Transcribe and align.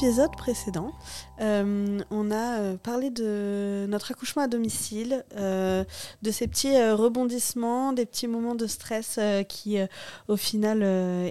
Dans 0.00 0.06
l'épisode 0.06 0.34
précédent, 0.34 0.92
euh, 1.42 1.98
on 2.10 2.30
a 2.30 2.60
euh, 2.60 2.76
parlé 2.78 3.10
de 3.10 3.84
notre 3.86 4.12
accouchement 4.12 4.42
à 4.42 4.48
domicile, 4.48 5.26
euh, 5.36 5.84
de 6.22 6.30
ces 6.30 6.48
petits 6.48 6.74
rebondissements, 6.90 7.92
des 7.92 8.06
petits 8.06 8.26
moments 8.26 8.54
de 8.54 8.66
stress 8.66 9.18
qui, 9.48 9.76
au 10.28 10.36
final, 10.36 10.82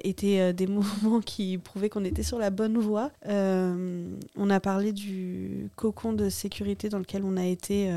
étaient 0.03 0.53
des 0.53 0.67
moments 1.03 1.19
qui 1.19 1.57
prouvaient 1.57 1.89
qu'on 1.89 2.05
était 2.05 2.21
sur 2.21 2.37
la 2.37 2.51
bonne 2.51 2.77
voie. 2.77 3.11
On 3.25 4.49
a 4.49 4.59
parlé 4.59 4.93
du 4.93 5.71
cocon 5.75 6.13
de 6.13 6.29
sécurité 6.29 6.89
dans 6.89 6.99
lequel 6.99 7.23
on 7.23 7.37
a 7.37 7.45
été 7.45 7.91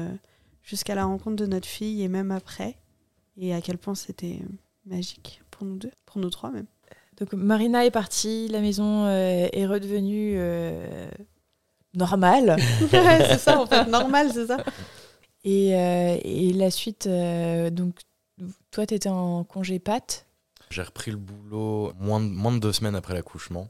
jusqu'à 0.63 0.95
la 0.95 1.05
rencontre 1.05 1.37
de 1.37 1.47
notre 1.47 1.69
fille 1.69 2.03
et 2.03 2.09
même 2.09 2.31
après, 2.31 2.79
et 3.37 3.55
à 3.55 3.61
quel 3.61 3.77
point 3.77 3.95
c'était 3.95 4.41
magique 4.87 5.43
pour 5.51 5.67
nous 5.67 5.77
deux, 5.77 5.93
pour 6.07 6.19
nous 6.19 6.31
trois 6.31 6.51
même. 6.51 6.67
Donc 7.23 7.35
Marina 7.35 7.87
est 7.87 7.93
partie, 7.93 8.49
la 8.49 8.61
maison 8.61 9.05
euh, 9.07 9.47
est 9.53 9.65
redevenue 9.65 10.33
euh, 10.35 11.09
normale. 11.95 12.57
C'est 12.91 13.39
ça, 13.39 13.61
en 13.61 13.67
fait, 13.67 13.85
normal, 13.87 14.33
c'est 14.33 14.49
ça. 14.49 14.57
Et, 15.45 15.77
euh, 15.77 16.17
et 16.25 16.53
la 16.53 16.73
suite, 16.73 17.07
euh, 17.07 17.71
donc 17.71 17.95
toi, 18.73 18.87
tu 18.87 18.95
étais 18.95 19.09
en 19.09 19.45
congé 19.45 19.79
pâte. 19.79 20.27
J'ai 20.71 20.83
repris 20.83 21.13
le 21.13 21.17
boulot 21.17 21.93
moins 22.01 22.19
de, 22.19 22.27
moins 22.27 22.51
de 22.51 22.59
deux 22.59 22.73
semaines 22.73 22.97
après 22.97 23.15
l'accouchement. 23.15 23.69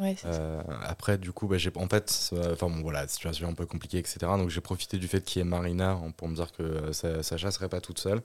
Ouais. 0.00 0.16
Euh, 0.24 0.62
après, 0.86 1.18
du 1.18 1.32
coup, 1.32 1.48
bah, 1.48 1.58
j'ai 1.58 1.70
en 1.76 1.88
fait, 1.88 2.30
enfin 2.50 2.70
bon, 2.70 2.80
voilà, 2.80 3.06
situation 3.08 3.46
un 3.48 3.52
peu 3.54 3.66
compliquée, 3.66 3.98
etc. 3.98 4.16
Donc 4.38 4.48
j'ai 4.48 4.62
profité 4.62 4.96
du 4.96 5.06
fait 5.06 5.22
qu'il 5.22 5.40
y 5.40 5.42
ait 5.42 5.44
Marina 5.48 5.90
hein, 5.90 6.12
pour 6.16 6.28
me 6.28 6.34
dire 6.34 6.50
que 6.52 6.62
euh, 6.62 6.92
Sa- 6.94 7.22
Sacha 7.22 7.50
serait 7.50 7.68
pas 7.68 7.82
toute 7.82 7.98
seule. 7.98 8.22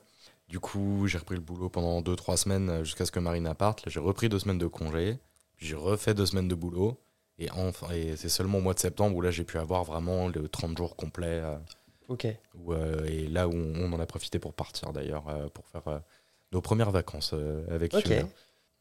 Du 0.52 0.60
coup, 0.60 1.08
j'ai 1.08 1.18
repris 1.18 1.36
le 1.36 1.42
boulot 1.42 1.70
pendant 1.70 2.02
deux, 2.02 2.16
trois 2.16 2.36
semaines 2.38 2.70
euh, 2.70 2.84
jusqu'à 2.84 3.06
ce 3.06 3.12
que 3.12 3.20
Marina 3.20 3.56
parte. 3.56 3.86
Là, 3.86 3.92
j'ai 3.92 4.00
repris 4.02 4.28
deux 4.30 4.38
semaines 4.38 4.58
de 4.60 4.68
congé, 4.68 5.18
puis 5.56 5.66
j'ai 5.66 5.76
refait 5.76 6.14
deux 6.14 6.26
semaines 6.26 6.48
de 6.50 6.56
boulot. 6.56 6.98
Et, 7.40 7.50
enfin, 7.52 7.88
et 7.94 8.16
c'est 8.18 8.30
seulement 8.30 8.58
au 8.60 8.62
mois 8.62 8.74
de 8.74 8.80
septembre 8.80 9.16
où 9.16 9.22
là 9.22 9.32
j'ai 9.32 9.46
pu 9.46 9.58
avoir 9.58 9.84
vraiment 9.86 10.28
le 10.28 10.48
30 10.48 10.78
jours 10.78 10.96
complets. 10.96 11.40
euh, 11.42 11.56
Ok. 12.10 12.28
où, 12.56 12.74
euh, 12.74 13.06
et 13.06 13.26
là 13.28 13.48
où 13.48 13.54
on, 13.54 13.74
on 13.78 13.94
en 13.94 14.00
a 14.02 14.06
profité 14.06 14.38
pour 14.38 14.54
partir 14.54 14.92
d'ailleurs, 14.92 15.30
euh, 15.30 15.48
pour 15.48 15.66
faire 15.70 15.88
euh, 15.88 16.00
nos 16.52 16.60
premières 16.60 16.92
vacances 16.92 17.32
euh, 17.34 17.64
avec 17.74 17.94
Ok. 17.94 18.06
Yuna. 18.10 18.24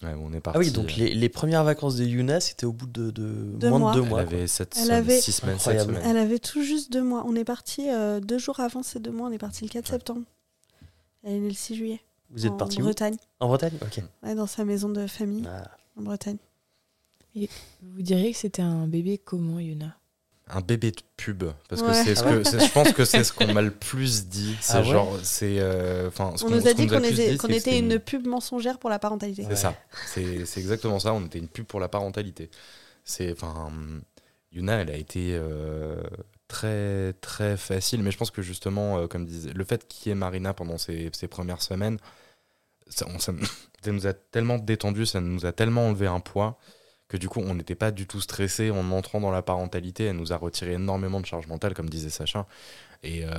Ouais, 0.02 0.14
on 0.20 0.32
est 0.32 0.40
parti. 0.40 0.56
Ah 0.58 0.60
oui, 0.60 0.72
donc 0.72 0.96
les, 0.96 1.14
les 1.14 1.28
premières 1.28 1.62
vacances 1.62 1.94
de 1.96 2.04
Yuna, 2.04 2.40
c'était 2.40 2.66
au 2.66 2.72
bout 2.72 2.86
de, 2.88 3.10
de 3.12 3.52
Deux 3.60 3.68
moins 3.68 3.78
mois. 3.78 3.90
de 3.92 3.98
deux 3.98 4.02
Elle 4.02 4.08
mois. 4.08 4.20
avait 4.20 4.46
7 4.48 4.76
Elle 4.82 4.90
avait- 4.90 5.20
6 5.20 5.30
semaines, 5.32 5.58
sept 5.60 5.74
Incroyable. 5.76 5.94
semaines. 5.98 6.10
Elle 6.10 6.16
avait 6.20 6.38
tout 6.40 6.64
juste 6.64 6.90
deux 6.92 7.02
mois. 7.04 7.22
On 7.26 7.36
est 7.36 7.44
parti 7.44 7.88
euh, 7.88 8.18
deux 8.18 8.38
jours 8.38 8.58
avant 8.58 8.82
ces 8.82 8.98
deux 8.98 9.12
mois. 9.12 9.28
On 9.28 9.32
est 9.32 9.38
parti 9.38 9.62
le 9.62 9.68
4 9.70 9.84
Ouais. 9.84 9.90
septembre. 9.90 10.22
Elle 11.24 11.32
est 11.34 11.38
née 11.40 11.48
le 11.48 11.54
6 11.54 11.74
juillet. 11.76 12.00
Vous 12.30 12.46
êtes 12.46 12.52
en 12.52 12.56
parti 12.56 12.80
où 12.80 12.84
Bretagne. 12.84 13.16
En 13.40 13.48
Bretagne 13.48 13.72
Ok. 13.82 14.02
Ouais, 14.22 14.34
dans 14.34 14.46
sa 14.46 14.64
maison 14.64 14.88
de 14.88 15.06
famille 15.06 15.44
Ah. 15.48 15.70
en 15.98 16.02
Bretagne. 16.02 16.36
Vous 17.34 18.02
diriez 18.02 18.32
que 18.32 18.38
c'était 18.38 18.62
un 18.62 18.86
bébé 18.86 19.18
comment, 19.18 19.60
Yuna? 19.60 19.96
Un 20.52 20.62
bébé 20.62 20.90
de 20.90 21.00
pub, 21.16 21.44
parce 21.68 21.80
Ouais. 21.80 21.88
que 21.88 21.94
c'est 21.94 22.14
ce 22.16 22.24
Ah 22.24 22.30
que 22.32 22.42
c'est- 22.44 22.58
je 22.66 22.72
pense 22.72 22.92
que 22.92 23.04
c'est 23.04 23.22
ce 23.22 23.32
qu'on 23.32 23.52
m'a 23.52 23.62
le 23.62 23.70
plus 23.70 24.26
dit. 24.26 24.56
C'est 24.60 24.72
Ah 24.78 24.80
ouais 24.80 24.84
genre, 24.88 25.16
c'est 25.22 25.60
euh, 25.60 26.08
enfin. 26.08 26.32
ce 26.36 26.44
On 26.44 26.48
qu'on- 26.48 26.54
nous 26.56 26.66
a 26.66 26.72
dit 26.72 26.88
qu'on 26.88 27.04
était, 27.04 27.36
c'est 27.38 27.60
c'est 27.60 27.78
une 27.78 28.00
pub 28.00 28.26
mensongère 28.26 28.80
pour 28.80 28.90
la 28.90 28.98
parentalité. 28.98 29.44
C'est 29.48 29.54
ça. 29.54 29.76
C'est 30.08 30.44
c'est 30.46 30.58
exactement 30.58 30.98
ça. 30.98 31.14
On 31.14 31.24
était 31.24 31.38
une 31.38 31.46
pub 31.46 31.66
pour 31.66 31.78
la 31.78 31.88
parentalité. 31.88 32.50
C'est 33.04 33.30
enfin, 33.30 33.70
Yuna, 34.50 34.80
elle 34.82 34.90
a 34.90 34.96
été 34.96 35.34
euh, 35.34 36.02
très 36.50 37.12
très 37.20 37.56
facile, 37.56 38.02
mais 38.02 38.10
je 38.10 38.18
pense 38.18 38.30
que 38.30 38.42
justement, 38.42 38.98
euh, 38.98 39.06
comme 39.06 39.24
disait, 39.24 39.52
le 39.52 39.64
fait 39.64 39.86
qu'il 39.88 40.10
y 40.10 40.12
ait 40.12 40.14
Marina 40.16 40.52
pendant 40.52 40.76
ces, 40.78 41.10
ces 41.12 41.28
premières 41.28 41.62
semaines, 41.62 41.98
ça, 42.88 43.06
on- 43.08 43.18
ça- 43.18 43.32
ça 43.84 43.92
nous 43.92 44.06
a 44.06 44.12
tellement 44.12 44.58
détendu, 44.58 45.06
ça 45.06 45.20
nous 45.20 45.46
a 45.46 45.52
tellement 45.52 45.86
enlevé 45.86 46.06
un 46.06 46.20
poids 46.20 46.58
que 47.08 47.16
du 47.16 47.28
coup, 47.28 47.40
on 47.40 47.54
n'était 47.54 47.74
pas 47.74 47.90
du 47.90 48.06
tout 48.06 48.20
stressé 48.20 48.70
en 48.70 48.90
entrant 48.92 49.20
dans 49.20 49.32
la 49.32 49.42
parentalité. 49.42 50.04
Elle 50.04 50.16
nous 50.16 50.32
a 50.32 50.36
retiré 50.36 50.74
énormément 50.74 51.20
de 51.20 51.26
charge 51.26 51.48
mentale, 51.48 51.74
comme 51.74 51.88
disait 51.90 52.08
Sacha. 52.08 52.46
Et 53.02 53.24
euh, 53.24 53.30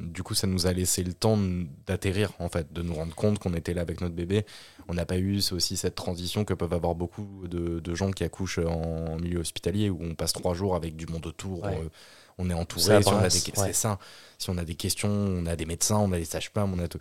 du 0.00 0.24
coup, 0.24 0.34
ça 0.34 0.48
nous 0.48 0.66
a 0.66 0.72
laissé 0.72 1.04
le 1.04 1.12
temps 1.14 1.38
d'atterrir, 1.86 2.32
en 2.40 2.48
fait, 2.48 2.72
de 2.72 2.82
nous 2.82 2.94
rendre 2.94 3.14
compte 3.14 3.38
qu'on 3.38 3.54
était 3.54 3.72
là 3.72 3.82
avec 3.82 4.00
notre 4.00 4.16
bébé. 4.16 4.44
On 4.88 4.94
n'a 4.94 5.06
pas 5.06 5.16
eu 5.18 5.36
aussi 5.52 5.76
cette 5.76 5.94
transition 5.94 6.44
que 6.44 6.54
peuvent 6.54 6.72
avoir 6.72 6.96
beaucoup 6.96 7.46
de, 7.46 7.78
de 7.78 7.94
gens 7.94 8.10
qui 8.10 8.24
accouchent 8.24 8.58
en 8.58 9.16
milieu 9.20 9.38
hospitalier, 9.38 9.90
où 9.90 9.98
on 10.00 10.16
passe 10.16 10.32
trois 10.32 10.54
jours 10.54 10.74
avec 10.74 10.96
du 10.96 11.06
monde 11.06 11.26
autour. 11.26 11.62
Ouais. 11.62 11.78
euh, 11.84 11.88
on 12.38 12.50
est 12.50 12.54
entouré. 12.54 12.82
Si 13.02 13.08
on, 13.08 13.16
a 13.18 13.28
des, 13.28 13.60
ouais. 13.60 13.72
ça. 13.72 13.98
si 14.38 14.50
on 14.50 14.58
a 14.58 14.64
des 14.64 14.74
questions, 14.74 15.10
on 15.10 15.46
a 15.46 15.56
des 15.56 15.66
médecins, 15.66 15.96
on 15.98 16.12
a 16.12 16.16
des 16.18 16.24
sages-femmes, 16.24 16.72
on 16.74 16.78
a 16.78 16.88
tout. 16.88 16.98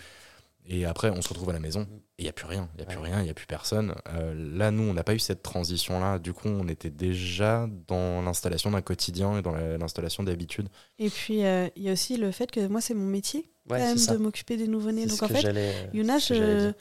Et 0.66 0.86
après, 0.86 1.10
on 1.10 1.22
se 1.22 1.28
retrouve 1.28 1.50
à 1.50 1.54
la 1.54 1.60
maison 1.60 1.82
et 2.18 2.22
il 2.22 2.24
n'y 2.24 2.30
a 2.30 2.34
plus 2.34 2.46
rien. 2.46 2.70
Il 2.76 2.78
n'y 2.78 2.84
a 2.84 2.86
plus 2.86 2.98
Ouais. 2.98 3.10
rien, 3.10 3.20
il 3.20 3.26
n'y 3.26 3.30
a 3.30 3.34
plus 3.34 3.46
personne. 3.48 3.94
Euh, 4.14 4.34
là, 4.58 4.72
nous, 4.72 4.84
on 4.84 4.94
n'a 4.94 5.04
pas 5.04 5.14
eu 5.14 5.20
cette 5.20 5.44
transition-là. 5.44 6.20
Du 6.20 6.32
coup, 6.32 6.48
on 6.48 6.70
était 6.70 6.90
déjà 6.90 7.68
dans 7.90 8.22
l'installation 8.22 8.72
d'un 8.72 8.82
quotidien 8.82 9.38
et 9.38 9.42
dans 9.42 9.52
la- 9.52 9.78
l'installation 9.78 10.24
d'habitude. 10.24 10.70
Et 11.00 11.10
puis, 11.10 11.44
euh, 11.44 11.68
il 11.76 11.84
y 11.84 11.90
a 11.90 11.92
aussi 11.92 12.16
le 12.16 12.32
fait 12.32 12.50
que 12.50 12.66
moi, 12.68 12.80
c'est 12.80 12.94
mon 12.94 13.06
métier, 13.06 13.50
Ouais, 13.70 13.78
quand 13.80 13.86
même, 13.88 13.98
ça. 13.98 14.14
de 14.14 14.20
m'occuper 14.20 14.56
des 14.56 14.68
nouveau-nés. 14.70 15.06
Donc, 15.06 15.18
ce 15.18 15.26
en 15.26 15.28
que 15.28 15.34
fait, 15.34 15.46
euh, 15.54 15.84
Yuna, 15.94 16.18
je, 16.20 16.72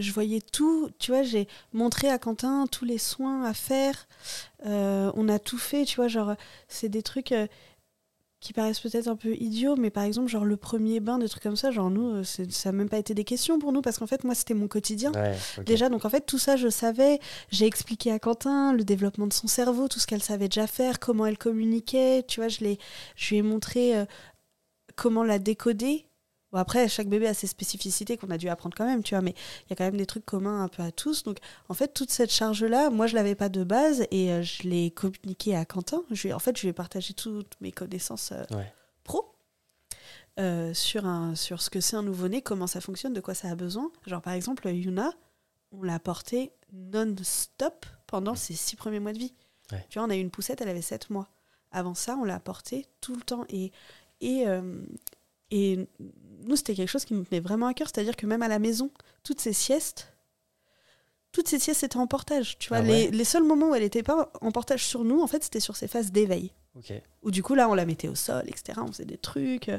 je 0.00 0.12
voyais 0.12 0.40
tout, 0.40 0.90
tu 0.98 1.12
vois, 1.12 1.22
j'ai 1.22 1.46
montré 1.72 2.08
à 2.08 2.18
Quentin 2.18 2.66
tous 2.66 2.84
les 2.84 2.98
soins 2.98 3.44
à 3.44 3.54
faire. 3.54 4.08
Euh, 4.66 5.12
on 5.14 5.28
a 5.28 5.38
tout 5.38 5.58
fait, 5.58 5.84
tu 5.84 5.96
vois, 5.96 6.08
genre, 6.08 6.34
c'est 6.68 6.88
des 6.88 7.02
trucs 7.02 7.32
euh, 7.32 7.46
qui 8.40 8.54
paraissent 8.54 8.80
peut-être 8.80 9.06
un 9.06 9.16
peu 9.16 9.34
idiots, 9.34 9.76
mais 9.76 9.90
par 9.90 10.04
exemple, 10.04 10.28
genre 10.28 10.46
le 10.46 10.56
premier 10.56 10.98
bain, 11.00 11.18
des 11.18 11.28
trucs 11.28 11.42
comme 11.42 11.56
ça, 11.56 11.70
genre 11.70 11.90
nous, 11.90 12.08
euh, 12.08 12.24
ça 12.24 12.72
n'a 12.72 12.72
même 12.72 12.88
pas 12.88 12.96
été 12.96 13.12
des 13.12 13.24
questions 13.24 13.58
pour 13.58 13.70
nous, 13.72 13.82
parce 13.82 13.98
qu'en 13.98 14.06
fait, 14.06 14.24
moi, 14.24 14.34
c'était 14.34 14.54
mon 14.54 14.66
quotidien. 14.66 15.12
Ouais. 15.12 15.36
Déjà, 15.64 15.90
donc 15.90 16.06
en 16.06 16.10
fait, 16.10 16.22
tout 16.22 16.38
ça, 16.38 16.56
je 16.56 16.68
savais. 16.68 17.20
J'ai 17.50 17.66
expliqué 17.66 18.10
à 18.10 18.18
Quentin 18.18 18.72
le 18.72 18.82
développement 18.82 19.26
de 19.26 19.34
son 19.34 19.46
cerveau, 19.46 19.88
tout 19.88 20.00
ce 20.00 20.06
qu'elle 20.06 20.22
savait 20.22 20.48
déjà 20.48 20.66
faire, 20.66 20.98
comment 20.98 21.26
elle 21.26 21.38
communiquait. 21.38 22.24
Tu 22.26 22.40
vois, 22.40 22.48
je, 22.48 22.64
je 23.14 23.28
lui 23.28 23.36
ai 23.36 23.42
montré 23.42 23.96
euh, 23.96 24.06
comment 24.96 25.22
la 25.22 25.38
décoder. 25.38 26.06
Bon, 26.52 26.58
après, 26.58 26.88
chaque 26.88 27.08
bébé 27.08 27.26
a 27.28 27.34
ses 27.34 27.46
spécificités 27.46 28.16
qu'on 28.16 28.30
a 28.30 28.36
dû 28.38 28.48
apprendre 28.48 28.76
quand 28.76 28.84
même, 28.86 29.02
tu 29.04 29.14
vois, 29.14 29.22
mais 29.22 29.34
il 29.66 29.70
y 29.70 29.72
a 29.72 29.76
quand 29.76 29.84
même 29.84 29.96
des 29.96 30.06
trucs 30.06 30.24
communs 30.26 30.64
un 30.64 30.68
peu 30.68 30.82
à 30.82 30.90
tous. 30.90 31.22
Donc, 31.22 31.38
en 31.68 31.74
fait, 31.74 31.94
toute 31.94 32.10
cette 32.10 32.32
charge-là, 32.32 32.90
moi, 32.90 33.06
je 33.06 33.14
l'avais 33.14 33.34
pas 33.36 33.48
de 33.48 33.62
base 33.62 34.04
et 34.10 34.32
euh, 34.32 34.42
je 34.42 34.64
l'ai 34.64 34.90
communiqué 34.90 35.54
à 35.54 35.64
Quentin. 35.64 36.02
Je 36.10 36.28
en 36.32 36.38
fait, 36.40 36.56
je 36.56 36.62
lui 36.62 36.68
ai 36.70 36.72
partagé 36.72 37.14
toutes 37.14 37.54
mes 37.60 37.70
connaissances 37.72 38.32
euh, 38.32 38.42
Ouais. 38.56 38.72
pro 39.04 39.32
euh, 40.38 40.72
sur, 40.74 41.06
un, 41.06 41.34
sur 41.34 41.60
ce 41.62 41.70
que 41.70 41.80
c'est 41.80 41.96
un 41.96 42.02
nouveau-né, 42.02 42.40
comment 42.42 42.66
ça 42.66 42.80
fonctionne, 42.80 43.12
de 43.12 43.20
quoi 43.20 43.34
ça 43.34 43.48
a 43.48 43.54
besoin. 43.54 43.90
Genre, 44.06 44.22
par 44.22 44.32
exemple, 44.32 44.66
Yuna, 44.68 45.12
on 45.72 45.82
l'a 45.82 45.98
portée 46.00 46.50
non-stop 46.72 47.86
pendant 48.06 48.34
ses 48.34 48.54
six 48.54 48.74
premiers 48.76 49.00
mois 49.00 49.12
de 49.12 49.18
vie. 49.18 49.34
Ouais. 49.70 49.84
Tu 49.88 49.98
vois, 49.98 50.06
on 50.08 50.10
a 50.10 50.16
eu 50.16 50.20
une 50.20 50.30
poussette, 50.30 50.60
elle 50.60 50.68
avait 50.68 50.82
sept 50.82 51.10
mois. 51.10 51.28
Avant 51.70 51.94
ça, 51.94 52.16
on 52.16 52.24
l'a 52.24 52.40
portée 52.40 52.86
tout 53.00 53.14
le 53.14 53.20
temps. 53.22 53.44
Et, 53.50 53.70
et, 54.20 54.48
euh, 54.48 54.82
et 55.50 55.88
nous, 56.44 56.56
c'était 56.56 56.74
quelque 56.74 56.88
chose 56.88 57.04
qui 57.04 57.14
nous 57.14 57.24
tenait 57.24 57.40
vraiment 57.40 57.66
à 57.66 57.74
cœur. 57.74 57.88
C'est-à-dire 57.92 58.16
que 58.16 58.26
même 58.26 58.42
à 58.42 58.48
la 58.48 58.58
maison, 58.58 58.90
toutes 59.22 59.40
ces 59.40 59.52
siestes, 59.52 60.12
toutes 61.32 61.48
ces 61.48 61.58
siestes 61.58 61.84
étaient 61.84 61.96
en 61.96 62.06
portage. 62.06 62.58
Tu 62.58 62.68
vois, 62.68 62.78
Ah 62.78 62.82
les, 62.82 63.06
ouais 63.06 63.10
les 63.10 63.24
seuls 63.24 63.44
moments 63.44 63.70
où 63.70 63.74
elle 63.74 63.82
n'était 63.82 64.02
pas 64.02 64.32
en 64.40 64.50
portage 64.52 64.84
sur 64.84 65.04
nous, 65.04 65.20
en 65.20 65.26
fait, 65.26 65.44
c'était 65.44 65.60
sur 65.60 65.76
ses 65.76 65.88
phases 65.88 66.10
d'éveil. 66.12 66.52
Ok. 66.76 66.92
Où 67.22 67.30
du 67.30 67.42
coup, 67.42 67.54
là, 67.54 67.68
on 67.68 67.74
la 67.74 67.84
mettait 67.84 68.08
au 68.08 68.14
sol, 68.14 68.44
etc. 68.46 68.80
On 68.82 68.88
faisait 68.88 69.04
des 69.04 69.18
trucs. 69.18 69.70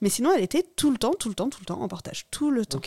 Mais 0.00 0.08
sinon, 0.08 0.32
elle 0.32 0.42
était 0.42 0.62
tout 0.62 0.90
le 0.90 0.98
temps, 0.98 1.14
tout 1.14 1.28
le 1.28 1.34
temps, 1.34 1.48
tout 1.48 1.60
le 1.60 1.66
temps 1.66 1.80
en 1.80 1.88
portage. 1.88 2.26
Tout 2.30 2.50
le 2.50 2.66
temps. 2.66 2.78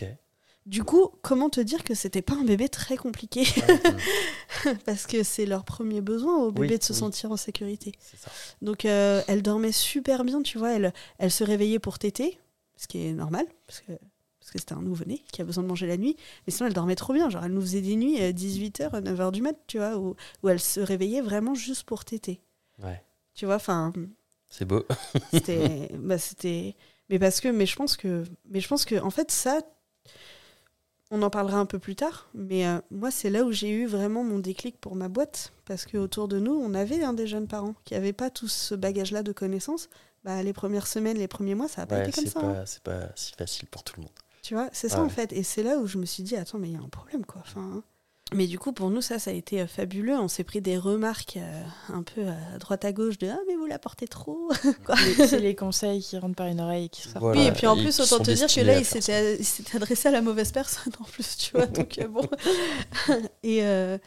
Du 0.67 0.83
coup, 0.83 1.09
comment 1.21 1.49
te 1.49 1.61
dire 1.61 1.83
que 1.85 1.93
c'était 1.95 2.21
pas 2.21 2.33
un 2.35 2.43
bébé 2.43 2.67
très 2.67 2.97
compliqué 2.97 3.43
Ouais, 4.65 4.75
Parce 4.85 5.07
que 5.07 5.23
c'est 5.23 5.45
leur 5.45 5.63
premier 5.63 6.01
besoin 6.01 6.37
au 6.43 6.51
bébé 6.51 6.73
Oui, 6.73 6.77
de 6.77 6.83
se 6.83 6.91
oui. 6.93 6.99
sentir 6.99 7.31
en 7.31 7.37
sécurité. 7.37 7.93
ça. 7.99 8.29
Donc, 8.61 8.83
euh, 8.83 9.21
elle 9.27 9.41
dormait 9.41 9.71
super 9.71 10.25
bien, 10.25 10.41
tu 10.41 10.57
vois. 10.57 10.73
Elle, 10.73 10.93
elle 11.19 11.31
se 11.31 11.43
réveillait 11.45 11.79
pour 11.79 11.99
téter, 11.99 12.37
ce 12.75 12.87
qui 12.87 13.05
est 13.07 13.13
normal, 13.13 13.45
parce 13.65 13.79
que 13.81 13.93
parce 14.39 14.51
que 14.53 14.59
c'était 14.59 14.73
un 14.73 14.81
nouveau-né 14.81 15.23
qui 15.33 15.41
a 15.41 15.45
besoin 15.45 15.63
de 15.63 15.67
manger 15.69 15.87
la 15.87 15.97
nuit. 15.97 16.15
Mais 16.45 16.53
sinon, 16.53 16.67
elle 16.67 16.73
dormait 16.73 16.95
trop 16.95 17.11
bien. 17.13 17.29
Genre, 17.29 17.43
elle 17.43 17.51
nous 17.53 17.61
faisait 17.61 17.81
des 17.81 17.95
nuits 17.97 18.21
à 18.21 18.31
18h, 18.31 18.91
9h 19.03 19.31
du 19.31 19.41
mat, 19.41 19.55
tu 19.67 19.77
vois, 19.77 19.97
où, 19.97 20.15
où 20.43 20.49
elle 20.49 20.59
se 20.61 20.79
réveillait 20.79 21.21
vraiment 21.21 21.53
juste 21.55 21.83
pour 21.83 22.05
téter. 22.05 22.39
Ouais. 22.81 23.01
Tu 23.33 23.45
vois, 23.45 23.55
enfin, 23.55 23.91
C'est 24.49 24.63
beau. 24.65 24.85
c'était 25.33 25.89
bah, 25.99 26.17
c'était 26.17 26.75
mais 27.09 27.19
parce 27.19 27.39
que 27.41 27.47
mais 27.49 27.65
je 27.65 27.75
pense 27.75 27.95
que 27.97 28.23
mais 28.49 28.59
je 28.61 28.67
pense 28.67 28.83
que 28.85 28.95
en 28.99 29.09
fait 29.09 29.31
ça 29.31 29.59
on 31.12 31.21
en 31.21 31.30
parlera 31.30 31.57
un 31.59 31.65
peu 31.65 31.80
plus 31.80 31.95
tard, 31.95 32.27
mais 32.33 32.68
euh, 32.68 32.80
moi, 32.92 33.12
c'est 33.12 33.30
là 33.30 33.44
où 33.44 33.51
j'ai 33.51 33.69
eu 33.69 33.86
vraiment 33.86 34.24
mon 34.24 34.39
déclic 34.39 34.80
pour 34.80 34.95
ma 34.95 35.07
boîte. 35.07 35.54
Parce 35.65 35.86
qu'autour 35.86 36.27
de 36.27 36.39
nous, 36.39 36.54
on 36.54 36.74
avait 36.74 37.04
hein, 37.04 37.13
des 37.13 37.27
jeunes 37.27 37.48
parents 37.48 37.75
qui 37.86 37.94
n'avaient 37.94 38.13
pas 38.13 38.30
tout 38.30 38.48
ce 38.48 38.75
bagage-là 38.75 39.24
de 39.24 39.31
connaissances. 39.31 39.89
Bah, 40.24 40.44
les 40.44 40.54
premières 40.54 40.88
semaines, 40.88 41.18
les 41.18 41.27
premiers 41.27 41.56
mois, 41.56 41.68
ça 41.68 41.81
n'a 41.81 41.88
pas 41.88 41.95
Ouais, 41.98 42.09
été 42.09 42.12
comme 42.12 42.25
ça. 42.30 42.39
hein. 42.42 42.63
c'est 42.65 42.83
pas 42.83 43.09
si 43.15 43.31
facile 43.38 43.68
pour 43.69 43.83
tout 43.83 43.94
le 43.98 44.04
monde. 44.04 44.12
Tu 44.44 44.54
vois, 44.56 44.69
c'est 44.74 44.89
ça 44.89 45.01
en 45.01 45.09
fait. 45.09 45.31
Et 45.33 45.44
c'est 45.44 45.63
là 45.63 45.77
où 45.77 45.88
je 45.88 45.98
me 45.98 46.06
suis 46.06 46.24
dit, 46.24 46.36
attends, 46.36 46.57
mais 46.57 46.69
il 46.69 46.74
y 46.74 46.77
a 46.77 46.81
un 46.81 46.89
problème, 46.89 47.25
quoi. 47.25 47.42
Enfin, 47.45 47.62
hein. 47.77 47.83
Mais 48.33 48.47
du 48.47 48.59
coup, 48.59 48.74
pour 48.74 48.89
nous, 48.89 49.01
ça, 49.01 49.19
ça 49.19 49.31
a 49.31 49.33
été 49.33 49.62
euh, 49.62 49.68
fabuleux. 49.68 50.15
On 50.15 50.27
s'est 50.27 50.44
pris 50.44 50.59
des 50.59 50.77
remarques 50.77 51.38
euh, 51.38 51.63
un 51.94 52.03
peu 52.03 52.27
à 52.27 52.57
droite 52.57 52.83
à 52.83 52.91
gauche 52.91 53.18
de 53.18 53.27
Ah, 53.27 53.39
mais 53.47 53.56
vous 53.56 53.65
la 53.65 53.79
portez 53.79 54.07
trop. 54.07 54.50
C'est 55.18 55.39
les 55.39 55.56
conseils 55.56 56.01
qui 56.01 56.18
rentrent 56.18 56.35
par 56.35 56.47
une 56.47 56.59
oreille 56.59 56.85
et 56.85 56.89
qui 56.89 57.03
sortent. 57.03 57.19
Voilà. 57.19 57.39
oui, 57.39 57.47
et 57.47 57.51
puis 57.51 57.68
en 57.68 57.77
et 57.77 57.83
plus, 57.83 58.00
autant 58.01 58.19
te 58.19 58.31
dire 58.31 58.47
que 58.47 58.62
là, 58.62 58.77
il 58.77 58.85
s'était 58.85 59.38
adressé 59.74 60.09
à 60.09 60.12
la 60.12 60.21
mauvaise 60.21 60.51
personne 60.51 60.91
en 61.00 61.06
plus, 61.06 61.38
tu 61.38 61.56
vois. 61.56 61.68
Donc, 61.68 62.00
euh, 62.00 62.07
bon. 62.07 62.27
et, 63.44 63.63
euh, 63.63 63.97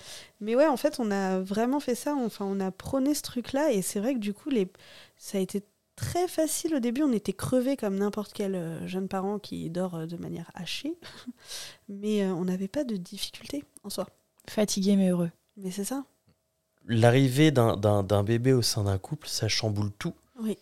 mais 0.40 0.54
ouais, 0.54 0.66
en 0.66 0.76
fait, 0.76 0.96
on 0.98 1.10
a 1.10 1.40
vraiment 1.40 1.80
fait 1.80 1.94
ça. 1.94 2.14
Enfin, 2.14 2.44
on 2.44 2.60
a 2.60 2.70
prôné 2.70 3.14
ce 3.14 3.22
truc-là. 3.22 3.72
Et 3.72 3.80
c'est 3.80 4.00
vrai 4.00 4.14
que 4.14 4.20
du 4.20 4.34
coup, 4.34 4.50
les... 4.50 4.70
ça 5.16 5.38
a 5.38 5.40
été 5.40 5.62
très 6.00 6.28
facile 6.28 6.74
au 6.74 6.80
début. 6.80 7.02
On 7.02 7.12
était 7.12 7.32
crevés 7.34 7.76
comme 7.76 7.96
n'importe 7.96 8.32
quel 8.32 8.54
euh, 8.54 8.86
jeune 8.86 9.06
parent 9.06 9.38
qui 9.38 9.68
dort 9.68 9.94
euh, 9.94 10.06
de 10.06 10.16
manière 10.16 10.50
hachée. 10.54 10.98
mais 11.88 12.22
euh, 12.24 12.32
on 12.32 12.46
n'avait 12.46 12.68
pas 12.68 12.84
de 12.84 12.96
difficulté 12.96 13.64
en 13.84 13.90
soi. 13.90 14.06
Fatigué 14.48 14.96
mais 14.96 15.10
heureux. 15.10 15.30
Mais 15.58 15.70
c'est 15.70 15.84
ça. 15.84 16.04
L'arrivée 16.86 17.50
d'un- 17.50 18.22
bébé 18.22 18.54
au 18.54 18.62
sein 18.62 18.84
d'un 18.84 18.96
couple, 18.98 19.28
ça 19.28 19.46
chamboule 19.48 19.92
tout. 19.98 20.14
Oui. 20.40 20.56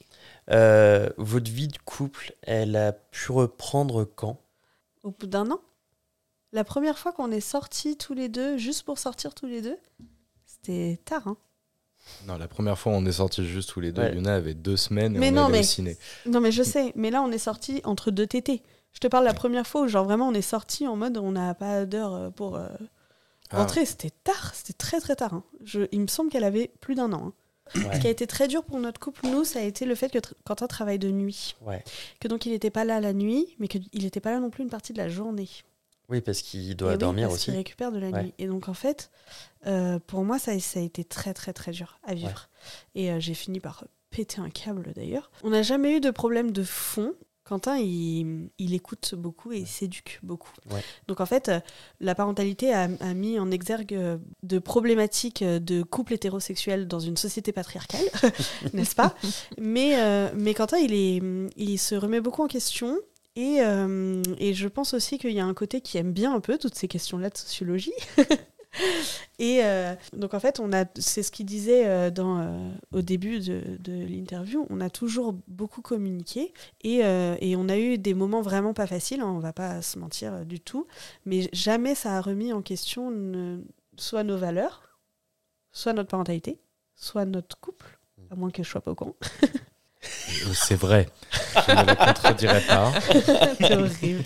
Euh, 0.50 1.08
votre 1.16 1.50
vie 1.50 1.68
de 1.68 1.78
couple, 1.84 2.34
elle 2.42 2.74
a 2.74 2.92
pu 2.92 3.30
reprendre 3.30 4.04
quand? 4.04 4.40
Au 5.04 5.12
bout 5.12 5.28
d'un 5.28 5.50
an. 5.52 5.60
La 6.52 6.64
première 6.64 6.98
fois 6.98 7.12
qu'on 7.12 7.30
est 7.30 7.40
sortis 7.40 7.96
tous 7.96 8.14
les 8.14 8.28
deux, 8.28 8.56
juste 8.56 8.82
pour 8.82 8.98
sortir 8.98 9.34
tous 9.34 9.46
les 9.46 9.62
deux, 9.62 9.78
c'était 10.46 10.98
tard. 11.04 11.28
Hein. 11.28 11.36
Non, 12.26 12.36
la 12.38 12.48
première 12.48 12.78
fois, 12.78 12.92
on 12.92 13.04
est 13.06 13.12
sortis 13.12 13.44
juste 13.46 13.70
tous 13.70 13.80
les 13.80 13.92
deux. 13.92 14.02
Ouais. 14.02 14.14
Yuna 14.14 14.34
avait 14.36 14.54
deux 14.54 14.76
semaines 14.76 15.16
et 15.16 15.18
Mais 15.18 15.30
on 15.30 15.32
non, 15.32 15.48
mais- 15.48 15.60
au 15.60 15.62
ciné. 15.62 15.96
Non, 16.26 16.40
mais 16.40 16.52
je 16.52 16.62
sais. 16.62 16.92
Mais 16.96 17.10
là, 17.10 17.22
on 17.22 17.30
est 17.30 17.38
sortis 17.38 17.80
entre 17.84 18.10
deux 18.10 18.26
tétés. 18.26 18.62
Je 18.92 19.00
te 19.00 19.06
parle 19.06 19.24
la 19.24 19.34
première 19.34 19.66
fois 19.66 19.82
où, 19.82 19.88
genre, 19.88 20.04
vraiment, 20.04 20.28
on 20.28 20.34
est 20.34 20.42
sortis 20.42 20.86
en 20.86 20.96
mode 20.96 21.16
on 21.18 21.32
n'a 21.32 21.54
pas 21.54 21.84
d'heure 21.86 22.14
euh, 22.14 22.30
pour 22.30 22.56
euh, 22.56 22.68
Ah, 23.50 23.58
rentrer. 23.58 23.84
C'était 23.86 24.10
tard. 24.24 24.52
C'était 24.54 24.72
très, 24.72 25.00
très 25.00 25.14
tard. 25.16 25.34
hein. 25.34 25.44
Je, 25.64 25.82
il 25.92 26.00
me 26.00 26.06
semble 26.06 26.30
qu'elle 26.30 26.44
avait 26.44 26.70
plus 26.80 26.94
d'un 26.94 27.12
an. 27.12 27.28
hein. 27.28 27.32
Ce 27.74 28.00
qui 28.00 28.06
a 28.06 28.10
été 28.10 28.26
très 28.26 28.48
dur 28.48 28.64
pour 28.64 28.80
notre 28.80 28.98
couple, 28.98 29.20
nous, 29.26 29.44
ça 29.44 29.58
a 29.58 29.62
été 29.62 29.84
le 29.84 29.94
fait 29.94 30.08
que 30.10 30.18
Quentin 30.44 30.66
travaille 30.66 30.98
de 30.98 31.10
nuit. 31.10 31.54
Que 32.18 32.26
donc, 32.26 32.46
il 32.46 32.52
n'était 32.52 32.70
pas 32.70 32.84
là 32.86 32.98
la 32.98 33.12
nuit, 33.12 33.54
mais 33.58 33.68
qu'il 33.68 33.84
n'était 33.92 34.20
pas 34.20 34.30
là 34.30 34.40
non 34.40 34.48
plus 34.48 34.62
une 34.64 34.70
partie 34.70 34.94
de 34.94 34.98
la 34.98 35.08
journée. 35.10 35.48
Oui, 36.08 36.20
parce 36.20 36.40
qu'il 36.42 36.74
doit 36.76 36.92
oui, 36.92 36.98
dormir 36.98 37.28
parce 37.28 37.40
aussi. 37.40 37.50
récupère 37.50 37.92
de 37.92 37.98
la 37.98 38.08
Ouais. 38.08 38.22
nuit. 38.24 38.34
Et 38.38 38.46
donc, 38.46 38.68
en 38.68 38.74
fait, 38.74 39.10
euh, 39.66 39.98
pour 40.06 40.24
moi, 40.24 40.38
ça, 40.38 40.58
ça 40.58 40.80
a 40.80 40.82
été 40.82 41.04
très, 41.04 41.34
très, 41.34 41.52
très 41.52 41.72
dur 41.72 41.98
à 42.02 42.14
vivre. 42.14 42.48
Et 42.94 43.10
euh, 43.12 43.20
j'ai 43.20 43.34
fini 43.34 43.60
par 43.60 43.84
péter 44.10 44.40
un 44.40 44.48
câble, 44.50 44.92
d'ailleurs. 44.94 45.30
On 45.44 45.50
n'a 45.50 45.62
jamais 45.62 45.96
eu 45.96 46.00
de 46.00 46.10
problème 46.10 46.50
de 46.50 46.62
fond. 46.62 47.12
Quentin, 47.44 47.78
il, 47.78 48.50
il 48.58 48.74
écoute 48.74 49.14
beaucoup 49.14 49.52
et 49.52 49.60
il 49.60 49.66
s'éduque 49.66 50.20
beaucoup. 50.22 50.52
Donc, 51.08 51.20
en 51.20 51.26
fait, 51.26 51.48
euh, 51.48 51.60
la 51.98 52.14
parentalité 52.14 52.74
a, 52.74 52.88
a 53.00 53.14
mis 53.14 53.38
en 53.38 53.50
exergue 53.50 54.18
de 54.42 54.58
problématiques 54.58 55.42
de 55.42 55.82
couple 55.82 56.12
hétérosexuel 56.12 56.86
dans 56.88 57.00
une 57.00 57.16
société 57.16 57.52
patriarcale, 57.52 58.04
n'est-ce 58.74 58.94
pas? 58.94 59.14
Mais, 59.58 59.98
euh, 59.98 60.30
mais 60.34 60.52
Quentin, 60.52 60.76
il, 60.76 60.92
est, 60.92 61.22
il 61.56 61.78
se 61.78 61.94
remet 61.94 62.20
beaucoup 62.20 62.42
en 62.42 62.48
question. 62.48 62.98
Et, 63.38 63.60
euh, 63.60 64.20
et 64.38 64.52
je 64.52 64.66
pense 64.66 64.94
aussi 64.94 65.16
qu'il 65.16 65.30
y 65.30 65.38
a 65.38 65.46
un 65.46 65.54
côté 65.54 65.80
qui 65.80 65.96
aime 65.96 66.12
bien 66.12 66.34
un 66.34 66.40
peu 66.40 66.58
toutes 66.58 66.74
ces 66.74 66.88
questions-là 66.88 67.30
de 67.30 67.36
sociologie. 67.36 67.92
et 69.38 69.60
euh, 69.62 69.94
donc 70.12 70.34
en 70.34 70.40
fait, 70.40 70.58
on 70.58 70.72
a, 70.72 70.86
c'est 70.96 71.22
ce 71.22 71.30
qu'il 71.30 71.46
disait 71.46 71.86
euh, 71.86 72.10
au 72.90 73.00
début 73.00 73.38
de, 73.38 73.62
l'interview, 73.86 74.66
on 74.70 74.80
a 74.80 74.90
toujours 74.90 75.36
beaucoup 75.46 75.82
communiqué 75.82 76.52
et, 76.82 77.04
on 77.04 77.68
a 77.68 77.78
eu 77.78 77.96
des 77.96 78.12
moments 78.12 78.42
vraiment 78.42 78.74
pas 78.74 78.88
faciles, 78.88 79.20
hein, 79.20 79.32
on 79.32 79.38
va 79.38 79.52
pas 79.52 79.82
se 79.82 80.00
mentir 80.00 80.44
du 80.44 80.58
tout, 80.58 80.88
mais 81.24 81.48
jamais 81.52 81.94
ça 81.94 82.16
a 82.16 82.20
remis 82.20 82.52
en 82.52 82.60
question 82.60 83.62
soit 83.96 84.24
nos 84.24 84.36
valeurs, 84.36 84.98
soit 85.70 85.92
notre 85.92 86.08
parentalité, 86.08 86.58
soit 86.96 87.24
notre 87.24 87.56
couple, 87.60 88.00
à 88.32 88.34
moins 88.34 88.50
que 88.50 88.64
je 88.64 88.68
sois 88.68 88.80
pas 88.80 88.90
au 88.90 88.96
courant. 88.96 89.14
Euh, 90.04 90.52
C'est 90.54 90.74
vrai. 90.76 91.08
Je 91.66 91.72
ne 91.72 91.84
la 91.86 91.96
contredirai 91.96 92.60
pas. 92.62 92.92
c'est 93.58 93.76
horrible. 93.76 94.24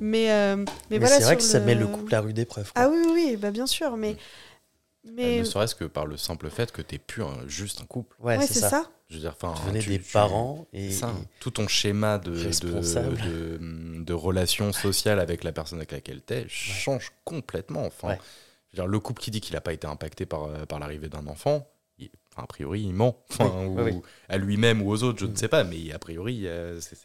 mais, 0.00 0.30
euh, 0.32 0.56
mais, 0.56 0.64
Mais, 0.90 0.98
voilà. 0.98 1.16
c'est 1.16 1.24
vrai 1.24 1.36
que 1.36 1.42
ça 1.42 1.60
met 1.60 1.74
le 1.74 1.86
couple 1.86 2.14
à 2.14 2.20
rude 2.20 2.38
épreuve. 2.38 2.72
quoi. 2.72 2.82
Ah 2.82 2.88
oui, 2.88 2.98
oui, 3.06 3.12
oui, 3.14 3.36
bah 3.36 3.50
bien 3.50 3.66
sûr, 3.66 3.96
mais. 3.96 4.16
mais... 5.04 5.38
Ne 5.38 5.44
serait-ce 5.44 5.74
que 5.74 5.84
par 5.84 6.06
le 6.06 6.16
simple 6.16 6.50
fait 6.50 6.72
que 6.72 6.82
t'es 6.82 6.98
plus 6.98 7.22
un- 7.22 7.46
juste 7.48 7.80
un 7.80 7.86
couple. 7.86 8.16
Ouais, 8.20 8.36
ouais, 8.38 8.46
c'est 8.46 8.60
ça. 8.60 8.68
ça. 8.70 8.90
Je 9.08 9.14
veux 9.16 9.20
dire, 9.20 9.34
enfin, 9.40 9.54
Tu 9.60 9.68
venais 9.68 9.80
tu- 9.80 9.90
des 9.90 9.98
tu- 10.00 10.12
parents 10.12 10.66
et, 10.72 10.90
C'est 10.90 11.00
ça. 11.00 11.08
et- 11.08 11.26
Tout 11.40 11.50
ton 11.52 11.68
schéma 11.68 12.18
de, 12.18 12.30
de, 12.32 12.70
de, 12.70 14.02
de 14.04 14.12
relations 14.14 14.72
sociales 14.72 15.20
avec 15.20 15.44
la 15.44 15.52
personne 15.52 15.78
avec 15.78 15.92
laquelle 15.92 16.20
t'es 16.22 16.46
change 16.48 17.12
complètement. 17.24 17.84
Enfin, 17.86 18.08
Ouais. 18.08 18.18
je 18.72 18.76
veux 18.78 18.82
dire, 18.82 18.86
le 18.90 18.98
couple 19.00 19.22
qui 19.22 19.30
dit 19.30 19.40
qu'il 19.40 19.54
n'a 19.54 19.60
pas 19.60 19.72
été 19.74 19.86
impacté 19.86 20.24
par, 20.26 20.44
euh, 20.44 20.64
par 20.66 20.78
l'arrivée 20.78 21.08
d'un 21.08 21.26
enfant, 21.26 21.66
enfin, 22.34 22.44
a 22.44 22.46
priori, 22.46 22.82
il 22.82 22.92
ment. 22.94 23.16
Enfin, 23.30 23.52
Oui, 23.66 23.66
ou, 23.66 23.80
oui. 23.84 24.02
À 24.28 24.38
lui-même 24.38 24.82
ou 24.82 24.90
aux 24.90 25.02
autres, 25.02 25.18
je 25.20 25.26
Mm. 25.26 25.30
ne 25.32 25.36
sais 25.36 25.48
pas, 25.48 25.64
mais 25.64 25.92
a 25.92 25.98
priori, 25.98 26.46
euh, 26.46 26.80
c'est. 26.80 26.96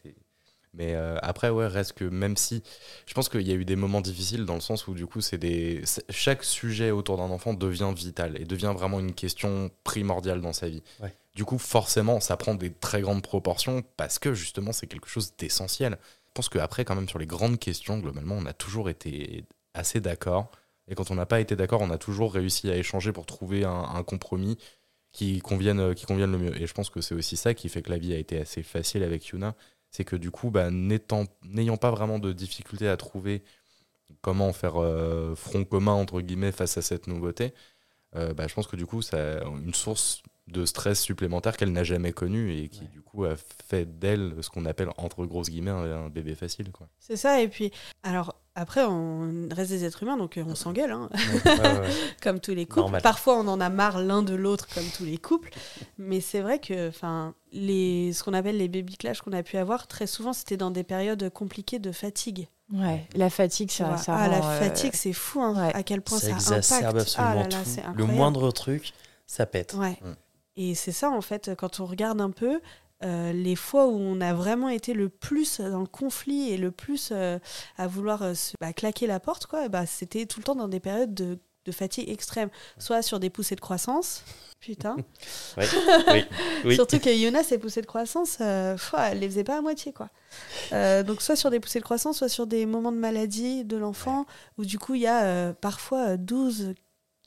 Mais 0.75 0.93
euh, 0.93 1.17
après, 1.23 1.49
ouais, 1.49 1.65
reste 1.65 1.93
que 1.93 2.05
même 2.05 2.37
si. 2.37 2.61
Je 3.07 3.13
pense 3.15 3.27
qu'il 3.27 3.41
y 3.47 3.51
a 3.51 3.55
eu 3.55 3.65
des 3.65 3.75
moments 3.75 4.01
difficiles 4.01 4.45
dans 4.45 4.53
le 4.53 4.61
sens 4.61 4.87
où, 4.87 4.93
du 4.93 5.07
coup, 5.07 5.19
c'est 5.19 5.39
des. 5.39 5.83
Chaque 6.09 6.43
sujet 6.43 6.91
autour 6.91 7.17
d'un 7.17 7.23
enfant 7.31 7.53
devient 7.55 7.91
vital 7.95 8.39
et 8.39 8.45
devient 8.45 8.73
vraiment 8.75 8.99
une 8.99 9.13
question 9.13 9.71
primordiale 9.83 10.41
dans 10.41 10.53
sa 10.53 10.69
vie. 10.69 10.83
Ouais. 11.01 11.15
Du 11.35 11.43
coup, 11.43 11.57
forcément, 11.57 12.19
ça 12.19 12.37
prend 12.37 12.53
des 12.53 12.71
très 12.71 13.01
grandes 13.01 13.23
proportions 13.23 13.81
parce 13.97 14.19
que 14.19 14.33
justement, 14.35 14.71
c'est 14.71 14.85
quelque 14.87 15.09
chose 15.09 15.33
d'essentiel. 15.39 15.97
Je 16.27 16.33
pense 16.35 16.49
qu'après, 16.49 16.85
quand 16.85 16.95
même, 16.95 17.09
sur 17.09 17.17
les 17.19 17.25
grandes 17.27 17.57
questions, 17.57 17.97
globalement, 17.97 18.35
on 18.37 18.45
a 18.45 18.53
toujours 18.53 18.89
été 18.89 19.45
assez 19.73 19.99
d'accord. 20.01 20.51
Et 20.87 20.95
quand 20.95 21.09
on 21.11 21.15
n'a 21.15 21.25
pas 21.25 21.39
été 21.39 21.55
d'accord, 21.55 21.81
on 21.81 21.89
a 21.91 21.97
toujours 21.97 22.33
réussi 22.33 22.69
à 22.69 22.75
échanger 22.75 23.11
pour 23.11 23.25
trouver 23.25 23.63
un, 23.63 23.71
un 23.95 24.03
compromis 24.03 24.57
qui 25.11 25.39
convienne, 25.39 25.93
qui 25.95 26.05
convienne 26.05 26.31
le 26.31 26.37
mieux. 26.37 26.61
Et 26.61 26.67
je 26.67 26.73
pense 26.73 26.89
que 26.89 27.01
c'est 27.01 27.15
aussi 27.15 27.35
ça 27.37 27.53
qui 27.53 27.69
fait 27.69 27.81
que 27.81 27.89
la 27.89 27.97
vie 27.97 28.13
a 28.13 28.17
été 28.17 28.39
assez 28.39 28.63
facile 28.63 29.03
avec 29.03 29.27
Yuna. 29.27 29.55
C'est 29.91 30.03
que 30.05 30.15
du 30.15 30.29
coup, 30.31 30.51
bah, 30.51 30.69
n'étant- 30.69 31.25
n'ayant 31.43 31.77
pas 31.77 31.89
vraiment 31.91 32.19
de 32.19 32.31
difficulté 32.31 32.87
à 32.87 32.95
trouver 32.97 33.43
comment 34.21 34.53
faire 34.53 34.75
euh, 34.81 35.35
front 35.35 35.63
commun, 35.65 35.93
entre 35.93 36.21
guillemets, 36.21 36.51
face 36.51 36.77
à 36.77 36.81
cette 36.81 37.07
nouveauté, 37.07 37.53
euh, 38.15 38.33
bah, 38.33 38.47
je 38.47 38.53
pense 38.53 38.67
que 38.67 38.75
du 38.75 38.85
coup, 38.85 39.01
ça 39.01 39.43
une 39.43 39.73
source 39.73 40.21
de 40.47 40.65
stress 40.65 40.99
supplémentaire 41.01 41.57
qu'elle 41.57 41.71
n'a 41.71 41.83
jamais 41.83 42.11
connue 42.11 42.55
et 42.57 42.69
qui, 42.69 42.81
Ouais. 42.81 42.87
du 42.87 43.01
coup, 43.01 43.25
a 43.25 43.35
fait 43.67 43.99
d'elle 43.99 44.33
ce 44.41 44.49
qu'on 44.49 44.65
appelle, 44.65 44.89
entre 44.97 45.25
grosses 45.25 45.49
guillemets, 45.49 45.69
un, 45.71 46.05
un 46.05 46.09
bébé 46.09 46.33
facile. 46.33 46.71
Quoi. 46.71 46.87
C'est 46.99 47.17
ça, 47.17 47.39
et 47.41 47.47
puis. 47.47 47.71
Alors, 48.01 48.35
après, 48.59 48.83
on 48.83 49.47
reste 49.51 49.71
des 49.71 49.85
êtres 49.85 50.03
humains, 50.03 50.17
donc 50.17 50.37
euh, 50.37 50.43
on 50.45 50.53
s'engueule, 50.53 50.91
hein, 50.91 51.09
Ouais, 51.13 51.51
ouais, 51.51 51.79
ouais. 51.79 51.89
comme 52.21 52.41
tous 52.41 52.53
les 52.53 52.65
couples. 52.65 52.81
Normal. 52.81 53.01
Parfois, 53.01 53.37
on 53.37 53.47
en 53.47 53.61
a 53.61 53.69
marre 53.69 53.99
l'un 53.99 54.21
de 54.21 54.35
l'autre, 54.35 54.67
comme 54.73 54.83
tous 54.97 55.05
les 55.05 55.17
couples. 55.17 55.49
Mais 55.97 56.19
c'est 56.19 56.41
vrai 56.41 56.59
que, 56.59 56.89
enfin, 56.89 57.33
les, 57.53 58.11
ce 58.11 58.21
qu'on 58.21 58.33
appelle 58.33 58.57
les 58.57 58.67
baby 58.67 58.97
clash 58.97 59.21
qu'on 59.21 59.31
a 59.31 59.43
pu 59.43 59.57
avoir, 59.57 59.87
très 59.87 60.07
souvent, 60.07 60.33
c'était 60.33 60.57
dans 60.57 60.71
des 60.71 60.83
périodes 60.83 61.29
compliquées 61.29 61.79
de 61.79 61.93
fatigue. 61.93 62.49
Ouais, 62.73 63.07
la 63.15 63.29
fatigue, 63.29 63.71
ça, 63.71 63.95
ça 63.97 64.15
ah, 64.15 64.27
la 64.27 64.37
euh, 64.37 64.59
fatigue, 64.59 64.93
c'est 64.93 65.13
fou, 65.13 65.41
hein, 65.41 65.55
ouais. 65.55 65.73
à 65.73 65.81
quel 65.81 66.01
point 66.01 66.19
ça 66.19 66.37
ça, 66.39 66.57
exacerbe 66.57 66.97
impacte. 66.97 67.15
Ah 67.17 67.31
absolument 67.31 67.33
là 67.33 67.47
là, 67.49 67.91
tout. 67.93 67.97
Le 67.97 68.05
moindre 68.05 68.51
truc, 68.51 68.93
ça 69.25 69.45
pète. 69.45 69.73
Ouais. 69.73 69.97
Mm. 70.01 70.15
Et 70.57 70.75
c'est 70.75 70.91
ça, 70.91 71.09
en 71.09 71.21
fait, 71.21 71.51
quand 71.57 71.79
on 71.79 71.85
regarde 71.85 72.19
un 72.19 72.31
peu, 72.31 72.59
euh, 73.03 73.31
les 73.31 73.55
fois 73.55 73.87
où 73.87 73.97
on 73.97 74.21
a 74.21 74.33
vraiment 74.33 74.69
été 74.69 74.93
le 74.93 75.09
plus 75.09 75.61
dans 75.61 75.79
le 75.79 75.87
conflit 75.87 76.51
et 76.51 76.57
le 76.57 76.71
plus 76.71 77.09
euh, 77.11 77.39
à 77.77 77.87
vouloir 77.87 78.23
euh, 78.23 78.33
se, 78.33 78.53
bah, 78.59 78.73
claquer 78.73 79.07
la 79.07 79.19
porte, 79.19 79.45
quoi, 79.45 79.69
bah, 79.69 79.85
c'était 79.85 80.25
tout 80.25 80.39
le 80.39 80.43
temps 80.43 80.55
dans 80.55 80.67
des 80.67 80.79
périodes 80.79 81.13
de, 81.13 81.39
de 81.65 81.71
fatigue 81.71 82.09
extrême. 82.09 82.49
Soit 82.77 83.01
sur 83.01 83.19
des 83.19 83.29
poussées 83.29 83.55
de 83.55 83.61
croissance. 83.61 84.23
Putain. 84.59 84.97
Ouais. 85.57 85.65
oui. 86.11 86.25
oui. 86.65 86.75
Surtout 86.75 86.99
que 86.99 87.09
Yona, 87.09 87.43
ses 87.43 87.57
poussées 87.57 87.81
de 87.81 87.85
croissance, 87.85 88.37
euh, 88.41 88.75
elle 89.09 89.19
les 89.19 89.29
faisait 89.29 89.43
pas 89.43 89.57
à 89.57 89.61
moitié, 89.61 89.93
quoi. 89.93 90.09
Euh, 90.73 91.01
donc, 91.01 91.21
soit 91.21 91.35
sur 91.35 91.49
des 91.49 91.59
poussées 91.59 91.79
de 91.79 91.83
croissance, 91.83 92.17
soit 92.17 92.29
sur 92.29 92.45
des 92.45 92.65
moments 92.65 92.91
de 92.91 92.97
maladie 92.97 93.63
de 93.63 93.77
l'enfant, 93.77 94.25
où 94.57 94.65
du 94.65 94.77
coup, 94.77 94.95
il 94.95 95.01
y 95.01 95.07
a 95.07 95.23
euh, 95.23 95.53
parfois 95.53 96.09
euh, 96.09 96.17
12, 96.17 96.73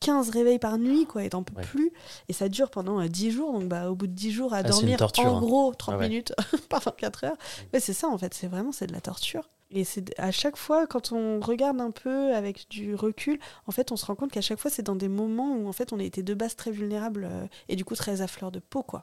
15 0.02 0.30
réveils 0.30 0.59
par 0.59 0.78
nuit, 0.78 1.06
quoi, 1.06 1.25
et 1.25 1.30
t'en 1.30 1.42
peux 1.42 1.54
Ouais. 1.56 1.62
plus. 1.62 1.92
Et 2.28 2.32
ça 2.32 2.49
dure 2.49 2.71
pendant 2.71 3.00
euh, 3.00 3.09
10 3.09 3.30
jours, 3.30 3.52
donc 3.52 3.64
bah, 3.68 3.90
au 3.90 3.94
bout 3.94 4.06
de 4.06 4.12
10 4.12 4.30
jours, 4.32 4.52
à 4.52 4.59
Ah, 4.59 4.62
dormir, 4.62 4.99
torture, 4.99 5.32
en 5.32 5.37
hein. 5.37 5.40
gros, 5.40 5.75
30 5.75 5.94
Ah 5.94 5.99
ouais. 5.99 6.09
minutes 6.09 6.32
par 6.68 6.80
24 6.80 7.25
heures. 7.25 7.37
Ouais, 7.73 7.80
c'est 7.80 7.92
ça, 7.92 8.09
en 8.09 8.18
fait, 8.18 8.35
c'est 8.35 8.47
vraiment, 8.49 8.73
c'est 8.73 8.87
de 8.87 8.92
la 8.92 9.00
torture. 9.00 9.49
Et 9.72 9.84
c'est 9.84 10.18
à 10.18 10.30
chaque 10.30 10.56
fois, 10.56 10.86
quand 10.86 11.12
on 11.12 11.40
regarde 11.40 11.80
un 11.80 11.90
peu 11.90 12.34
avec 12.34 12.68
du 12.68 12.94
recul, 12.94 13.38
en 13.66 13.72
fait, 13.72 13.90
on 13.90 13.96
se 13.96 14.06
rend 14.06 14.14
compte 14.14 14.30
qu'à 14.30 14.40
chaque 14.40 14.58
fois, 14.58 14.70
c'est 14.70 14.82
dans 14.82 14.96
des 14.96 15.08
moments 15.08 15.56
où, 15.56 15.68
en 15.68 15.72
fait, 15.72 15.92
on 15.92 15.98
était 15.98 16.22
de 16.22 16.34
base 16.34 16.56
très 16.56 16.70
vulnérables 16.70 17.28
euh, 17.30 17.46
et 17.68 17.76
du 17.76 17.84
coup 17.84 17.94
très 17.94 18.20
à 18.20 18.26
fleur 18.26 18.50
de 18.52 18.60
peau, 18.60 18.82
quoi. 18.82 19.02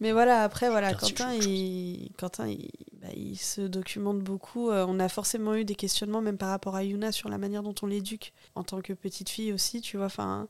Mais 0.00 0.12
voilà, 0.12 0.42
après, 0.42 0.68
voilà, 0.68 0.94
Quentin, 0.94 1.32
il, 1.34 2.10
Quentin, 2.18 2.46
il, 2.46 2.70
bah, 3.02 3.08
il 3.16 3.36
se 3.36 3.62
documente 3.62 4.20
beaucoup. 4.20 4.70
Euh, 4.70 4.86
on 4.88 5.00
a 5.00 5.08
forcément 5.08 5.56
eu 5.56 5.64
des 5.64 5.74
questionnements, 5.74 6.20
même 6.20 6.38
par 6.38 6.50
rapport 6.50 6.76
à 6.76 6.84
Yuna, 6.84 7.10
sur 7.10 7.28
la 7.28 7.36
manière 7.36 7.64
dont 7.64 7.74
on 7.82 7.86
l'éduque 7.86 8.32
en 8.54 8.62
tant 8.62 8.80
que 8.80 8.92
petite 8.92 9.28
fille 9.28 9.52
aussi, 9.52 9.80
tu 9.80 9.96
vois. 9.96 10.06
Enfin, 10.06 10.46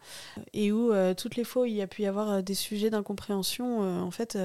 et 0.52 0.71
où 0.71 0.92
euh, 0.92 1.14
toutes 1.14 1.37
les 1.37 1.45
fois 1.45 1.62
où 1.62 1.64
il 1.64 1.75
y 1.75 1.83
a 1.83 1.87
pu 1.87 2.02
y 2.02 2.07
avoir 2.07 2.31
euh, 2.31 2.42
des 2.42 2.54
sujets 2.54 2.90
d'incompréhension, 2.90 3.81
en 4.02 4.11
fait, 4.11 4.38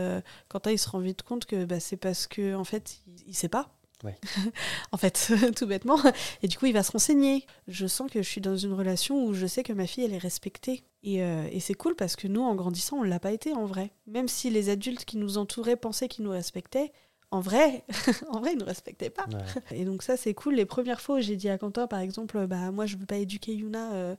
Quentin 0.48 0.72
il 0.72 0.80
se 0.80 0.90
rend 0.90 1.00
vite 1.00 1.24
compte 1.24 1.46
que 1.46 1.66
bah, 1.66 1.80
c'est 1.80 1.98
parce 1.98 2.28
que 2.28 2.56
en 2.56 2.64
fait, 2.64 3.02
il, 3.08 3.30
il 3.30 3.36
sait 3.36 3.50
pas. 3.50 3.70
Ouais. 4.04 4.16
en 4.92 4.98
fait, 4.98 5.32
tout 5.56 5.66
bêtement. 5.66 6.00
Et 6.44 6.48
du 6.48 6.58
coup, 6.58 6.66
il 6.66 6.74
va 6.74 6.84
se 6.84 6.92
renseigner. 6.92 7.46
Je 7.68 7.88
sens 7.88 8.12
que 8.12 8.22
je 8.22 8.28
suis 8.28 8.42
dans 8.42 8.58
une 8.58 8.74
relation 8.74 9.26
où 9.26 9.34
je 9.34 9.48
sais 9.48 9.64
que 9.64 9.74
ma 9.74 9.88
fille, 9.88 10.04
elle 10.04 10.14
est 10.14 10.18
respectée. 10.18 10.84
Et, 11.04 11.20
et 11.20 11.60
c'est 11.62 11.74
cool 11.74 11.96
parce 11.96 12.16
que 12.18 12.28
nous, 12.28 12.42
en 12.42 12.54
grandissant, 12.56 12.98
on 12.98 13.04
ne 13.04 13.10
l'a 13.10 13.20
pas 13.20 13.32
été 13.32 13.54
en 13.54 13.66
vrai. 13.66 13.92
Même 14.08 14.28
si 14.28 14.50
les 14.50 14.70
adultes 14.70 15.06
qui 15.06 15.18
nous 15.18 15.38
entouraient 15.38 15.78
pensaient 15.78 16.10
qu'ils 16.10 16.26
nous 16.26 16.32
respectaient, 16.32 16.92
en 17.32 17.40
vrai, 17.42 17.84
en 18.30 18.40
vrai, 18.40 18.54
ils 18.54 18.58
ne 18.58 18.64
respectaient 18.64 19.10
pas. 19.10 19.26
Et 19.72 19.86
donc 19.86 20.04
ça, 20.04 20.18
c'est 20.18 20.34
cool. 20.34 20.56
Les 20.56 20.66
premières 20.66 21.02
fois 21.02 21.18
où 21.18 21.22
j'ai 21.22 21.36
dit 21.36 21.50
à 21.50 21.58
Quentin, 21.58 21.88
par 21.88 22.00
exemple, 22.00 22.48
bah 22.48 22.72
moi, 22.72 22.86
je 22.86 22.98
veux 22.98 23.06
pas 23.06 23.18
éduquer 23.18 23.54
Yuna 23.54 23.94
euh, 23.94 24.16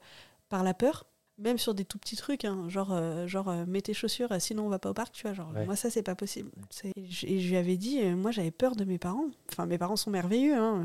par 0.48 0.62
la 0.62 0.74
peur, 0.74 1.06
même 1.38 1.58
sur 1.58 1.74
des 1.74 1.84
tout 1.84 1.98
petits 1.98 2.16
trucs, 2.16 2.44
hein, 2.44 2.68
genre, 2.68 2.92
euh, 2.92 3.26
genre 3.26 3.48
euh, 3.48 3.64
mets 3.66 3.80
tes 3.80 3.94
chaussures, 3.94 4.28
sinon 4.40 4.66
on 4.66 4.68
va 4.68 4.78
pas 4.78 4.90
au 4.90 4.94
parc, 4.94 5.12
tu 5.12 5.22
vois. 5.22 5.32
Genre, 5.32 5.52
moi, 5.66 5.76
ça, 5.76 5.90
c'est 5.90 6.02
pas 6.02 6.14
possible. 6.14 6.50
Et 6.84 7.06
je, 7.08 7.26
lui 7.26 7.56
avais 7.56 7.76
dit, 7.76 8.02
moi, 8.04 8.30
j'avais 8.30 8.50
peur 8.50 8.76
de 8.76 8.84
mes 8.84 8.98
parents. 8.98 9.26
Enfin, 9.52 9.66
mes 9.66 9.78
parents 9.78 9.96
sont 9.96 10.10
merveilleux. 10.10 10.56
Hein, 10.56 10.84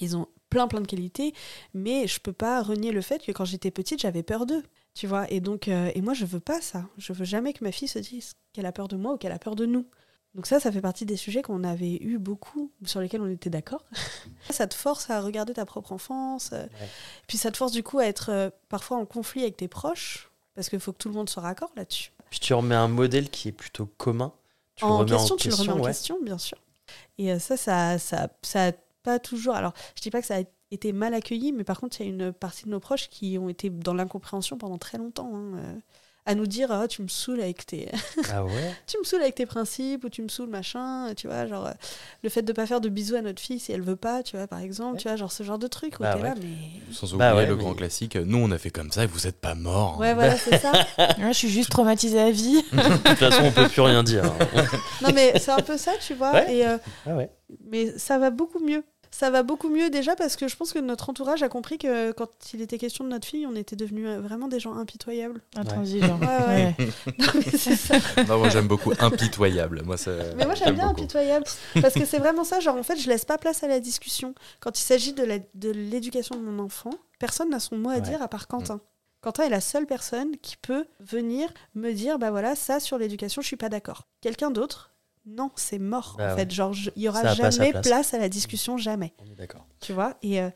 ils 0.00 0.16
ont 0.16 0.28
plein, 0.50 0.68
plein 0.68 0.80
de 0.80 0.86
qualités, 0.86 1.32
mais 1.74 2.06
je 2.06 2.20
peux 2.20 2.32
pas 2.32 2.62
renier 2.62 2.92
le 2.92 3.00
fait 3.00 3.24
que 3.24 3.32
quand 3.32 3.44
j'étais 3.44 3.70
petite, 3.70 4.00
j'avais 4.00 4.22
peur 4.22 4.46
d'eux. 4.46 4.62
Tu 4.94 5.06
vois, 5.06 5.30
et 5.30 5.40
donc, 5.40 5.68
et 5.68 6.00
moi, 6.00 6.14
je 6.14 6.24
veux 6.24 6.40
pas 6.40 6.60
ça. 6.60 6.88
Je 6.98 7.12
veux 7.12 7.24
jamais 7.24 7.52
que 7.52 7.64
ma 7.64 7.72
fille 7.72 7.88
se 7.88 7.98
dise 7.98 8.34
qu'elle 8.52 8.66
a 8.66 8.72
peur 8.72 8.88
de 8.88 8.96
moi 8.96 9.14
ou 9.14 9.16
qu'elle 9.16 9.32
a 9.32 9.38
peur 9.38 9.56
de 9.56 9.66
nous. 9.66 9.86
Donc 10.34 10.46
ça, 10.46 10.60
ça 10.60 10.70
fait 10.70 10.80
partie 10.80 11.06
des 11.06 11.16
sujets 11.16 11.42
qu'on 11.42 11.64
avait 11.64 11.96
eu 12.00 12.18
beaucoup, 12.18 12.70
sur 12.84 13.00
lesquels 13.00 13.20
on 13.20 13.28
était 13.28 13.50
d'accord. 13.50 13.84
ça 14.50 14.66
te 14.66 14.74
force 14.74 15.10
à 15.10 15.20
regarder 15.20 15.54
ta 15.54 15.66
propre 15.66 15.92
enfance. 15.92 16.50
Euh, 16.52 16.66
puis 17.26 17.36
ça 17.36 17.50
te 17.50 17.56
force 17.56 17.72
du 17.72 17.82
coup 17.82 17.98
à 17.98 18.06
être 18.06 18.30
euh, 18.30 18.50
parfois 18.68 18.98
en 18.98 19.06
conflit 19.06 19.42
avec 19.42 19.56
tes 19.56 19.66
proches, 19.66 20.30
parce 20.54 20.68
qu'il 20.68 20.78
faut 20.78 20.92
que 20.92 20.98
tout 20.98 21.08
le 21.08 21.14
monde 21.14 21.28
soit 21.28 21.42
raccord 21.42 21.72
là-dessus. 21.76 22.12
Puis 22.30 22.38
tu 22.38 22.54
remets 22.54 22.76
un 22.76 22.86
modèle 22.88 23.28
qui 23.28 23.48
est 23.48 23.52
plutôt 23.52 23.86
commun. 23.86 24.32
Tu 24.76 24.84
en, 24.84 25.00
le 25.00 25.06
question, 25.06 25.36
tu 25.36 25.48
le 25.48 25.54
remets 25.54 25.72
en 25.72 25.82
question, 25.82 26.18
bien 26.22 26.38
sûr. 26.38 26.58
Et 27.18 27.32
euh, 27.32 27.38
ça, 27.40 27.56
ça, 27.56 27.98
ça, 27.98 28.28
ça 28.42 28.72
pas 29.02 29.18
toujours. 29.18 29.54
Alors, 29.54 29.72
je 29.96 30.02
dis 30.02 30.10
pas 30.10 30.20
que 30.20 30.26
ça 30.26 30.36
a 30.36 30.42
été 30.70 30.92
mal 30.92 31.12
accueilli, 31.14 31.52
mais 31.52 31.64
par 31.64 31.80
contre, 31.80 32.00
il 32.00 32.06
y 32.06 32.08
a 32.08 32.12
une 32.12 32.32
partie 32.32 32.66
de 32.66 32.70
nos 32.70 32.80
proches 32.80 33.08
qui 33.08 33.36
ont 33.38 33.48
été 33.48 33.68
dans 33.68 33.94
l'incompréhension 33.94 34.58
pendant 34.58 34.78
très 34.78 34.98
longtemps. 34.98 35.32
Hein, 35.34 35.80
à 36.26 36.34
nous 36.34 36.46
dire 36.46 36.68
oh, 36.70 36.86
tu 36.86 37.02
me 37.02 37.08
saoules 37.08 37.40
avec 37.40 37.66
tes 37.66 37.88
ah 38.32 38.44
ouais 38.44 38.74
tu 38.86 38.98
me 38.98 39.04
saoules 39.04 39.22
avec 39.22 39.34
tes 39.34 39.46
principes 39.46 40.04
ou 40.04 40.08
tu 40.08 40.22
me 40.22 40.28
saoules 40.28 40.48
machin 40.48 41.14
tu 41.16 41.26
vois 41.26 41.46
genre 41.46 41.70
le 42.22 42.28
fait 42.28 42.42
de 42.42 42.52
pas 42.52 42.66
faire 42.66 42.80
de 42.80 42.88
bisous 42.88 43.16
à 43.16 43.22
notre 43.22 43.40
fille 43.40 43.58
si 43.58 43.72
elle 43.72 43.82
veut 43.82 43.96
pas 43.96 44.22
tu 44.22 44.36
vois 44.36 44.46
par 44.46 44.60
exemple 44.60 44.98
tu 44.98 45.08
vois 45.08 45.16
genre 45.16 45.32
ce 45.32 45.42
genre 45.42 45.58
de 45.58 45.66
truc 45.66 45.98
où 45.98 46.02
bah 46.02 46.16
là 46.16 46.34
mais 46.40 46.92
sans 46.92 47.16
bah 47.16 47.32
oublier 47.32 47.48
le 47.48 47.56
grand 47.56 47.74
classique 47.74 48.16
nous 48.16 48.38
on 48.38 48.50
a 48.50 48.58
fait 48.58 48.70
comme 48.70 48.90
ça 48.90 49.04
et 49.04 49.06
vous 49.06 49.26
êtes 49.26 49.40
pas 49.40 49.54
mort 49.54 49.98
ouais 49.98 50.14
voilà 50.14 50.36
c'est 50.36 50.58
ça. 50.58 50.72
Je 51.18 51.32
suis 51.32 51.48
juste 51.48 51.70
traumatisée 51.70 52.20
à 52.20 52.30
vie. 52.30 52.62
De 52.72 53.08
toute 53.08 53.18
façon 53.18 53.42
on 53.44 53.52
peut 53.52 53.68
plus 53.68 53.82
rien 53.82 54.02
dire 54.02 54.24
non 55.02 55.10
mais 55.14 55.38
c'est 55.38 55.52
un 55.52 55.60
peu 55.60 55.76
ça 55.76 55.92
tu 56.00 56.14
vois 56.14 56.50
et 56.50 56.66
euh, 56.66 56.78
ah 57.06 57.12
mais 57.70 57.98
ça 57.98 58.18
va 58.18 58.30
beaucoup 58.30 58.60
mieux 58.60 58.84
ça 59.10 59.30
va 59.30 59.42
beaucoup 59.42 59.68
mieux 59.68 59.90
déjà 59.90 60.14
parce 60.14 60.36
que 60.36 60.48
je 60.48 60.56
pense 60.56 60.72
que 60.72 60.78
notre 60.78 61.10
entourage 61.10 61.42
a 61.42 61.48
compris 61.48 61.78
que 61.78 62.12
quand 62.12 62.28
il 62.54 62.60
était 62.60 62.78
question 62.78 63.04
de 63.04 63.10
notre 63.10 63.26
fille, 63.26 63.46
on 63.46 63.56
était 63.56 63.76
devenus 63.76 64.06
euh, 64.06 64.20
vraiment 64.20 64.48
des 64.48 64.60
gens 64.60 64.74
impitoyables. 64.74 65.40
Intransigeants. 65.56 66.18
Ouais, 66.20 66.26
ouais. 66.46 66.74
non, 67.18 67.26
mais 67.34 67.58
c'est 67.58 67.76
ça. 67.76 67.96
Non, 68.28 68.38
moi 68.38 68.48
j'aime 68.48 68.68
beaucoup 68.68 68.92
impitoyable. 69.00 69.82
Moi, 69.84 69.96
mais 70.36 70.44
moi 70.44 70.54
j'aime 70.54 70.74
bien 70.74 70.88
impitoyable 70.88 71.44
parce 71.80 71.94
que 71.94 72.04
c'est 72.04 72.18
vraiment 72.18 72.44
ça. 72.44 72.60
Genre 72.60 72.76
en 72.76 72.82
fait, 72.82 72.96
je 72.96 73.08
laisse 73.08 73.24
pas 73.24 73.38
place 73.38 73.64
à 73.64 73.68
la 73.68 73.80
discussion. 73.80 74.34
Quand 74.60 74.78
il 74.78 74.82
s'agit 74.82 75.12
de 75.12 75.70
l'éducation 75.70 76.36
de, 76.36 76.40
mon 76.40 76.62
enfant, 76.62 76.90
personne 77.18 77.50
n'a 77.50 77.60
son 77.60 77.76
mot 77.76 77.90
à 77.90 78.00
dire 78.00 78.22
à 78.22 78.28
part 78.28 78.46
Quentin. 78.46 78.76
Mm. 78.76 78.80
Quentin 79.22 79.44
est 79.44 79.50
la 79.50 79.60
seule 79.60 79.86
personne 79.86 80.36
qui 80.38 80.56
peut 80.56 80.86
venir 80.98 81.52
me 81.74 81.92
dire 81.92 82.18
bah 82.18 82.30
voilà, 82.30 82.54
ça 82.54 82.80
sur 82.80 82.96
l'éducation, 82.96 83.42
je 83.42 83.46
suis 83.46 83.56
pas 83.56 83.68
d'accord. 83.68 84.06
Quelqu'un 84.22 84.50
d'autre, 84.50 84.89
non, 85.26 85.50
c'est 85.54 85.78
mort. 85.78 86.12
en 86.14 86.18
bah 86.18 86.34
fait, 86.34 86.50
genre, 86.50 86.74
il 86.96 87.02
y 87.02 87.08
aura 87.08 87.34
jamais 87.34 87.72
place. 87.72 88.14
à 88.14 88.18
la 88.18 88.30
discussion, 88.30 88.78
jamais. 88.78 89.12
On 89.18 89.30
est 89.30 89.36
d'accord. 89.36 89.66
Tu 89.80 89.92
vois, 89.92 90.16
et, 90.22 90.40
euh, 90.40 90.48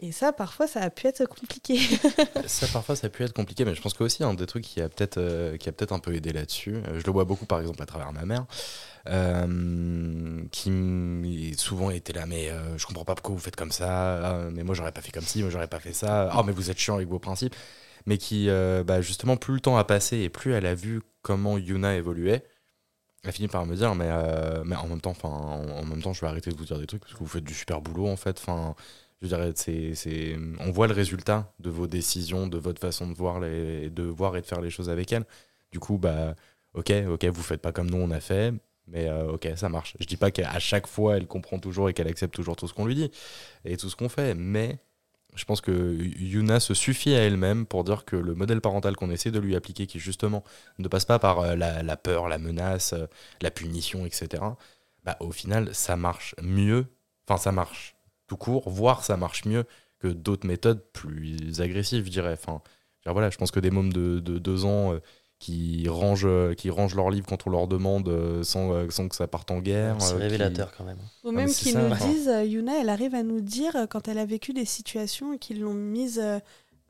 et 0.00 0.10
ça, 0.10 0.32
parfois, 0.32 0.66
ça 0.66 0.80
a 0.80 0.90
pu 0.90 1.06
être 1.06 1.24
compliqué. 1.26 1.78
ça, 2.46 2.66
parfois, 2.72 2.96
ça 2.96 3.06
a 3.06 3.10
pu 3.10 3.22
être 3.22 3.32
compliqué, 3.32 3.64
mais 3.64 3.76
je 3.76 3.80
pense 3.80 3.94
qu'aussi 3.94 4.24
un 4.24 4.34
des 4.34 4.46
trucs 4.46 4.64
qui 4.64 4.80
a 4.80 4.88
peut-être 4.88 5.18
euh, 5.18 5.56
qui 5.56 5.68
a 5.68 5.72
peut-être 5.72 5.92
un 5.92 6.00
peu 6.00 6.14
aidé 6.14 6.32
là-dessus. 6.32 6.74
Euh, 6.74 6.98
je 6.98 7.06
le 7.06 7.12
vois 7.12 7.24
beaucoup, 7.24 7.46
par 7.46 7.60
exemple, 7.60 7.80
à 7.80 7.86
travers 7.86 8.12
ma 8.12 8.24
mère, 8.24 8.46
qui 10.50 11.54
souvent 11.56 11.90
était 11.90 12.12
là, 12.12 12.26
mais 12.26 12.50
je 12.76 12.86
comprends 12.86 13.04
pas 13.04 13.14
pourquoi 13.14 13.36
vous 13.36 13.40
faites 13.40 13.56
comme 13.56 13.72
ça. 13.72 14.48
Mais 14.52 14.64
moi, 14.64 14.74
j'aurais 14.74 14.92
pas 14.92 15.00
fait 15.00 15.12
comme 15.12 15.24
ci, 15.24 15.42
moi, 15.42 15.50
j'aurais 15.50 15.68
pas 15.68 15.80
fait 15.80 15.92
ça. 15.92 16.32
Oh, 16.36 16.42
mais 16.42 16.52
vous 16.52 16.70
êtes 16.70 16.78
chiant 16.78 16.96
avec 16.96 17.08
vos 17.08 17.20
principes. 17.20 17.54
Mais 18.06 18.18
qui, 18.18 18.48
bah, 18.84 19.00
justement, 19.00 19.36
plus 19.36 19.54
le 19.54 19.60
temps 19.60 19.76
a 19.76 19.84
passé 19.84 20.18
et 20.18 20.28
plus 20.28 20.52
elle 20.54 20.66
a 20.66 20.74
vu 20.74 21.02
comment 21.22 21.56
Yuna 21.56 21.94
évoluait 21.94 22.44
elle 23.24 23.32
finit 23.32 23.48
par 23.48 23.66
me 23.66 23.74
dire 23.74 23.94
mais, 23.94 24.08
euh, 24.08 24.62
mais 24.64 24.76
en 24.76 24.86
même 24.86 25.00
temps 25.00 25.14
en, 25.22 25.84
même 25.84 26.02
temps 26.02 26.12
je 26.12 26.20
vais 26.20 26.28
arrêter 26.28 26.50
de 26.50 26.56
vous 26.56 26.64
dire 26.64 26.78
des 26.78 26.86
trucs 26.86 27.02
parce 27.02 27.14
que 27.14 27.18
vous 27.18 27.26
faites 27.26 27.44
du 27.44 27.54
super 27.54 27.80
boulot 27.80 28.06
en 28.06 28.16
fait. 28.16 28.38
Enfin 28.38 28.74
je 29.22 29.28
dirais 29.28 29.52
c'est 29.56 29.94
c'est 29.94 30.36
on 30.60 30.70
voit 30.70 30.86
le 30.86 30.94
résultat 30.94 31.52
de 31.58 31.70
vos 31.70 31.86
décisions 31.86 32.46
de 32.46 32.58
votre 32.58 32.80
façon 32.80 33.08
de 33.08 33.14
voir 33.14 33.40
les 33.40 33.90
de 33.90 34.04
voir 34.04 34.36
et 34.36 34.40
de 34.40 34.46
faire 34.46 34.60
les 34.60 34.70
choses 34.70 34.90
avec 34.90 35.12
elle. 35.12 35.24
Du 35.72 35.80
coup 35.80 35.98
bah 35.98 36.34
ok 36.74 36.92
ok 37.08 37.24
vous 37.26 37.42
faites 37.42 37.60
pas 37.60 37.72
comme 37.72 37.90
nous 37.90 37.98
on 37.98 38.10
a 38.10 38.20
fait 38.20 38.54
mais 38.86 39.08
euh, 39.08 39.32
ok 39.32 39.48
ça 39.56 39.68
marche. 39.68 39.96
Je 40.00 40.06
dis 40.06 40.16
pas 40.16 40.30
qu'à 40.30 40.58
chaque 40.60 40.86
fois 40.86 41.16
elle 41.16 41.26
comprend 41.26 41.58
toujours 41.58 41.88
et 41.88 41.94
qu'elle 41.94 42.08
accepte 42.08 42.34
toujours 42.34 42.56
tout 42.56 42.68
ce 42.68 42.74
qu'on 42.74 42.86
lui 42.86 42.94
dit 42.94 43.10
et 43.64 43.76
tout 43.76 43.90
ce 43.90 43.96
qu'on 43.96 44.08
fait 44.08 44.34
mais 44.34 44.78
je 45.34 45.44
pense 45.44 45.60
que 45.60 45.94
Yuna 46.18 46.58
se 46.60 46.74
suffit 46.74 47.14
à 47.14 47.20
elle-même 47.20 47.66
pour 47.66 47.84
dire 47.84 48.04
que 48.04 48.16
le 48.16 48.34
modèle 48.34 48.60
parental 48.60 48.96
qu'on 48.96 49.10
essaie 49.10 49.30
de 49.30 49.38
lui 49.38 49.54
appliquer, 49.54 49.86
qui 49.86 49.98
justement 49.98 50.42
ne 50.78 50.88
passe 50.88 51.04
pas 51.04 51.18
par 51.18 51.40
euh, 51.40 51.54
la, 51.54 51.96
peur, 51.96 52.28
la 52.28 52.38
menace, 52.38 52.92
euh, 52.92 53.06
la 53.40 53.50
punition, 53.50 54.04
etc., 54.04 54.42
bah, 55.04 55.16
au 55.20 55.30
final, 55.30 55.74
ça 55.74 55.96
marche 55.96 56.34
mieux, 56.42 56.86
enfin 57.26 57.38
ça 57.38 57.52
marche 57.52 57.96
tout 58.26 58.36
court, 58.36 58.68
voire 58.68 59.04
ça 59.04 59.16
marche 59.16 59.44
mieux 59.44 59.64
que 60.00 60.08
d'autres 60.08 60.46
méthodes 60.46 60.82
plus 60.92 61.60
agressives, 61.60 62.04
je 62.04 62.10
dirais. 62.10 62.32
Enfin, 62.32 62.60
voilà, 63.06 63.30
je 63.30 63.38
pense 63.38 63.50
que 63.50 63.60
des 63.60 63.70
mômes 63.70 63.92
de, 63.92 64.18
deux 64.20 64.64
ans 64.64 64.92
euh, 64.94 65.00
qui 65.38 65.88
rangent, 65.88 66.26
euh, 66.26 66.54
qui 66.54 66.70
rangent 66.70 66.96
leurs 66.96 67.10
livres 67.10 67.26
quand 67.26 67.46
on 67.46 67.50
leur 67.50 67.68
demande 67.68 68.08
euh, 68.08 68.42
sans, 68.42 68.72
euh, 68.72 68.90
sans 68.90 69.08
que 69.08 69.14
ça 69.14 69.28
parte 69.28 69.50
en 69.50 69.60
guerre. 69.60 69.96
C'est 70.00 70.16
révélateur 70.16 70.72
quand 70.76 70.84
même. 70.84 70.98
Ou 71.24 71.30
même 71.30 71.48
qui 71.48 71.74
nous 71.74 71.94
disent, 71.94 72.30
Yuna, 72.44 72.80
elle 72.80 72.88
arrive 72.88 73.14
à 73.14 73.22
nous 73.22 73.40
dire 73.40 73.86
quand 73.88 74.08
elle 74.08 74.18
a 74.18 74.26
vécu 74.26 74.52
des 74.52 74.64
situations 74.64 75.38
qui 75.38 75.54
l'ont 75.54 75.74
mise 75.74 76.22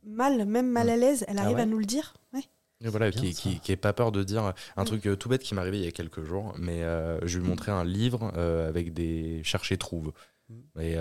mal, 0.06 0.46
même 0.46 0.70
mal 0.70 0.88
à 0.88 0.96
l'aise, 0.96 1.24
elle 1.28 1.38
ah 1.38 1.42
arrive 1.42 1.58
à 1.58 1.66
nous 1.66 1.78
le 1.78 1.84
dire. 1.84 2.14
Ouais. 2.32 2.42
Et 2.80 2.88
voilà, 2.88 3.10
qui, 3.10 3.34
qui, 3.34 3.58
qui, 3.60 3.72
est 3.72 3.76
pas 3.76 3.92
peur 3.92 4.12
de 4.12 4.22
dire 4.22 4.54
un 4.76 4.84
truc 4.84 5.08
tout 5.18 5.28
bête 5.28 5.42
qui 5.42 5.54
m'est 5.54 5.60
arrivé 5.60 5.78
il 5.78 5.84
y 5.84 5.88
a 5.88 5.92
quelques 5.92 6.22
jours, 6.22 6.54
mais 6.58 6.82
je 7.24 7.38
lui 7.38 7.46
montrais 7.46 7.72
un 7.72 7.84
livre 7.84 8.32
avec 8.34 8.94
des 8.94 9.42
chercher 9.44 9.76
trouve. 9.76 10.12
Mm. 10.48 10.80
Et 10.80 10.94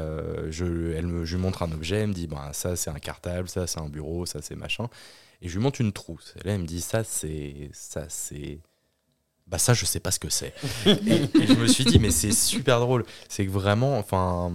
je, 0.50 0.92
elle 0.92 1.08
me, 1.08 1.24
je 1.24 1.38
lui 1.38 1.42
montre 1.42 1.64
un 1.64 1.72
objet, 1.72 1.98
elle 1.98 2.08
me 2.08 2.14
dit 2.14 2.28
bah, 2.28 2.50
ça 2.52 2.76
c'est 2.76 2.90
un 2.90 3.00
cartable, 3.00 3.48
ça 3.48 3.68
c'est 3.68 3.80
un 3.80 3.88
bureau, 3.88 4.26
ça 4.26 4.42
c'est 4.42 4.56
machin. 4.56 4.90
Et 5.42 5.50
je 5.50 5.58
lui 5.58 5.64
montre 5.64 5.82
une 5.82 5.94
trousse. 5.94 6.34
Et 6.38 6.48
là, 6.48 6.54
elle 6.54 6.62
me 6.62 6.66
dit 6.66 6.82
ça, 6.82 7.04
c'est. 7.04 7.70
Ça, 7.74 8.06
c'est. 8.10 8.60
Bah, 9.48 9.58
ça, 9.58 9.74
je 9.74 9.86
sais 9.86 10.02
pas 10.02 10.12
ce 10.12 10.20
que 10.20 10.30
c'est. 10.30 10.54
et, 10.86 11.48
je 11.48 11.54
me 11.54 11.68
suis 11.68 11.86
dit, 11.86 12.00
mais 12.00 12.12
c'est 12.12 12.34
super 12.34 12.82
drôle. 12.82 13.06
C'est 13.30 13.46
que 13.46 13.52
vraiment, 13.52 13.98
enfin, 13.98 14.52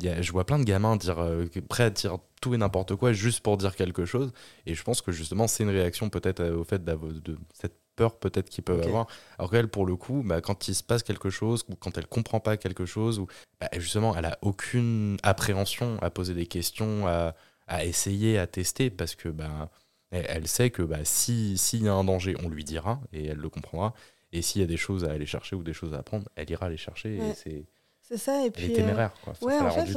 y 0.00 0.08
a, 0.08 0.22
je 0.22 0.32
vois 0.32 0.46
plein 0.46 0.58
de 0.58 0.64
gamins 0.64 0.96
dire, 0.96 1.18
euh, 1.18 1.44
prêts 1.68 1.84
à 1.84 1.90
dire 1.90 2.16
tout 2.40 2.54
et 2.54 2.56
n'importe 2.56 2.96
quoi 2.96 3.12
juste 3.12 3.40
pour 3.40 3.58
dire 3.58 3.76
quelque 3.76 4.06
chose. 4.06 4.32
Et 4.64 4.74
je 4.74 4.82
pense 4.82 5.02
que 5.02 5.12
justement, 5.12 5.46
c'est 5.46 5.64
une 5.64 5.70
réaction 5.70 6.08
peut-être 6.08 6.40
euh, 6.40 6.56
au 6.56 6.64
fait 6.64 6.82
de 6.82 7.38
cette 7.52 7.76
peur 7.94 8.18
peut-être 8.18 8.50
qu'ils 8.50 8.64
peuvent 8.64 8.82
avoir. 8.82 9.06
Alors 9.38 9.50
qu'elle, 9.50 9.68
pour 9.68 9.86
le 9.86 9.96
coup, 9.96 10.22
bah, 10.24 10.40
quand 10.40 10.68
il 10.68 10.74
se 10.74 10.82
passe 10.82 11.02
quelque 11.02 11.30
chose, 11.30 11.64
ou 11.68 11.74
quand 11.76 11.96
elle 11.98 12.06
comprend 12.06 12.40
pas 12.40 12.56
quelque 12.56 12.86
chose, 12.86 13.18
ou 13.18 13.26
bah, 13.60 13.68
justement, 13.76 14.16
elle 14.16 14.26
a 14.26 14.38
aucune 14.42 15.16
appréhension 15.22 15.98
à 16.02 16.10
poser 16.10 16.34
des 16.34 16.46
questions, 16.46 17.06
à, 17.06 17.34
à 17.66 17.84
essayer, 17.84 18.38
à 18.38 18.46
tester, 18.46 18.90
parce 18.90 19.14
que 19.14 19.28
bah, 19.28 19.70
elle, 20.14 20.46
sait 20.48 20.70
que 20.70 20.82
bah, 20.82 21.04
s'il 21.04 21.82
y 21.82 21.88
a 21.88 21.94
un 21.94 22.04
danger, 22.04 22.36
on 22.44 22.48
lui 22.48 22.64
dira 22.64 23.00
et 23.12 23.26
elle 23.26 23.38
le 23.38 23.48
comprendra. 23.48 23.94
Et 24.32 24.42
s'il 24.42 24.60
y 24.60 24.64
a 24.64 24.66
des 24.66 24.76
choses 24.76 25.04
à 25.04 25.12
aller 25.12 25.26
chercher 25.26 25.56
ou 25.56 25.62
des 25.62 25.72
choses 25.72 25.94
à 25.94 25.98
apprendre, 25.98 26.28
elle 26.36 26.50
ira 26.50 26.68
les 26.68 26.76
chercher. 26.76 27.20
c'est 27.34 27.64
c'est 28.06 28.18
ça, 28.18 28.44
et 28.44 28.50
puis. 28.50 28.64
Elle 28.64 28.70
est 28.72 28.74
téméraire, 28.74 29.12
quoi. 29.22 29.32
ouais, 29.40 29.58
en 29.58 29.70
fait, 29.70 29.96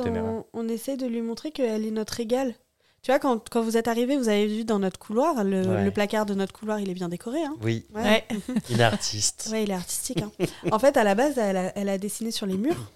on, 0.53 0.67
essaie 0.69 0.95
de 0.95 1.05
lui 1.05 1.21
montrer 1.21 1.51
qu'elle 1.51 1.85
est 1.85 1.91
notre 1.91 2.19
égale. 2.21 2.55
Tu 3.01 3.11
vois, 3.11 3.19
quand, 3.19 3.49
quand, 3.49 3.61
vous 3.61 3.75
êtes 3.77 3.87
arrivé, 3.87 4.15
vous 4.15 4.29
avez 4.29 4.47
vu 4.47 4.63
dans 4.63 4.79
notre 4.79 4.97
couloir, 4.97 5.43
le, 5.43 5.89
placard 5.89 6.25
de 6.25 6.33
notre 6.33 6.53
couloir, 6.53 6.79
il 6.79 6.89
est 6.89 6.93
bien 6.93 7.09
décoré. 7.09 7.43
Hein 7.43 7.55
oui, 7.61 7.85
ouais. 7.93 8.25
il 8.69 8.79
est 8.79 8.83
artiste. 8.83 9.49
Ouais, 9.51 9.63
il 9.63 9.71
est 9.71 9.75
artistique. 9.75 10.21
Hein. 10.21 10.31
en 10.71 10.79
fait, 10.79 10.95
à 10.95 11.03
la 11.03 11.15
base, 11.15 11.37
elle 11.37 11.57
a, 11.57 11.77
elle 11.77 11.89
a, 11.89 11.97
dessiné 11.97 12.31
sur 12.31 12.45
les 12.45 12.57
murs. 12.57 12.91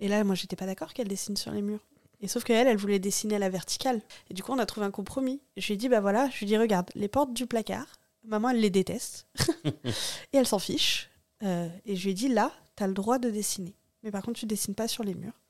Et 0.00 0.08
là, 0.08 0.24
moi, 0.24 0.34
j'étais 0.34 0.56
pas 0.56 0.66
d'accord 0.66 0.94
qu'elle 0.94 1.08
dessine 1.08 1.36
sur 1.36 1.52
les 1.52 1.62
murs. 1.62 1.80
Et 2.20 2.28
sauf 2.28 2.44
qu'elle, 2.44 2.66
elle 2.66 2.76
voulait 2.76 2.98
dessiner 2.98 3.36
à 3.36 3.38
la 3.38 3.48
verticale. 3.48 4.02
Et 4.28 4.34
du 4.34 4.42
coup, 4.42 4.52
on 4.52 4.58
a 4.58 4.66
trouvé 4.66 4.86
un 4.86 4.90
compromis. 4.90 5.40
Je 5.56 5.66
lui 5.66 5.74
ai 5.74 5.76
dit, 5.76 5.88
bah 5.88 6.00
voilà, 6.00 6.28
je 6.30 6.38
lui 6.38 6.46
ai 6.46 6.48
dit, 6.48 6.56
regarde, 6.58 6.90
les 6.94 7.08
portes 7.08 7.32
du 7.32 7.46
placard, 7.46 7.86
maman, 8.24 8.50
elle 8.50 8.60
les 8.60 8.70
déteste. 8.70 9.26
et 9.84 10.36
elle 10.36 10.46
s'en 10.46 10.58
fiche. 10.58 11.10
Euh, 11.42 11.68
et 11.86 11.96
je 11.96 12.04
lui 12.04 12.10
ai 12.10 12.14
dit, 12.14 12.28
là, 12.28 12.52
tu 12.76 12.82
as 12.82 12.86
le 12.86 12.94
droit 12.94 13.18
de 13.18 13.30
dessiner. 13.30 13.74
mais 14.02 14.10
par 14.10 14.22
contre, 14.22 14.38
tu 14.38 14.46
dessines 14.46 14.74
pas 14.74 14.88
sur 14.88 15.04
les 15.04 15.14
murs. 15.14 15.40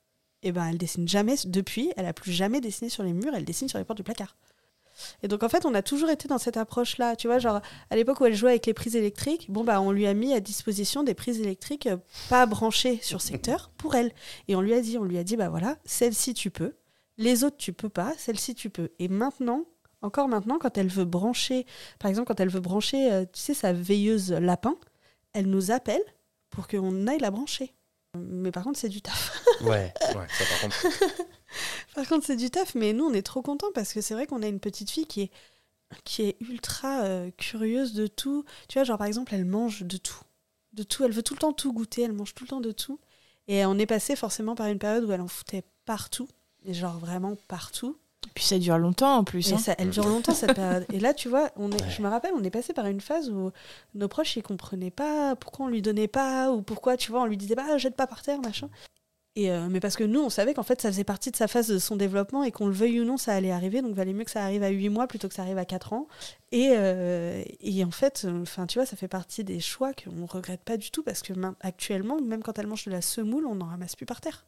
Et 0.42 0.52
ben, 0.52 0.66
elle 0.66 0.78
dessine 0.78 1.06
jamais, 1.06 1.34
depuis, 1.44 1.92
elle 1.96 2.06
a 2.06 2.14
plus 2.14 2.32
jamais 2.32 2.60
dessiné 2.60 2.88
sur 2.88 3.02
les 3.02 3.12
murs, 3.12 3.34
elle 3.34 3.44
dessine 3.44 3.68
sur 3.68 3.78
les 3.78 3.84
portes 3.84 3.98
du 3.98 4.02
placard. 4.04 4.36
Et 5.22 5.28
donc, 5.28 5.42
en 5.42 5.48
fait, 5.48 5.64
on 5.64 5.74
a 5.74 5.82
toujours 5.82 6.10
été 6.10 6.28
dans 6.28 6.38
cette 6.38 6.56
approche-là. 6.56 7.16
Tu 7.16 7.26
vois, 7.26 7.38
genre, 7.38 7.60
à 7.90 7.96
l'époque 7.96 8.20
où 8.20 8.26
elle 8.26 8.34
jouait 8.34 8.50
avec 8.50 8.66
les 8.66 8.74
prises 8.74 8.96
électriques, 8.96 9.50
bon, 9.50 9.64
bah, 9.64 9.80
on 9.80 9.92
lui 9.92 10.06
a 10.06 10.14
mis 10.14 10.32
à 10.32 10.40
disposition 10.40 11.02
des 11.02 11.14
prises 11.14 11.40
électriques 11.40 11.86
euh, 11.86 11.96
pas 12.28 12.46
branchées 12.46 12.98
sur 13.02 13.20
secteur 13.20 13.70
pour 13.76 13.94
elle. 13.94 14.12
Et 14.48 14.56
on 14.56 14.60
lui 14.60 14.74
a 14.74 14.80
dit, 14.80 14.98
on 14.98 15.04
lui 15.04 15.18
a 15.18 15.24
dit, 15.24 15.36
bah 15.36 15.48
voilà, 15.48 15.76
celle-ci 15.84 16.34
tu 16.34 16.50
peux, 16.50 16.74
les 17.18 17.44
autres 17.44 17.56
tu 17.56 17.72
peux 17.72 17.88
pas, 17.88 18.12
celle-ci 18.16 18.54
tu 18.54 18.70
peux. 18.70 18.90
Et 18.98 19.08
maintenant, 19.08 19.64
encore 20.02 20.28
maintenant, 20.28 20.58
quand 20.58 20.78
elle 20.78 20.88
veut 20.88 21.04
brancher, 21.04 21.66
par 21.98 22.08
exemple, 22.08 22.28
quand 22.28 22.40
elle 22.40 22.48
veut 22.48 22.60
brancher, 22.60 23.12
euh, 23.12 23.24
tu 23.24 23.40
sais, 23.40 23.54
sa 23.54 23.72
veilleuse 23.72 24.32
lapin, 24.32 24.76
elle 25.32 25.46
nous 25.46 25.70
appelle 25.70 26.02
pour 26.48 26.66
qu'on 26.66 27.06
aille 27.06 27.20
la 27.20 27.30
brancher. 27.30 27.74
Mais 28.18 28.50
par 28.50 28.64
contre, 28.64 28.78
c'est 28.78 28.88
du 28.88 29.02
taf. 29.02 29.44
Ouais. 29.60 29.92
Ouais, 30.14 30.26
ça 30.28 30.44
par 30.44 30.60
contre. 30.62 30.86
Par 31.94 32.06
contre, 32.06 32.24
c'est 32.24 32.36
du 32.36 32.48
taf, 32.50 32.76
mais 32.76 32.92
nous, 32.92 33.04
on 33.04 33.12
est 33.12 33.22
trop 33.22 33.42
contents 33.42 33.72
parce 33.74 33.92
que 33.92 34.00
c'est 34.00 34.14
vrai 34.14 34.26
qu'on 34.26 34.42
a 34.42 34.46
une 34.46 34.60
petite 34.60 34.88
fille 34.88 35.06
qui 35.06 35.22
est, 35.22 35.30
qui 36.04 36.22
est 36.22 36.36
ultra 36.40 37.02
euh, 37.02 37.30
curieuse 37.36 37.92
de 37.92 38.06
tout. 38.06 38.44
Tu 38.68 38.78
vois, 38.78 38.84
genre 38.84 38.98
par 38.98 39.08
exemple, 39.08 39.34
elle 39.34 39.44
mange 39.44 39.82
de 39.82 39.96
tout. 39.96 40.20
De 40.72 40.84
tout. 40.84 41.04
Elle 41.04 41.10
veut 41.10 41.24
tout 41.24 41.34
le 41.34 41.40
temps 41.40 41.52
tout 41.52 41.72
goûter, 41.72 42.02
elle 42.02 42.12
mange 42.12 42.34
tout 42.34 42.44
le 42.44 42.48
temps 42.48 42.60
de 42.60 42.70
tout. 42.70 43.00
Et 43.48 43.66
on 43.66 43.76
est 43.78 43.86
passé 43.86 44.14
forcément 44.14 44.54
par 44.54 44.68
une 44.68 44.78
période 44.78 45.04
où 45.04 45.12
elle 45.12 45.20
en 45.20 45.28
foutait 45.28 45.64
partout. 45.84 46.28
Et 46.64 46.72
genre 46.72 46.98
vraiment 46.98 47.36
partout. 47.48 47.98
Puis 48.34 48.44
ça 48.44 48.58
dure 48.58 48.78
longtemps 48.78 49.16
en 49.16 49.24
plus. 49.24 49.50
Et 49.50 49.54
hein. 49.54 49.58
ça, 49.58 49.74
elle 49.78 49.90
dure 49.90 50.06
longtemps 50.06 50.34
cette 50.34 50.54
période. 50.54 50.84
Et 50.92 51.00
là, 51.00 51.14
tu 51.14 51.28
vois, 51.28 51.50
on 51.56 51.70
est, 51.70 51.82
Ouais. 51.82 51.90
je 51.90 52.02
me 52.02 52.08
rappelle, 52.08 52.32
on 52.36 52.44
est 52.44 52.50
passé 52.50 52.72
par 52.72 52.86
une 52.86 53.00
phase 53.00 53.30
où 53.30 53.50
nos 53.94 54.08
proches 54.08 54.36
ils 54.36 54.42
comprenaient 54.42 54.90
pas 54.90 55.36
pourquoi 55.36 55.66
on 55.66 55.68
lui 55.68 55.82
donnait 55.82 56.08
pas 56.08 56.50
ou 56.52 56.62
pourquoi, 56.62 56.96
tu 56.96 57.10
vois, 57.10 57.22
on 57.22 57.26
lui 57.26 57.36
disait 57.36 57.56
pas 57.56 57.76
jette 57.78 57.96
pas 57.96 58.06
par 58.06 58.22
terre, 58.22 58.40
machin. 58.40 58.68
Et 59.36 59.50
euh, 59.52 59.68
mais 59.70 59.78
parce 59.78 59.96
que 59.96 60.02
nous, 60.04 60.20
on 60.20 60.28
savait 60.28 60.54
qu'en 60.54 60.64
fait, 60.64 60.80
ça 60.82 60.90
faisait 60.90 61.04
partie 61.04 61.30
de 61.30 61.36
sa 61.36 61.46
phase 61.46 61.68
de 61.68 61.78
son 61.78 61.94
développement 61.96 62.42
et 62.42 62.50
qu'on 62.50 62.66
le 62.66 62.72
veuille 62.72 63.00
ou 63.00 63.04
non, 63.04 63.16
ça 63.16 63.32
allait 63.32 63.52
arriver. 63.52 63.80
Donc, 63.80 63.94
valait 63.94 64.12
mieux 64.12 64.24
que 64.24 64.30
ça 64.30 64.42
arrive 64.42 64.62
à 64.64 64.68
8 64.68 64.88
mois 64.88 65.06
plutôt 65.06 65.28
que 65.28 65.34
ça 65.34 65.42
arrive 65.42 65.58
à 65.58 65.64
4 65.64 65.92
ans. 65.92 66.08
Et, 66.50 66.70
euh, 66.72 67.42
et 67.60 67.84
en 67.84 67.92
fait, 67.92 68.26
enfin, 68.42 68.66
tu 68.66 68.78
vois, 68.78 68.86
ça 68.86 68.96
fait 68.96 69.08
partie 69.08 69.44
des 69.44 69.60
choix 69.60 69.92
qu'on 69.92 70.26
regrette 70.26 70.62
pas 70.62 70.76
du 70.76 70.90
tout 70.90 71.02
parce 71.04 71.22
que 71.22 71.32
actuellement, 71.60 72.20
même 72.20 72.42
quand 72.42 72.58
elle 72.58 72.66
mange 72.66 72.84
de 72.84 72.90
la 72.90 73.02
semoule, 73.02 73.46
on 73.46 73.54
n'en 73.54 73.66
ramasse 73.66 73.94
plus 73.94 74.06
par 74.06 74.20
terre. 74.20 74.46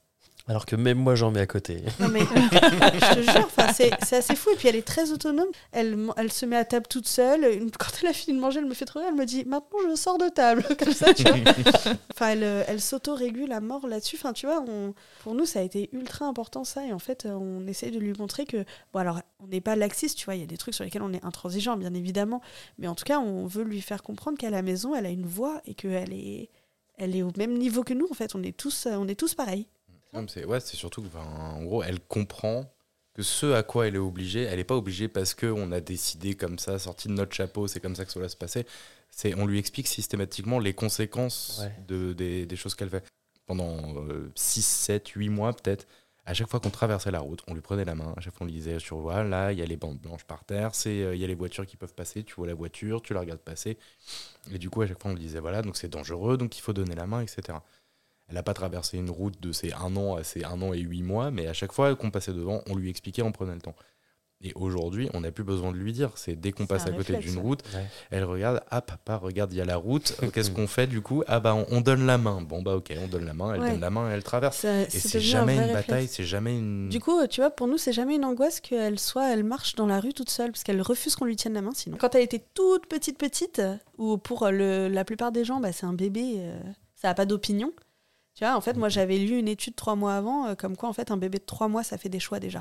Alors 0.49 0.67
que 0.67 0.75
même 0.75 0.99
moi, 0.99 1.15
j'en 1.15 1.31
mets 1.31 1.41
à 1.41 1.47
côté. 1.47 1.83
Non 2.01 2.09
mais 2.09 2.21
je 2.21 3.15
te 3.15 3.21
jure, 3.21 3.49
c'est 3.75 4.17
assez 4.17 4.35
fou. 4.35 4.51
Et 4.51 4.57
puis 4.57 4.69
elle 4.69 4.77
est 4.77 4.87
très 4.87 5.13
autonome. 5.13 5.47
Elle, 5.71 5.97
elle 6.17 6.33
se 6.33 6.47
met 6.47 6.57
à 6.57 6.65
table 6.65 6.87
toute 6.89 7.07
seule. 7.07 7.43
Quand 7.79 7.91
elle 8.03 8.09
a 8.09 8.13
fini 8.13 8.37
de 8.37 8.43
manger, 8.43 8.59
elle 8.59 8.67
me 8.67 8.75
fait 8.75 8.85
trop. 8.85 9.01
Elle 9.07 9.15
me 9.15 9.25
dit 9.25 9.45
maintenant 9.45 9.79
je 9.89 9.95
sors 9.95 10.19
de 10.19 10.29
table. 10.29 10.65
Comme 10.79 10.93
ça, 10.93 11.15
tu. 11.15 11.25
Enfin, 12.13 12.31
elle, 12.31 12.43
euh, 12.43 12.65
elle 12.67 12.81
s'auto-régule 12.81 13.53
à 13.53 13.61
mort 13.61 13.87
là-dessus. 13.87 14.17
Enfin, 14.17 14.33
tu 14.33 14.47
vois, 14.47 14.65
pour 15.23 15.35
nous, 15.35 15.47
ça 15.47 15.61
a 15.61 15.63
été 15.63 15.91
ultra 15.93 16.27
important 16.27 16.65
ça. 16.65 16.85
Et 16.87 16.93
en 16.93 16.99
fait, 16.99 17.27
euh, 17.27 17.33
on 17.33 17.67
essaye 17.67 17.91
de 17.91 17.99
lui 17.99 18.13
montrer 18.19 18.45
que, 18.45 18.65
bon, 18.93 18.99
alors, 18.99 19.21
on 19.39 19.47
n'est 19.47 19.61
pas 19.61 19.77
laxiste, 19.77 20.19
tu 20.19 20.25
vois. 20.25 20.35
Il 20.35 20.41
y 20.41 20.45
a 20.45 20.47
des 20.47 20.57
trucs 20.57 20.75
sur 20.75 20.85
lesquels 20.85 21.03
on 21.03 21.13
est 21.13 21.25
intransigeant, 21.25 21.77
bien 21.77 21.95
évidemment. 21.95 22.41
Mais 22.79 22.89
en 22.89 22.95
tout 22.95 23.05
cas, 23.05 23.19
on 23.19 23.47
veut 23.47 23.65
lui 23.65 23.81
faire 23.81 24.03
comprendre 24.03 24.39
qu'à 24.39 24.51
la 24.51 24.63
maison, 24.63 24.95
elle 24.95 25.07
a 25.07 25.11
une 25.11 25.27
voix 25.27 25.61
et 25.67 25.75
qu'elle 25.75 26.13
est, 26.13 26.51
elle 26.99 27.17
est 27.17 27.23
au 27.23 27.31
même 27.37 27.57
niveau 27.57 27.85
que 27.85 27.95
nous. 27.95 28.09
En 28.11 28.15
fait, 28.15 28.35
on 28.35 28.43
est 28.43 28.57
tous, 28.57 28.87
euh, 28.87 28.97
on 28.97 29.09
est 29.09 29.19
tous 29.19 29.35
pareils. 29.35 29.69
C'est 30.29 30.45
ouais, 30.45 30.61
c'est 30.61 30.77
surtout 30.77 31.03
que, 31.03 31.17
en 31.17 31.63
gros, 31.63 31.83
elle 31.83 32.01
comprend 32.01 32.71
que 33.15 33.23
ce 33.23 33.53
à 33.53 33.63
quoi 33.63 33.87
elle 33.89 33.95
est 33.95 33.99
obligée, 33.99 34.43
elle 34.43 34.57
n'est 34.57 34.65
pas 34.65 34.77
obligée 34.77 35.09
parce 35.09 35.35
qu'on 35.35 35.73
a 35.73 35.81
décidé 35.81 36.35
comme 36.35 36.59
ça, 36.59 36.79
sorti 36.79 37.09
de 37.09 37.13
notre 37.15 37.35
chapeau, 37.35 37.67
c'est 37.67 37.81
comme 37.81 37.97
ça 37.97 38.05
que 38.05 38.13
cela 38.13 38.29
se 38.29 38.37
passait. 38.37 38.67
C'est, 39.11 39.35
on 39.35 39.47
lui 39.47 39.59
explique 39.59 39.87
systématiquement 39.89 40.59
les 40.59 40.75
conséquences 40.75 41.61
Ouais. 41.63 41.73
de, 41.89 42.13
des, 42.13 42.47
des 42.47 42.57
choses 42.57 42.75
qu'elle 42.75 42.91
fait. 42.91 43.05
Pendant 43.47 43.95
6, 44.35 44.63
7, 44.65 45.09
8 45.09 45.29
mois 45.29 45.53
peut-être, 45.53 45.87
à 46.25 46.33
chaque 46.33 46.49
fois 46.49 46.61
qu'on 46.61 46.71
traversait 46.71 47.11
la 47.11 47.19
route, 47.21 47.43
on 47.49 47.55
lui 47.55 47.61
prenait 47.61 47.85
la 47.85 47.95
main, 47.95 48.15
à 48.17 48.21
chaque 48.21 48.33
fois 48.35 48.45
on 48.45 48.47
lui 48.47 48.53
disait 48.55 48.79
sur 48.79 48.99
voilà, 48.99 49.25
là, 49.25 49.53
il 49.53 49.59
y 49.59 49.63
a 49.63 49.67
les 49.67 49.77
bandes 49.77 49.99
blanches 49.99 50.25
par 50.25 50.45
terre, 50.45 50.71
euh, 50.87 51.15
il 51.15 51.21
y 51.21 51.25
a 51.25 51.27
les 51.27 51.35
voitures 51.35 51.67
qui 51.67 51.77
peuvent 51.77 51.93
passer, 51.95 52.23
tu 52.23 52.35
vois 52.35 52.47
la 52.47 52.55
voiture, 52.55 53.03
tu 53.03 53.13
la 53.13 53.21
regardes 53.21 53.41
passer. 53.41 53.77
Et 54.53 54.59
du 54.59 54.71
coup, 54.71 54.83
à 54.83 54.87
chaque 54.87 55.03
fois 55.03 55.11
on 55.11 55.15
lui 55.15 55.21
disait 55.21 55.41
voilà, 55.41 55.61
donc 55.63 55.77
c'est 55.77 55.89
dangereux, 55.89 56.37
donc 56.39 56.57
il 56.57 56.61
faut 56.61 56.73
donner 56.73 56.95
la 56.95 57.07
main, 57.07 57.21
etc. 57.21 57.59
Elle 58.33 58.37
n'a 58.37 58.43
pas 58.43 58.55
traversé 58.55 58.97
une 58.97 59.11
route 59.11 59.39
de 59.43 59.53
ses 59.53 59.75
un 59.75 59.95
an 59.95 60.17
à 60.17 60.25
ses 60.25 60.43
un 60.45 60.63
an 60.63 60.73
et 60.73 60.79
huit 60.81 61.03
mois, 61.03 61.31
mais 61.31 61.47
à 61.49 61.53
chaque 61.53 61.71
fois 61.73 61.95
qu'on 61.95 62.11
passait 62.11 62.33
devant, 62.33 62.63
on 62.67 62.75
lui 62.77 62.89
expliquait, 62.89 63.21
on 63.21 63.31
prenait 63.31 63.55
le 63.55 63.61
temps. 63.61 63.75
Et 64.45 64.53
aujourd'hui, 64.55 65.11
on 65.13 65.21
n'a 65.21 65.31
plus 65.31 65.45
besoin 65.45 65.71
de 65.71 65.77
lui 65.77 65.93
dire. 65.93 66.13
C'est 66.17 66.35
dès 66.35 66.51
qu'on 66.51 66.65
passe 66.67 66.87
à 66.87 66.93
côté 66.93 67.15
d'une 67.19 67.39
route, 67.39 67.63
Ouais. 67.75 67.85
elle 68.11 68.25
regarde, 68.25 68.63
ah 68.71 68.81
papa, 68.81 69.17
regarde, 69.19 69.53
il 69.53 69.57
y 69.59 69.61
a 69.61 69.67
la 69.67 69.77
route. 69.77 70.17
Qu'est-ce 70.35 70.51
qu'on 70.51 70.67
fait 70.67 70.87
du 70.87 71.03
coup? 71.03 71.23
Ah 71.27 71.41
bah 71.41 71.55
on, 71.55 71.67
on 71.71 71.81
donne 71.83 72.07
la 72.07 72.17
main. 72.17 72.41
Bon 72.41 72.63
bah 72.63 72.75
ok, 72.75 72.91
on 73.05 73.07
donne 73.07 73.27
la 73.27 73.35
main, 73.35 73.53
elle 73.55 73.61
Ouais. 73.61 73.71
donne 73.73 73.81
la 73.81 73.91
main 73.91 74.11
et 74.11 74.15
elle 74.15 74.23
traverse. 74.25 74.57
Ça- 74.57 74.81
Et 74.81 74.89
c'est 74.89 75.19
un 75.19 75.21
jamais 75.21 75.55
une 75.57 75.61
réflexe. 75.61 75.87
bataille, 75.87 76.09
c'est 76.09 76.25
jamais 76.25 76.57
une. 76.59 76.89
Du 76.89 77.01
coup, 77.01 77.25
tu 77.29 77.43
vois, 77.43 77.51
pour 77.51 77.69
nous, 77.69 77.77
c'est 77.77 77.93
jamais 77.93 78.15
une 78.17 78.25
angoisse 78.25 78.61
qu'elle 78.61 78.99
soit, 78.99 79.31
elle 79.31 79.45
marche 79.45 79.75
dans 79.75 79.87
la 79.87 80.01
rue 80.01 80.15
toute 80.15 80.31
seule, 80.31 80.51
parce 80.53 80.65
qu'elle 80.65 80.81
refuse 80.81 81.15
qu'on 81.17 81.27
lui 81.27 81.37
tienne 81.37 81.53
la 81.53 81.63
main 81.63 81.73
sinon. 81.75 81.99
Quand 82.01 82.15
elle 82.15 82.23
était 82.23 82.43
toute 82.55 82.87
petite, 82.87 83.19
petite, 83.19 83.61
ou 83.99 84.17
pour 84.17 84.49
le, 84.51 84.89
la 84.89 85.05
plupart 85.05 85.33
des 85.33 85.45
gens, 85.45 85.61
bah, 85.61 85.71
c'est 85.73 85.85
un 85.87 85.93
bébé, 85.93 86.37
euh, 86.39 86.59
ça 86.97 87.09
n'a 87.09 87.15
pas 87.15 87.27
d'opinion. 87.27 87.71
Tu 88.35 88.45
vois, 88.45 88.57
en 88.57 88.61
fait, 88.61 88.75
moi, 88.77 88.89
j'avais 88.89 89.19
lu 89.19 89.39
une 89.39 89.49
étude 89.49 89.75
trois 89.77 89.95
mois 89.95 90.15
avant, 90.17 90.47
euh, 90.47 90.55
comme 90.55 90.77
quoi, 90.77 90.89
en 90.89 90.93
fait, 90.93 91.11
un 91.11 91.17
bébé 91.17 91.39
de 91.39 91.45
trois 91.45 91.69
mois, 91.69 91.83
ça 91.83 91.99
fait 91.99 92.09
des 92.09 92.21
choix 92.21 92.41
déjà. 92.41 92.61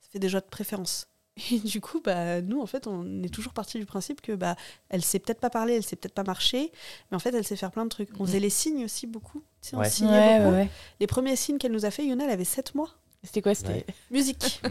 Ça 0.00 0.08
fait 0.10 0.18
des 0.18 0.28
choix 0.28 0.40
de 0.40 0.46
préférence. 0.46 1.06
Et 1.52 1.58
du 1.58 1.80
coup, 1.80 2.00
bah, 2.02 2.40
nous, 2.40 2.60
en 2.60 2.66
fait, 2.66 2.86
on 2.86 3.22
est 3.22 3.28
toujours 3.32 3.52
parti 3.52 3.78
du 3.78 3.86
principe 3.86 4.20
que 4.22 4.32
bah, 4.32 4.56
elle 4.88 5.02
sait 5.04 5.18
peut-être 5.18 5.40
pas 5.40 5.50
parler, 5.50 5.74
elle 5.74 5.82
sait 5.82 5.96
peut-être 5.96 6.14
pas 6.14 6.24
marcher, 6.24 6.72
mais 7.10 7.16
en 7.16 7.20
fait, 7.20 7.34
elle 7.34 7.44
sait 7.46 7.56
faire 7.56 7.70
plein 7.70 7.84
de 7.84 7.90
trucs. 7.90 8.08
On 8.18 8.26
faisait 8.26 8.40
les 8.40 8.50
signes 8.50 8.84
aussi 8.84 9.06
beaucoup. 9.06 9.42
Tu 9.62 9.70
sais, 9.70 9.76
on 9.76 9.84
signait 9.84 10.10
Ouais, 10.10 10.38
beaucoup. 10.44 10.56
ouais. 10.56 10.70
Les 11.00 11.06
premiers 11.06 11.36
signes 11.36 11.58
qu'elle 11.58 11.72
nous 11.72 11.84
a 11.84 11.90
fait, 11.90 12.04
Yona, 12.06 12.24
elle 12.24 12.30
avait 12.30 12.44
7 12.44 12.74
mois. 12.74 12.90
C'était 13.22 13.42
quoi 13.42 13.54
C'était 13.54 13.72
Ouais. 13.72 13.86
Musique. 14.10 14.60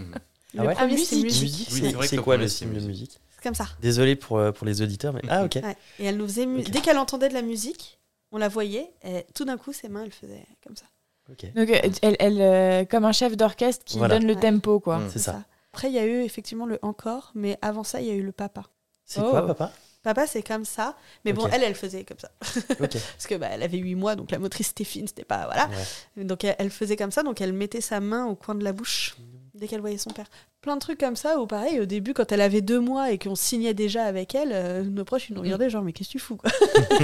Mhm. 0.55 0.61
Ah 0.61 0.73
premier, 0.73 0.95
Ah, 0.99 1.05
c'est 1.05 1.15
musique. 1.17 1.43
musique. 1.43 1.69
Oui, 1.99 2.07
c'est 2.07 2.17
quoi 2.17 2.35
le 2.35 2.47
signe 2.47 2.73
de 2.73 2.79
musique. 2.79 3.19
C'est 3.35 3.43
comme 3.43 3.53
ça. 3.53 3.67
Désolé 3.83 4.15
pour, 4.15 4.39
euh, 4.39 4.51
pour 4.51 4.65
les 4.65 4.81
auditeurs, 4.81 5.13
mais. 5.13 5.21
Ah, 5.29 5.45
ok. 5.45 5.59
Ouais. 5.63 5.77
Et 5.99 6.05
elle 6.05 6.17
nous 6.17 6.25
faisait 6.27 6.47
mu- 6.47 6.63
dès 6.63 6.81
qu'elle 6.81 6.97
entendait 6.97 7.29
de 7.29 7.35
la 7.35 7.43
musique, 7.43 7.98
on 8.31 8.37
la 8.37 8.47
voyait, 8.47 8.91
et 9.03 9.25
tout 9.33 9.45
d'un 9.45 9.57
coup, 9.57 9.73
ses 9.73 9.89
mains, 9.89 10.03
elle 10.03 10.11
faisait 10.11 10.45
comme 10.63 10.75
ça. 10.75 10.85
ok. 11.31 11.53
Donc 11.53 11.69
euh, 11.69 11.89
elle, 12.01 12.15
elle, 12.19 12.41
euh, 12.41 12.85
comme 12.85 13.05
un 13.05 13.11
chef 13.11 13.35
d'orchestre 13.37 13.83
qui 13.85 13.97
Voilà. 13.97 14.17
donne 14.19 14.27
le 14.27 14.35
Ouais. 14.35 14.39
tempo 14.41 14.79
quoi. 14.79 14.99
Mm. 14.99 15.09
C'est 15.11 15.19
ça. 15.19 15.43
Après, 15.73 15.89
il 15.89 15.93
y 15.93 15.99
a 15.99 16.05
eu 16.05 16.21
effectivement 16.23 16.65
le 16.65 16.79
encore, 16.81 17.31
mais 17.35 17.57
avant 17.61 17.83
ça, 17.83 18.01
il 18.01 18.07
y 18.07 18.11
a 18.11 18.15
eu 18.15 18.23
le 18.23 18.31
papa. 18.31 18.63
C'est 19.05 19.21
Oh. 19.21 19.29
quoi, 19.29 19.45
papa? 19.45 19.71
Papa, 20.01 20.27
c'est 20.27 20.41
comme 20.43 20.63
ça, 20.63 20.95
mais 21.25 21.33
bon, 21.33 21.45
elle, 21.51 21.61
elle 21.61 21.75
faisait 21.75 22.05
comme 22.05 22.17
ça. 22.19 22.31
Parce 22.79 23.27
que 23.27 23.35
bah, 23.35 23.49
elle 23.51 23.61
avait 23.63 23.77
8 23.77 23.95
mois, 23.95 24.15
donc 24.15 24.31
la 24.31 24.39
motrice 24.39 24.69
était 24.71 24.85
fine, 24.85 25.07
c'était 25.07 25.25
pas. 25.25 25.45
Voilà. 25.45 25.67
Ouais. 26.15 26.23
Donc 26.23 26.43
elle, 26.45 26.55
elle 26.57 26.69
faisait 26.69 26.95
comme 26.95 27.11
ça, 27.11 27.21
donc 27.21 27.41
elle 27.41 27.51
mettait 27.51 27.81
sa 27.81 27.99
main 27.99 28.25
au 28.25 28.35
coin 28.35 28.55
de 28.55 28.63
la 28.63 28.71
bouche 28.71 29.17
dès 29.59 29.67
qu'elle 29.67 29.81
voyait 29.81 29.97
son 29.97 30.09
père. 30.11 30.25
Plein 30.61 30.75
de 30.75 30.81
trucs 30.81 30.99
comme 30.99 31.15
ça, 31.15 31.39
ou 31.39 31.47
pareil, 31.47 31.79
au 31.79 31.85
début, 31.85 32.13
quand 32.13 32.31
elle 32.31 32.41
avait 32.41 32.61
deux 32.61 32.79
mois 32.79 33.11
et 33.11 33.17
qu'on 33.17 33.35
signait 33.35 33.73
déjà 33.73 34.03
avec 34.03 34.35
elle, 34.35 34.49
euh, 34.51 34.83
nos 34.83 35.05
proches, 35.05 35.29
ils 35.29 35.33
nous 35.35 35.41
regardaient 35.41 35.69
genre, 35.69 35.83
mais 35.83 35.93
qu'est-ce 35.93 36.09
que 36.09 36.13
tu 36.13 36.19
fous 36.19 36.35
quoi 36.35 36.49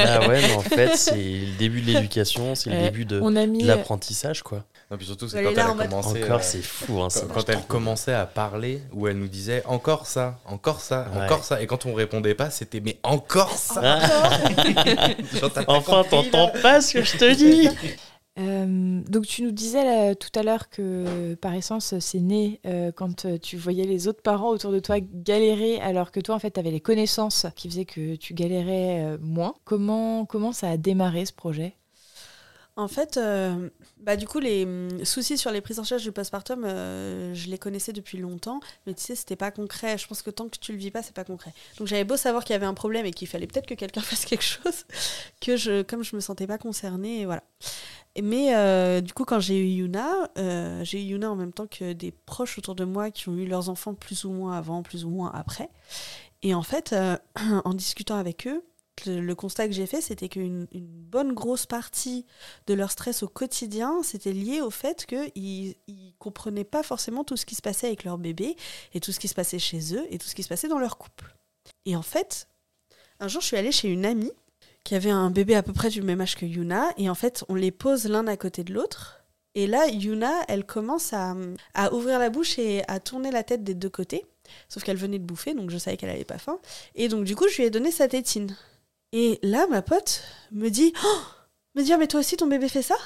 Ah 0.00 0.28
ouais, 0.28 0.40
mais 0.42 0.54
en 0.54 0.60
fait, 0.60 0.96
c'est 0.96 1.14
le 1.14 1.56
début 1.58 1.80
de 1.82 1.86
l'éducation, 1.92 2.54
c'est 2.54 2.70
le 2.70 2.76
Euh, 2.76 2.82
début 2.84 3.04
de, 3.04 3.20
mis. 3.46 3.62
l'apprentissage, 3.62 4.42
quoi. 4.42 4.64
Non, 4.90 4.96
puis 4.96 5.06
surtout, 5.06 5.28
c'est 5.28 5.38
est 5.38 5.44
quand 5.44 5.50
elle 5.50 5.60
a 5.60 5.86
commencé. 5.86 6.24
Encore, 6.24 6.38
euh, 6.38 6.42
c'est 6.42 6.62
fou. 6.62 6.94
Hein, 6.94 7.02
Quand, 7.02 7.10
c'est 7.10 7.28
quand 7.28 7.48
elle 7.48 7.62
commençait 7.68 8.12
à 8.14 8.26
parler, 8.26 8.80
où 8.92 9.06
elle 9.06 9.18
nous 9.18 9.28
disait 9.28 9.62
encore 9.66 10.06
ça, 10.06 10.40
encore 10.46 10.80
ça, 10.80 11.06
Ouais. 11.14 11.24
encore 11.24 11.44
ça, 11.44 11.62
et 11.62 11.66
quand 11.68 11.86
on 11.86 11.94
répondait 11.94 12.34
pas, 12.34 12.50
c'était 12.50 12.80
mais 12.80 12.98
encore 13.04 13.52
ça. 13.52 14.00
Genre, 15.40 15.50
Enfin, 15.68 16.02
t'entends 16.10 16.50
pas 16.62 16.80
ce 16.80 16.94
que 16.94 17.02
je 17.04 17.16
te 17.16 17.34
dis 17.34 17.68
Euh, 18.38 19.02
donc 19.08 19.26
tu 19.26 19.42
nous 19.42 19.50
disais 19.50 20.14
tout 20.14 20.30
à 20.38 20.42
l'heure 20.42 20.68
que 20.70 21.34
par 21.34 21.52
essence 21.54 21.98
c'est 21.98 22.20
né 22.20 22.60
euh, 22.64 22.92
quand 22.92 23.24
euh, 23.24 23.38
tu 23.38 23.56
voyais 23.56 23.84
les 23.84 24.06
autres 24.06 24.22
parents 24.22 24.50
autour 24.50 24.70
de 24.70 24.78
toi 24.78 24.98
galérer 25.00 25.80
alors 25.80 26.12
que 26.12 26.20
toi 26.20 26.36
en 26.36 26.38
fait 26.38 26.52
tu 26.52 26.60
avais 26.60 26.70
les 26.70 26.80
connaissances 26.80 27.46
qui 27.56 27.68
faisaient 27.68 27.84
que 27.84 28.14
tu 28.14 28.34
galérais 28.34 29.18
moins. 29.20 29.54
Comment, 29.64 30.26
comment 30.26 30.52
ça 30.52 30.70
a 30.70 30.76
démarré 30.76 31.26
ce 31.26 31.32
projet? 31.32 31.76
En 32.76 32.88
fait, 32.88 33.20
bah, 33.98 34.16
du 34.16 34.26
coup, 34.26 34.38
les 34.38 34.64
hum, 34.64 35.04
soucis 35.04 35.36
sur 35.36 35.50
les 35.50 35.60
prises 35.60 35.80
en 35.80 35.84
charge 35.84 36.02
du 36.02 36.12
postpartum, 36.12 36.64
je 36.64 37.50
les 37.50 37.58
connaissais 37.58 37.92
depuis 37.92 38.16
longtemps, 38.16 38.60
mais 38.86 38.94
tu 38.94 39.02
sais, 39.02 39.14
c'était 39.14 39.36
pas 39.36 39.50
concret. 39.50 39.98
Je 39.98 40.06
pense 40.06 40.22
que 40.22 40.30
tant 40.30 40.48
que 40.48 40.56
tu 40.58 40.72
le 40.72 40.78
vis 40.78 40.90
pas, 40.90 41.02
c'est 41.02 41.14
pas 41.14 41.24
concret. 41.24 41.52
Donc 41.76 41.88
j'avais 41.88 42.04
beau 42.04 42.16
savoir 42.16 42.44
qu'il 42.44 42.54
y 42.54 42.56
avait 42.56 42.64
un 42.64 42.74
problème 42.74 43.04
et 43.04 43.10
qu'il 43.10 43.28
fallait 43.28 43.46
peut-être 43.46 43.66
que 43.66 43.74
quelqu'un 43.74 44.00
fasse 44.00 44.24
quelque 44.24 44.44
chose, 44.44 44.86
que 45.42 45.56
je, 45.56 45.82
comme 45.82 46.04
je 46.04 46.16
me 46.16 46.20
sentais 46.20 46.46
pas 46.46 46.58
concernée, 46.58 47.26
voilà. 47.26 47.42
Mais 48.20 48.54
euh, 48.54 49.00
du 49.00 49.12
coup, 49.12 49.24
quand 49.24 49.40
j'ai 49.40 49.58
eu 49.58 49.66
Yuna, 49.66 50.30
euh, 50.36 50.82
j'ai 50.84 51.00
eu 51.00 51.10
Yuna 51.10 51.30
en 51.30 51.36
même 51.36 51.52
temps 51.52 51.66
que 51.66 51.92
des 51.92 52.10
proches 52.10 52.58
autour 52.58 52.74
de 52.74 52.84
moi 52.84 53.10
qui 53.10 53.28
ont 53.28 53.34
eu 53.36 53.46
leurs 53.46 53.68
enfants 53.68 53.94
plus 53.94 54.24
ou 54.24 54.30
moins 54.30 54.56
avant, 54.56 54.82
plus 54.82 55.04
ou 55.04 55.10
moins 55.10 55.30
après. 55.32 55.68
Et 56.42 56.54
en 56.54 56.62
fait, 56.62 56.92
euh, 56.92 57.16
en 57.64 57.72
discutant 57.72 58.16
avec 58.16 58.48
eux, 58.48 58.64
le, 59.06 59.20
le 59.20 59.34
constat 59.34 59.68
que 59.68 59.74
j'ai 59.74 59.86
fait, 59.86 60.00
c'était 60.00 60.28
qu'une 60.28 60.66
une 60.72 60.86
bonne 60.86 61.32
grosse 61.32 61.66
partie 61.66 62.26
de 62.66 62.74
leur 62.74 62.90
stress 62.90 63.22
au 63.22 63.28
quotidien, 63.28 64.02
c'était 64.02 64.32
lié 64.32 64.60
au 64.60 64.70
fait 64.70 65.06
qu'ils 65.06 65.74
ne 65.88 66.10
comprenaient 66.18 66.64
pas 66.64 66.82
forcément 66.82 67.22
tout 67.24 67.36
ce 67.36 67.46
qui 67.46 67.54
se 67.54 67.62
passait 67.62 67.86
avec 67.86 68.04
leur 68.04 68.18
bébé 68.18 68.56
et 68.92 69.00
tout 69.00 69.12
ce 69.12 69.20
qui 69.20 69.28
se 69.28 69.34
passait 69.34 69.60
chez 69.60 69.94
eux 69.94 70.06
et 70.10 70.18
tout 70.18 70.26
ce 70.26 70.34
qui 70.34 70.42
se 70.42 70.48
passait 70.48 70.68
dans 70.68 70.78
leur 70.80 70.98
couple. 70.98 71.34
Et 71.86 71.94
en 71.96 72.02
fait, 72.02 72.48
un 73.20 73.28
jour, 73.28 73.40
je 73.40 73.46
suis 73.46 73.56
allée 73.56 73.72
chez 73.72 73.88
une 73.88 74.04
amie 74.04 74.32
qui 74.90 74.96
avait 74.96 75.10
un 75.10 75.30
bébé 75.30 75.54
à 75.54 75.62
peu 75.62 75.72
près 75.72 75.88
du 75.88 76.02
même 76.02 76.20
âge 76.20 76.34
que 76.34 76.44
Yuna. 76.44 76.92
Et 76.96 77.08
en 77.08 77.14
fait, 77.14 77.44
on 77.48 77.54
les 77.54 77.70
pose 77.70 78.06
l'un 78.06 78.26
à 78.26 78.36
côté 78.36 78.64
de 78.64 78.74
l'autre. 78.74 79.22
Et 79.54 79.68
là, 79.68 79.86
Yuna, 79.86 80.32
elle 80.48 80.66
commence 80.66 81.12
à, 81.12 81.36
ouvrir 81.92 82.18
la 82.18 82.28
bouche 82.28 82.58
et 82.58 82.82
à 82.88 82.98
tourner 82.98 83.30
la 83.30 83.44
tête 83.44 83.62
des 83.62 83.74
deux 83.74 83.88
côtés. 83.88 84.26
Sauf 84.68 84.82
qu'elle 84.82 84.96
venait 84.96 85.20
de 85.20 85.24
bouffer, 85.24 85.54
donc 85.54 85.70
je 85.70 85.78
savais 85.78 85.96
qu'elle 85.96 86.10
avait 86.10 86.24
pas 86.24 86.38
faim. 86.38 86.58
Et 86.96 87.06
donc, 87.06 87.22
du 87.22 87.36
coup, 87.36 87.46
je 87.48 87.58
lui 87.58 87.62
ai 87.62 87.70
donné 87.70 87.92
sa 87.92 88.08
tétine. 88.08 88.56
Et 89.12 89.38
là, 89.44 89.68
ma 89.68 89.80
pote 89.80 90.24
me 90.50 90.70
dit 90.70 90.92
oh 91.04 91.20
Me 91.76 91.84
dit, 91.84 91.92
ah, 91.92 91.96
mais 91.96 92.08
toi 92.08 92.18
aussi, 92.18 92.36
ton 92.36 92.48
bébé 92.48 92.68
fait 92.68 92.82
ça? 92.82 92.96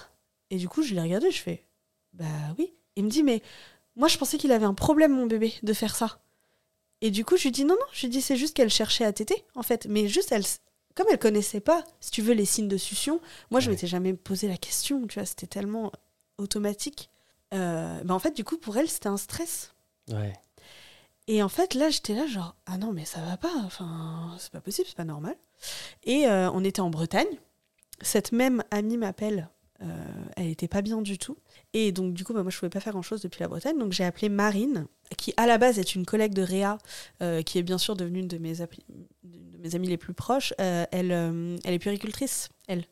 Et 0.48 0.56
du 0.56 0.70
coup, 0.70 0.82
je 0.82 0.94
l'ai 0.94 1.02
regardé, 1.02 1.30
je 1.30 1.42
fais 1.42 1.66
Bah 2.14 2.24
oui. 2.58 2.72
Il 2.96 3.04
me 3.04 3.10
dit 3.10 3.22
Mais 3.22 3.42
moi, 3.94 4.08
je 4.08 4.16
pensais 4.16 4.38
qu'il 4.38 4.52
avait 4.52 4.64
un 4.64 4.72
problème, 4.72 5.12
mon 5.12 5.26
bébé, 5.26 5.52
de 5.62 5.74
faire 5.74 5.96
ça. 5.96 6.18
Et 7.02 7.10
du 7.10 7.26
coup, 7.26 7.36
je 7.36 7.42
lui 7.42 7.52
dis 7.52 7.66
Non, 7.66 7.74
non, 7.74 7.86
je 7.92 8.06
lui 8.06 8.08
dis 8.08 8.22
C'est 8.22 8.38
juste 8.38 8.56
qu'elle 8.56 8.70
cherchait 8.70 9.04
à 9.04 9.12
téter, 9.12 9.44
en 9.54 9.62
fait. 9.62 9.86
Mais 9.86 10.08
juste, 10.08 10.32
elle, 10.32 10.44
comme 10.94 11.06
elle 11.10 11.18
connaissait 11.18 11.60
pas, 11.60 11.84
si 12.00 12.10
tu 12.10 12.22
veux, 12.22 12.34
les 12.34 12.44
signes 12.44 12.68
de 12.68 12.76
succion, 12.76 13.20
moi, 13.50 13.60
je 13.60 13.66
Ouais. 13.66 13.72
m'étais 13.74 13.86
jamais 13.86 14.14
posé 14.14 14.48
la 14.48 14.56
question, 14.56 15.06
tu 15.06 15.18
vois, 15.18 15.26
c'était 15.26 15.46
tellement 15.46 15.90
automatique. 16.38 17.10
Euh, 17.52 18.00
bah, 18.04 18.14
en 18.14 18.18
fait, 18.18 18.34
du 18.34 18.44
coup, 18.44 18.58
pour 18.58 18.76
elle, 18.76 18.88
c'était 18.88 19.08
un 19.08 19.16
stress. 19.16 19.72
Ouais. 20.10 20.32
Et 21.26 21.42
en 21.42 21.48
fait, 21.48 21.74
là, 21.74 21.88
j'étais 21.90 22.14
là, 22.14 22.26
genre, 22.26 22.54
ah 22.66 22.76
non, 22.78 22.92
mais 22.92 23.04
ça 23.04 23.20
va 23.20 23.36
pas, 23.36 23.52
enfin, 23.64 24.36
c'est 24.38 24.50
pas 24.52 24.60
possible, 24.60 24.86
c'est 24.88 24.96
pas 24.96 25.04
normal. 25.04 25.36
Et 26.04 26.26
euh, 26.28 26.50
on 26.52 26.62
était 26.64 26.80
en 26.80 26.90
Bretagne. 26.90 27.38
Cette 28.02 28.32
même 28.32 28.62
amie 28.70 28.98
m'appelle, 28.98 29.48
euh, 29.84 30.24
elle 30.36 30.48
était 30.48 30.68
pas 30.68 30.82
bien 30.82 31.02
du 31.02 31.18
tout. 31.18 31.36
Et 31.72 31.92
donc, 31.92 32.14
du 32.14 32.24
coup, 32.24 32.32
bah, 32.32 32.42
moi, 32.42 32.50
je 32.50 32.58
pouvais 32.58 32.70
pas 32.70 32.80
faire 32.80 32.92
grand 32.92 33.02
chose 33.02 33.20
depuis 33.20 33.40
la 33.40 33.48
Bretagne. 33.48 33.78
Donc, 33.78 33.92
j'ai 33.92 34.04
appelé 34.04 34.28
Marine, 34.28 34.86
qui 35.16 35.34
à 35.36 35.46
la 35.46 35.58
base 35.58 35.78
est 35.78 35.94
une 35.94 36.06
collègue 36.06 36.34
de 36.34 36.42
Réa, 36.42 36.78
euh, 37.22 37.42
qui 37.42 37.58
est 37.58 37.62
bien 37.62 37.78
sûr 37.78 37.96
devenue 37.96 38.20
une 38.20 38.28
de 38.28 38.38
mes, 38.38 38.60
amies 38.60 39.88
les 39.88 39.96
plus 39.96 40.14
proches. 40.14 40.54
Euh, 40.60 40.84
elle, 40.90 41.12
elle 41.64 41.74
est 41.74 41.78
puricultrice, 41.78 42.48
elle. 42.66 42.84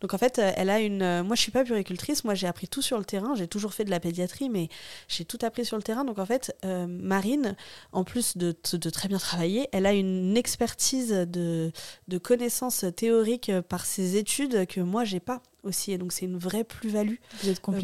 Donc 0.00 0.14
en 0.14 0.18
fait, 0.18 0.38
euh, 0.38 0.52
elle 0.56 0.70
a 0.70 0.80
une. 0.80 1.02
euh, 1.02 1.22
moi, 1.22 1.36
je 1.36 1.42
suis 1.42 1.52
pas 1.52 1.64
puricultrice. 1.64 2.24
Moi, 2.24 2.34
j'ai 2.34 2.46
appris 2.46 2.68
tout 2.68 2.82
sur 2.82 2.98
le 2.98 3.04
terrain. 3.04 3.34
J'ai 3.34 3.48
toujours 3.48 3.74
fait 3.74 3.84
de 3.84 3.90
la 3.90 4.00
pédiatrie, 4.00 4.48
mais 4.48 4.68
j'ai 5.08 5.24
tout 5.24 5.38
appris 5.42 5.64
sur 5.64 5.76
le 5.76 5.82
terrain. 5.82 6.04
Donc 6.04 6.18
en 6.18 6.26
fait, 6.26 6.56
euh, 6.64 6.86
Marine, 6.86 7.56
en 7.92 8.04
plus 8.04 8.36
de, 8.36 8.54
de 8.72 8.90
très 8.90 9.08
bien 9.08 9.18
travailler, 9.18 9.68
elle 9.72 9.86
a 9.86 9.92
une 9.92 10.36
expertise 10.36 11.10
de, 11.10 11.72
de 12.08 12.18
connaissances 12.18 12.84
théoriques 12.96 13.52
par 13.68 13.84
ses 13.86 14.16
études 14.16 14.66
que 14.66 14.80
moi, 14.80 15.04
j'ai 15.04 15.20
pas 15.20 15.42
aussi. 15.62 15.92
Et 15.92 15.98
donc 15.98 16.12
c'est 16.12 16.24
une 16.24 16.38
vraie 16.38 16.64
plus-value 16.64 17.16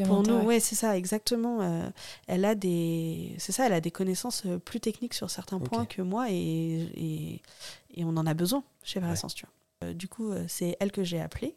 pour 0.05 0.23
nous. 0.23 0.47
Ouais, 0.47 0.61
c'est 0.61 0.75
ça, 0.75 0.97
exactement. 0.97 1.61
Euh, 1.63 1.89
elle 2.27 2.45
a 2.45 2.55
des, 2.55 3.35
c'est 3.39 3.53
ça, 3.53 3.67
elle 3.67 3.73
a 3.75 3.81
des 3.81 3.91
connaissances 3.91 4.45
plus 4.65 4.81
techniques 4.81 5.15
sur 5.15 5.31
certains 5.31 5.59
points 5.59 5.85
que 5.87 6.03
moi, 6.03 6.27
et, 6.31 6.35
et, 6.35 7.43
et 7.95 8.05
on 8.05 8.17
en 8.17 8.27
a 8.27 8.35
besoin 8.35 8.65
chez 8.83 8.99
Ouais. 8.99 9.05
Parasense, 9.05 9.35
tu 9.35 9.45
vois. 9.45 9.53
Euh, 9.85 9.93
du 9.93 10.09
coup, 10.09 10.33
euh, 10.33 10.45
c'est 10.49 10.77
elle 10.81 10.91
que 10.93 11.05
j'ai 11.05 11.21
appelée. 11.21 11.55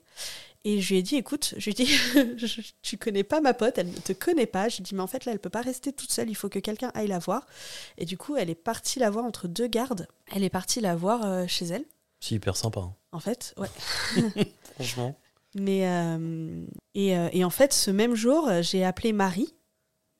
Et 0.65 0.81
je 0.81 0.89
lui 0.93 0.99
ai 0.99 1.01
dit, 1.03 1.15
écoute, 1.15 1.53
je 1.57 1.63
lui 1.65 1.71
ai 1.71 1.73
dit, 1.73 1.85
je- 2.37 2.61
tu 2.81 2.97
connais 2.97 3.23
pas 3.23 3.39
ma 3.39 3.53
pote, 3.53 3.77
elle 3.77 3.89
ne 3.91 3.97
te 3.97 4.11
connaît 4.11 4.45
pas. 4.45 4.67
Je 4.67 4.75
lui 4.77 4.81
ai 4.81 4.83
dit, 4.83 4.95
mais 4.95 5.01
en 5.01 5.07
fait, 5.07 5.23
là, 5.25 5.31
elle 5.31 5.39
peut 5.39 5.49
pas 5.49 5.61
rester 5.61 5.93
toute 5.93 6.11
seule, 6.11 6.29
il 6.29 6.35
faut 6.35 6.49
que 6.49 6.59
quelqu'un 6.59 6.91
aille 6.95 7.07
la 7.07 7.19
voir. 7.19 7.47
Et 7.97 8.05
du 8.05 8.17
coup, 8.17 8.35
elle 8.35 8.49
est 8.49 8.55
partie 8.55 8.99
la 8.99 9.09
voir 9.09 9.23
entre 9.23 9.47
deux 9.47 9.67
gardes. 9.67 10.07
Elle 10.35 10.43
est 10.43 10.49
partie 10.49 10.81
la 10.81 10.95
voir 10.97 11.25
euh, 11.25 11.47
chez 11.47 11.65
elle, 11.67 11.85
C'est 12.19 12.35
hyper 12.35 12.57
sympa. 12.57 12.81
hein. 12.81 12.93
en 13.13 13.19
fait. 13.21 13.55
Ouais. 13.57 13.69
Franchement. 14.75 15.17
Mais 15.55 15.87
euh, 15.87 16.65
et, 16.93 17.17
euh, 17.17 17.29
et 17.31 17.43
en 17.45 17.49
fait, 17.49 17.71
ce 17.73 17.89
même 17.89 18.13
jour, 18.15 18.49
j'ai 18.61 18.83
appelé 18.83 19.13
Marie, 19.13 19.55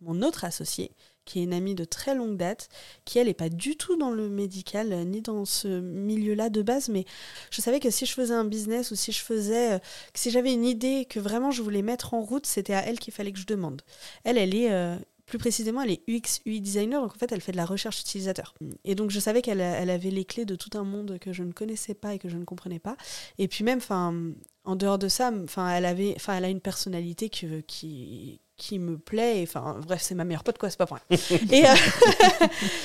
mon 0.01 0.21
autre 0.21 0.45
associée, 0.45 0.91
qui 1.29 1.39
est 1.39 1.43
une 1.43 1.53
amie 1.53 1.75
de 1.75 1.85
très 1.85 2.15
longue 2.15 2.37
date, 2.37 2.69
qui 3.05 3.19
elle 3.19 3.27
n'est 3.27 3.35
pas 3.35 3.49
du 3.49 3.77
tout 3.77 3.95
dans 3.95 4.09
le 4.09 4.29
médical 4.29 4.91
euh, 4.91 5.03
ni 5.03 5.21
dans 5.21 5.45
ce 5.45 5.67
milieu-là 5.79 6.49
de 6.49 6.63
base, 6.63 6.89
mais 6.89 7.05
je 7.51 7.61
savais 7.61 7.79
que 7.79 7.91
si 7.91 8.07
je 8.07 8.13
faisais 8.13 8.33
un 8.33 8.45
business 8.45 8.89
ou 8.89 8.95
si 8.95 9.11
je 9.11 9.21
faisais, 9.21 9.73
euh, 9.73 9.79
que 10.11 10.19
si 10.19 10.31
j'avais 10.31 10.51
une 10.51 10.65
idée 10.65 11.05
que 11.07 11.19
vraiment 11.19 11.51
je 11.51 11.61
voulais 11.61 11.83
mettre 11.83 12.15
en 12.15 12.21
route, 12.21 12.47
c'était 12.47 12.73
à 12.73 12.83
elle 12.83 12.97
qu'il 12.99 13.13
fallait 13.13 13.31
que 13.31 13.39
je 13.39 13.45
demande. 13.45 13.83
Elle, 14.23 14.39
elle 14.39 14.55
est 14.55 14.71
euh, 14.71 14.95
plus 15.27 15.37
précisément, 15.37 15.83
elle 15.83 15.91
est 15.91 16.01
UX 16.07 16.41
UI 16.47 16.61
designer, 16.61 16.99
donc 16.99 17.13
en 17.13 17.19
fait, 17.19 17.31
elle 17.31 17.41
fait 17.41 17.51
de 17.51 17.57
la 17.57 17.65
recherche 17.65 18.01
utilisateur. 18.01 18.55
Et 18.83 18.95
donc, 18.95 19.11
je 19.11 19.19
savais 19.19 19.43
qu'elle 19.43 19.61
elle 19.61 19.91
avait 19.91 20.09
les 20.09 20.25
clés 20.25 20.45
de 20.45 20.55
tout 20.55 20.75
un 20.75 20.83
monde 20.83 21.19
que 21.19 21.31
je 21.31 21.43
ne 21.43 21.51
connaissais 21.51 21.93
pas 21.93 22.15
et 22.15 22.19
que 22.19 22.27
je 22.27 22.37
ne 22.37 22.45
comprenais 22.45 22.79
pas. 22.79 22.97
Et 23.37 23.47
puis 23.47 23.63
même, 23.63 23.77
enfin, 23.77 24.33
en 24.69 24.75
dehors 24.75 24.99
de 24.99 25.07
ça, 25.09 25.31
enfin, 25.43 25.69
elle 25.69 25.85
avait, 25.85 26.13
enfin, 26.15 26.35
elle 26.37 26.45
a 26.45 26.49
une 26.49 26.61
personnalité 26.61 27.29
que, 27.29 27.61
qui 27.61 28.41
qui 28.57 28.79
me 28.79 28.97
plaît. 28.97 29.41
Enfin, 29.43 29.79
bref, 29.85 30.01
c'est 30.01 30.15
ma 30.15 30.25
meilleure 30.25 30.43
pote, 30.43 30.57
quoi. 30.57 30.69
C'est 30.69 30.77
pas 30.77 30.85
rien. 30.85 31.01
et, 31.51 31.65
euh, 31.65 31.73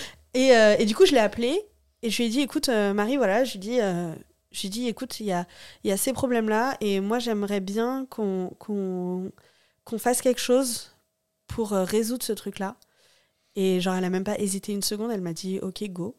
et, 0.35 0.57
euh, 0.57 0.77
et 0.79 0.87
du 0.87 0.94
coup, 0.94 1.07
je 1.07 1.12
l'ai 1.12 1.18
appelée 1.18 1.61
et 2.03 2.11
je 2.11 2.16
lui 2.18 2.25
ai 2.27 2.29
dit, 2.31 2.40
écoute, 2.40 2.68
euh, 2.68 2.92
Marie, 2.94 3.16
voilà, 3.16 3.44
je 3.44 3.53
lui 3.53 3.59
ai 3.59 3.61
dit. 3.61 3.81
euh, 3.81 4.14
je 4.53 4.61
lui 4.61 4.66
ai 4.68 4.70
dit, 4.70 4.88
écoute, 4.88 5.18
il 5.20 5.27
y 5.27 5.33
a, 5.33 5.47
y 5.85 5.90
a 5.90 5.97
ces 5.97 6.12
problèmes-là 6.12 6.77
et 6.81 7.01
moi, 7.01 7.18
j'aimerais 7.18 7.61
bien 7.61 8.07
qu'on 8.09 8.51
fasse 9.99 10.23
quelque 10.23 10.40
chose 10.40 10.92
pour 11.49 11.73
euh, 11.73 11.85
résoudre 11.85 12.25
ce 12.25 12.33
truc-là. 12.33 12.77
Et 13.57 13.81
genre, 13.81 13.94
elle 13.97 14.05
a 14.05 14.11
même 14.11 14.25
pas 14.25 14.38
hésité 14.38 14.73
une 14.73 14.83
seconde, 14.83 15.11
elle 15.12 15.20
m'a 15.23 15.33
dit, 15.35 15.61
ok, 15.61 15.85
go. 15.90 16.16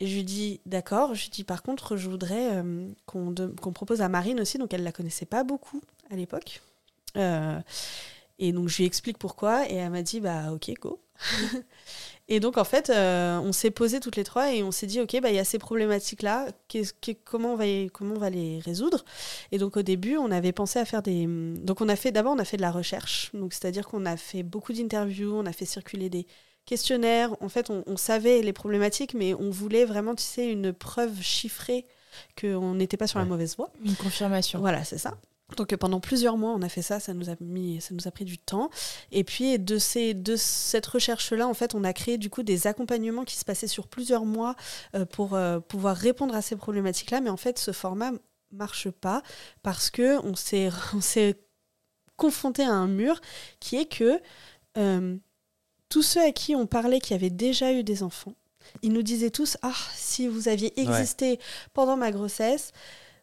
Et 0.00 0.06
je 0.06 0.14
lui 0.16 0.24
dis, 0.24 0.60
d'accord. 0.66 1.14
Je 1.14 1.22
lui 1.24 1.30
dis, 1.30 1.44
par 1.44 1.62
contre, 1.62 1.96
je 1.96 2.08
voudrais 2.10 2.56
euh, 2.56 2.88
qu'on 3.06 3.34
qu'on 3.60 3.72
propose 3.72 4.02
à 4.02 4.08
Marine 4.08 4.40
aussi, 4.40 4.58
donc 4.58 4.74
elle 4.74 4.82
la 4.82 4.92
connaissait 4.92 5.26
pas 5.26 5.44
beaucoup 5.44 5.80
à 6.10 6.16
l'époque. 6.16 6.62
Euh, 7.16 7.60
et 8.38 8.52
donc, 8.52 8.68
je 8.68 8.78
lui 8.78 8.84
explique 8.84 9.18
pourquoi, 9.18 9.68
et 9.70 9.74
elle 9.76 9.90
m'a 9.90 10.02
dit, 10.02 10.20
bah, 10.20 10.52
ok, 10.52 10.72
go. 10.80 11.00
et 12.28 12.40
donc, 12.40 12.58
en 12.58 12.64
fait, 12.64 12.90
euh, 12.90 13.38
on 13.40 13.52
s'est 13.52 13.70
posé 13.70 14.00
toutes 14.00 14.16
les 14.16 14.24
trois 14.24 14.52
et 14.54 14.62
on 14.62 14.72
s'est 14.72 14.86
dit, 14.86 15.00
ok, 15.00 15.20
bah, 15.22 15.30
il 15.30 15.36
y 15.36 15.38
a 15.38 15.44
ces 15.44 15.58
problématiques-là, 15.58 16.48
qu'est-ce- 16.68 16.94
qu'est- 17.00 17.14
comment, 17.24 17.52
on 17.54 17.56
va 17.56 17.64
comment 17.92 18.14
on 18.16 18.18
va 18.18 18.30
les 18.30 18.60
résoudre? 18.60 19.04
Et 19.52 19.58
donc, 19.58 19.76
au 19.76 19.82
début, 19.82 20.16
on 20.16 20.30
avait 20.30 20.52
pensé 20.52 20.78
à 20.78 20.84
faire 20.84 21.02
des. 21.02 21.26
Donc, 21.28 21.80
on 21.80 21.88
a 21.88 21.96
fait, 21.96 22.12
d'abord, 22.12 22.32
on 22.34 22.38
a 22.38 22.44
fait 22.44 22.56
de 22.56 22.62
la 22.62 22.72
recherche, 22.72 23.30
donc 23.34 23.52
c'est-à-dire 23.52 23.86
qu'on 23.88 24.06
a 24.06 24.16
fait 24.16 24.42
beaucoup 24.42 24.72
d'interviews, 24.72 25.34
on 25.34 25.46
a 25.46 25.52
fait 25.52 25.66
circuler 25.66 26.10
des 26.10 26.26
questionnaires. 26.66 27.36
En 27.40 27.48
fait, 27.48 27.70
on, 27.70 27.82
on 27.86 27.96
savait 27.96 28.42
les 28.42 28.52
problématiques, 28.52 29.14
mais 29.14 29.34
on 29.34 29.50
voulait 29.50 29.84
vraiment, 29.84 30.14
tu 30.14 30.22
sais, 30.22 30.50
une 30.50 30.72
preuve 30.72 31.20
chiffrée 31.20 31.86
qu'on 32.40 32.74
n'était 32.74 32.96
pas 32.96 33.06
sur 33.06 33.18
la 33.18 33.24
mauvaise 33.24 33.56
voie. 33.56 33.70
Une 33.84 33.96
confirmation. 33.96 34.60
Voilà, 34.60 34.84
c'est 34.84 34.98
ça. 34.98 35.16
Donc 35.56 35.72
euh, 35.72 35.76
pendant 35.76 36.00
plusieurs 36.00 36.36
mois, 36.36 36.52
on 36.52 36.62
a 36.62 36.68
fait 36.68 36.82
ça, 36.82 37.00
ça 37.00 37.12
nous 37.14 37.28
a 37.30 37.34
mis, 37.40 37.80
ça 37.80 37.94
nous 37.94 38.08
a 38.08 38.10
pris 38.10 38.24
du 38.24 38.38
temps. 38.38 38.70
Et 39.12 39.24
puis 39.24 39.58
de 39.58 39.78
ces, 39.78 40.14
de 40.14 40.36
cette 40.36 40.86
recherche-là, 40.86 41.46
en 41.46 41.54
fait, 41.54 41.74
on 41.74 41.84
a 41.84 41.92
créé 41.92 42.18
du 42.18 42.30
coup 42.30 42.42
des 42.42 42.66
accompagnements 42.66 43.24
qui 43.24 43.36
se 43.36 43.44
passaient 43.44 43.66
sur 43.66 43.86
plusieurs 43.86 44.24
mois 44.24 44.56
euh, 44.94 45.04
pour 45.04 45.34
euh, 45.34 45.60
pouvoir 45.60 45.96
répondre 45.96 46.34
à 46.34 46.42
ces 46.42 46.56
problématiques-là. 46.56 47.20
Mais 47.20 47.30
en 47.30 47.36
fait, 47.36 47.58
ce 47.58 47.72
format 47.72 48.12
marche 48.52 48.88
pas 48.90 49.22
parce 49.62 49.90
que 49.90 50.24
on 50.24 50.34
s'est, 50.34 50.70
on 50.94 51.00
s'est 51.00 51.38
confronté 52.16 52.62
à 52.62 52.72
un 52.72 52.86
mur 52.86 53.20
qui 53.60 53.76
est 53.76 53.86
que 53.86 54.20
euh, 54.76 55.16
tous 55.94 56.02
ceux 56.02 56.22
à 56.26 56.32
qui 56.32 56.56
on 56.56 56.66
parlait 56.66 56.98
qui 56.98 57.14
avaient 57.14 57.30
déjà 57.30 57.72
eu 57.72 57.84
des 57.84 58.02
enfants, 58.02 58.34
ils 58.82 58.92
nous 58.92 59.04
disaient 59.04 59.30
tous 59.30 59.56
ah 59.62 59.70
si 59.94 60.26
vous 60.26 60.48
aviez 60.48 60.72
existé 60.80 61.38
pendant 61.72 61.96
ma 61.96 62.10
grossesse, 62.10 62.72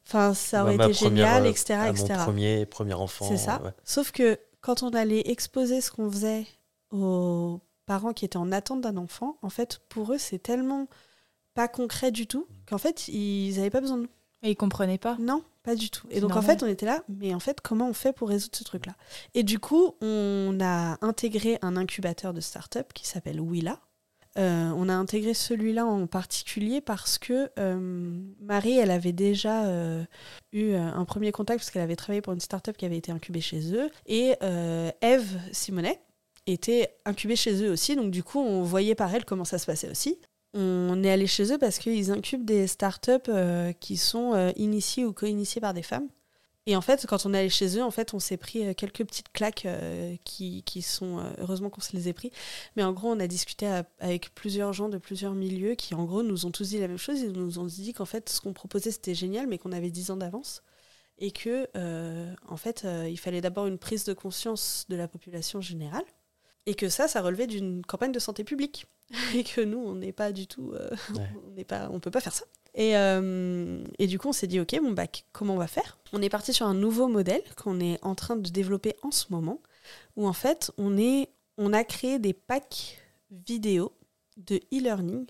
enfin 0.08 0.34
ça 0.34 0.64
aurait 0.64 0.72
Ouais, 0.72 0.78
ma 0.78 0.86
été 0.86 0.94
première, 0.94 1.28
génial, 1.28 1.46
euh, 1.48 1.50
etc., 1.50 1.74
à 1.74 1.90
etc. 1.90 2.14
Mon 2.20 2.24
premier, 2.24 2.66
premier 2.66 2.94
enfant. 2.94 3.28
C'est 3.28 3.36
ça. 3.36 3.62
ouais. 3.62 3.72
Sauf 3.84 4.14
que 4.14 4.40
quand 4.62 4.84
on 4.84 4.92
allait 4.92 5.30
exposer 5.30 5.82
ce 5.82 5.92
qu'on 5.92 6.10
faisait 6.10 6.48
aux 6.92 7.60
parents 7.86 8.14
qui 8.14 8.24
étaient 8.24 8.38
en 8.38 8.54
attente 8.54 8.80
d'un 8.80 8.96
enfant, 8.96 9.36
en 9.42 9.50
fait, 9.50 9.82
pour 9.90 10.14
eux, 10.14 10.18
c'est 10.18 10.40
tellement 10.40 10.88
pas 11.54 11.68
concret 11.68 12.12
du 12.12 12.26
tout 12.26 12.48
qu'en 12.70 12.78
fait, 12.78 13.10
ils 13.10 13.54
n'avaient 13.58 13.70
pas 13.70 13.82
besoin 13.82 13.98
de 13.98 14.04
nous. 14.04 14.10
Et 14.44 14.52
ils 14.52 14.56
comprenaient 14.56 14.98
pas. 14.98 15.18
Non, 15.20 15.44
pas 15.64 15.76
du 15.76 15.90
tout. 15.90 16.08
Et 16.10 16.20
donc, 16.20 16.36
en 16.36 16.42
fait, 16.42 16.64
on 16.64 16.68
était 16.68 16.86
là, 16.86 17.04
mais 17.08 17.34
en 17.34 17.40
fait, 17.40 17.62
comment 17.62 17.88
on 17.88 17.94
fait 17.94 18.14
pour 18.14 18.30
résoudre 18.30 18.56
ce 18.56 18.64
truc-là? 18.64 18.96
Et 19.34 19.44
du 19.44 19.60
coup, 19.60 19.96
on 20.02 20.58
a 20.62 20.98
intégré 21.06 21.60
un 21.62 21.78
incubateur 21.78 22.34
de 22.34 22.42
start-up 22.42 22.92
qui 22.94 23.06
s'appelle 23.06 23.40
Willa. 23.40 23.80
Euh, 24.38 24.72
on 24.78 24.88
a 24.88 24.94
intégré 24.94 25.34
celui-là 25.34 25.86
en 25.86 26.08
particulier 26.08 26.80
parce 26.80 27.18
que 27.18 27.52
euh, 27.60 28.22
Marie, 28.40 28.78
elle 28.78 28.92
avait 28.92 29.12
déjà 29.12 29.66
euh, 29.66 30.06
eu 30.54 30.74
un 30.74 31.04
premier 31.04 31.34
contact 31.34 31.60
parce 31.60 31.70
qu'elle 31.70 31.82
avait 31.82 31.98
travaillé 31.98 32.22
pour 32.22 32.32
une 32.32 32.40
start-up 32.40 32.78
qui 32.78 32.86
avait 32.86 32.98
été 32.98 33.12
incubée 33.12 33.42
chez 33.42 33.74
eux. 33.74 33.90
Et 34.08 34.36
Eve 35.02 35.38
Simonet 35.52 36.02
était 36.48 36.96
incubée 37.06 37.36
chez 37.36 37.64
eux 37.64 37.72
aussi. 37.72 37.96
Donc, 37.96 38.12
du 38.12 38.24
coup, 38.24 38.40
on 38.40 38.64
voyait 38.64 38.96
par 38.96 39.14
elle 39.14 39.26
comment 39.26 39.46
ça 39.46 39.58
se 39.58 39.66
passait 39.66 39.90
aussi. 39.90 40.18
On 40.54 41.02
est 41.04 41.10
allé 41.10 41.28
chez 41.28 41.54
eux 41.54 41.58
parce 41.58 41.80
qu'ils 41.80 42.12
incubent 42.12 42.44
des 42.44 42.68
startups 42.68 43.12
euh, 43.30 43.72
qui 43.74 43.96
sont 43.96 44.34
euh, 44.34 44.52
initiées 44.58 45.06
ou 45.06 45.14
co-initiées 45.14 45.62
par 45.62 45.74
des 45.74 45.84
femmes. 45.84 46.10
Et 46.68 46.76
en 46.76 46.82
fait, 46.82 47.08
quand 47.08 47.26
on 47.26 47.34
est 47.34 47.40
allé 47.40 47.50
chez 47.50 47.78
eux, 47.78 47.84
en 47.84 47.90
fait, 47.90 48.14
on 48.14 48.20
s'est 48.20 48.38
pris 48.38 48.68
euh, 48.68 48.74
quelques 48.74 49.04
petites 49.06 49.32
claques 49.32 49.66
qui, 50.26 50.64
qui 50.64 50.82
sont. 50.82 51.24
heureusement 51.38 51.70
qu'on 51.70 51.82
se 51.82 51.96
les 51.96 52.10
ait 52.10 52.14
pris. 52.14 52.32
Mais 52.76 52.84
en 52.84 52.92
gros, 52.92 53.10
on 53.10 53.20
a 53.20 53.28
discuté 53.28 53.66
avec 54.00 54.36
plusieurs 54.36 54.74
gens 54.74 54.90
de 54.90 54.98
plusieurs 54.98 55.34
milieux 55.34 55.76
qui, 55.76 55.96
en 55.96 56.04
gros, 56.04 56.22
nous 56.22 56.46
ont 56.46 56.52
tous 56.52 56.70
dit 56.70 56.80
la 56.80 56.88
même 56.88 56.98
chose. 56.98 57.22
Ils 57.22 57.32
nous 57.32 57.58
ont 57.60 57.66
dit 57.66 57.94
qu'en 57.94 58.06
fait, 58.06 58.30
ce 58.30 58.42
qu'on 58.42 58.54
proposait, 58.54 58.92
c'était 58.92 59.16
génial, 59.16 59.48
mais 59.48 59.58
qu'on 59.58 59.72
avait 59.72 59.90
10 59.90 60.12
ans 60.12 60.18
d'avance. 60.18 60.64
Et 61.18 61.32
que, 61.32 61.68
en 62.48 62.58
fait, 62.58 62.86
il 63.10 63.18
fallait 63.18 63.42
d'abord 63.42 63.68
une 63.68 63.78
prise 63.78 64.04
de 64.06 64.14
conscience 64.14 64.86
de 64.90 64.96
la 64.96 65.08
population 65.08 65.62
générale. 65.62 66.06
Et 66.66 66.76
que 66.76 66.90
ça, 66.90 67.08
ça 67.08 67.22
relevait 67.22 67.48
d'une 67.48 67.84
campagne 67.86 68.12
de 68.12 68.20
santé 68.20 68.44
publique. 68.44 68.86
Et 69.36 69.44
que 69.44 69.62
nous, 69.62 69.80
on 69.80 69.96
n'est 69.96 70.14
pas 70.14 70.32
du 70.32 70.48
tout. 70.48 70.72
euh, 70.74 70.90
Ouais. 71.16 71.28
on 71.48 71.52
n'est 71.52 71.64
pas, 71.66 71.90
on 71.92 72.00
peut 72.00 72.12
pas 72.12 72.22
faire 72.22 72.34
ça. 72.34 72.46
Et, 72.74 72.96
euh, 72.96 73.84
et 74.00 74.08
du 74.08 74.18
coup, 74.20 74.30
on 74.30 74.34
s'est 74.34 74.48
dit, 74.48 74.60
ok, 74.60 74.80
bon, 74.82 74.92
bah, 74.92 75.06
comment 75.34 75.56
on 75.56 75.58
va 75.58 75.68
faire? 75.68 75.98
On 76.14 76.22
est 76.22 76.30
parti 76.30 76.54
sur 76.54 76.66
un 76.68 76.74
nouveau 76.74 77.08
modèle 77.08 77.44
qu'on 77.62 77.80
est 77.82 78.00
en 78.02 78.16
train 78.16 78.36
de 78.38 78.50
développer 78.50 78.96
en 79.02 79.12
ce 79.12 79.26
moment, 79.30 79.60
où 80.16 80.26
en 80.28 80.32
fait, 80.34 80.72
on, 80.78 80.98
est, 80.98 81.30
on 81.58 81.74
a 81.74 81.84
créé 81.84 82.18
des 82.20 82.34
packs 82.34 83.02
vidéo 83.30 83.92
de 84.38 84.56
e-learning 84.74 85.26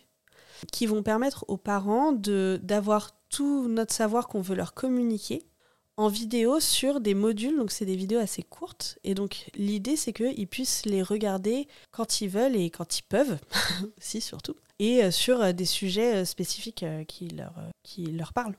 qui 0.72 0.86
vont 0.86 1.02
permettre 1.02 1.46
aux 1.48 1.58
parents 1.58 2.12
de- 2.12 2.60
d'avoir 2.62 3.12
tout 3.30 3.68
notre 3.68 3.94
savoir 3.94 4.28
qu'on 4.28 4.42
veut 4.42 4.56
leur 4.56 4.74
communiquer 4.76 5.42
en 6.02 6.08
vidéo 6.08 6.60
sur 6.60 7.00
des 7.00 7.14
modules. 7.14 7.58
Donc, 7.58 7.72
c'est 7.72 7.86
des 7.86 7.96
vidéos 7.96 8.20
assez 8.20 8.42
courtes. 8.42 8.98
Et 9.04 9.14
donc, 9.14 9.50
l'idée, 9.56 9.96
c'est 9.96 10.14
qu'ils 10.14 10.48
puissent 10.48 10.86
les 10.86 11.04
regarder 11.04 11.68
quand 11.92 12.22
ils 12.22 12.30
veulent 12.30 12.56
et 12.56 12.70
quand 12.70 12.98
ils 13.00 13.04
peuvent, 13.04 13.38
aussi 13.98 14.20
surtout, 14.20 14.56
et 14.80 15.04
euh, 15.04 15.12
sur 15.12 15.42
euh, 15.42 15.52
des 15.52 15.66
sujets 15.66 16.16
euh, 16.16 16.26
spécifiques 16.26 16.84
qui, 17.08 17.28
leur, 17.30 17.54
qui 17.84 18.06
leur 18.06 18.34
parlent. 18.34 18.58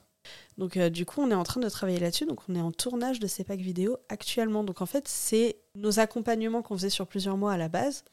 Donc, 0.57 0.79
du 0.79 1.05
coup, 1.05 1.21
on 1.21 1.33
est 1.33 1.35
en 1.35 1.43
train 1.43 1.61
de 1.61 1.69
travailler 1.69 1.99
là-dessus. 1.99 2.27
Donc, 2.27 2.41
on 2.49 2.55
est 2.55 2.61
en 2.61 2.71
tournage 2.71 3.19
de 3.19 3.27
ces 3.27 3.43
packs 3.43 3.61
vidéo 3.61 3.97
actuellement. 4.09 4.63
Donc, 4.63 4.81
en 4.81 4.87
fait, 4.87 5.09
c'est 5.09 5.57
nos 5.75 5.99
accompagnements 5.99 6.63
qu'on 6.63 6.77
faisait 6.77 6.91
sur 6.91 7.09
plusieurs 7.09 7.37
mois 7.37 7.53
à 7.53 7.57
la 7.57 7.69
base 7.69 8.05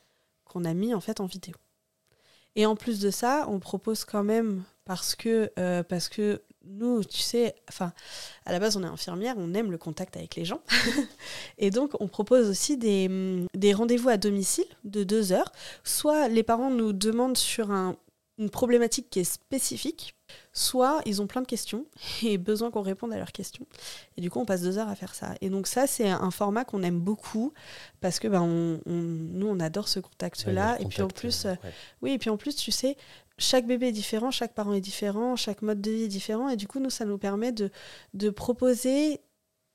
qu'on 0.45 0.65
a 0.65 0.73
mis 0.73 0.95
en 0.95 1.01
fait 1.01 1.19
en 1.19 1.27
vidéo. 1.27 1.53
Et 2.55 2.65
en 2.65 2.75
plus 2.75 2.99
de 2.99 3.11
ça, 3.11 3.45
on 3.47 3.59
propose 3.59 4.05
quand 4.05 4.23
même 4.23 4.63
parce 4.85 5.15
que 5.15 5.51
parce 5.83 6.09
que 6.09 6.41
nous, 6.69 7.03
tu 7.03 7.17
sais, 7.19 7.55
enfin, 7.69 7.91
à 8.45 8.51
la 8.51 8.59
base, 8.59 8.77
on 8.77 8.83
est 8.83 8.87
infirmière, 8.87 9.35
on 9.37 9.53
aime 9.53 9.71
le 9.71 9.77
contact 9.77 10.15
avec 10.17 10.35
les 10.35 10.45
gens, 10.45 10.61
et 11.57 11.71
donc 11.71 11.91
on 11.99 12.07
propose 12.07 12.49
aussi 12.49 12.77
des, 12.77 13.07
hum, 13.07 13.47
des 13.53 13.73
rendez-vous 13.73 14.09
à 14.09 14.17
domicile 14.17 14.65
de 14.83 15.03
deux 15.03 15.31
heures. 15.31 15.51
Soit 15.83 16.27
les 16.27 16.43
parents 16.43 16.69
nous 16.71 16.93
demandent 16.93 17.37
sur 17.37 17.71
un- 17.71 17.95
une 18.37 18.49
problématique 18.49 19.09
qui 19.09 19.19
est 19.19 19.25
spécifique, 19.25 20.15
soit 20.53 21.01
ils 21.05 21.21
ont 21.21 21.27
plein 21.27 21.41
de 21.41 21.45
questions 21.47 21.85
et 22.23 22.37
besoin 22.37 22.71
qu'on 22.71 22.81
réponde 22.81 23.11
à 23.11 23.17
leurs 23.17 23.33
questions. 23.33 23.65
Et 24.15 24.21
du 24.21 24.29
coup, 24.31 24.39
on 24.39 24.45
passe 24.45 24.61
deux 24.61 24.77
heures 24.77 24.87
à 24.87 24.95
faire 24.95 25.13
ça. 25.13 25.35
Et 25.41 25.49
donc 25.49 25.67
ça, 25.67 25.87
c'est 25.87 26.09
un 26.09 26.31
format 26.31 26.63
qu'on 26.63 26.81
aime 26.83 26.99
beaucoup 27.01 27.51
parce 27.99 28.17
que 28.19 28.29
ben, 28.29 28.41
on, 28.41 28.79
on- 28.85 28.93
nous, 28.93 29.47
on 29.47 29.59
adore 29.59 29.89
ce 29.89 29.99
contact-là. 29.99 30.75
Ouais, 30.77 30.81
et 30.83 30.85
puis 30.85 31.01
en 31.01 31.07
contact, 31.07 31.19
plus, 31.19 31.45
euh, 31.45 31.49
euh, 31.65 31.69
oui, 32.01 32.11
et 32.13 32.17
puis 32.17 32.29
en 32.29 32.37
plus, 32.37 32.55
tu 32.55 32.71
sais, 32.71 32.95
chaque 33.39 33.65
bébé 33.67 33.87
est 33.89 33.91
différent, 33.93 34.31
chaque 34.31 34.53
parent 34.53 34.73
est 34.73 34.81
différent, 34.81 35.35
chaque 35.35 35.61
mode 35.63 35.81
de 35.81 35.91
vie 35.91 36.03
est 36.03 36.07
différent. 36.07 36.49
Et 36.49 36.55
du 36.57 36.67
coup, 36.67 36.79
nous, 36.79 36.89
ça 36.91 37.05
nous 37.05 37.17
permet 37.17 37.51
de, 37.51 37.71
de 38.13 38.29
proposer 38.29 39.21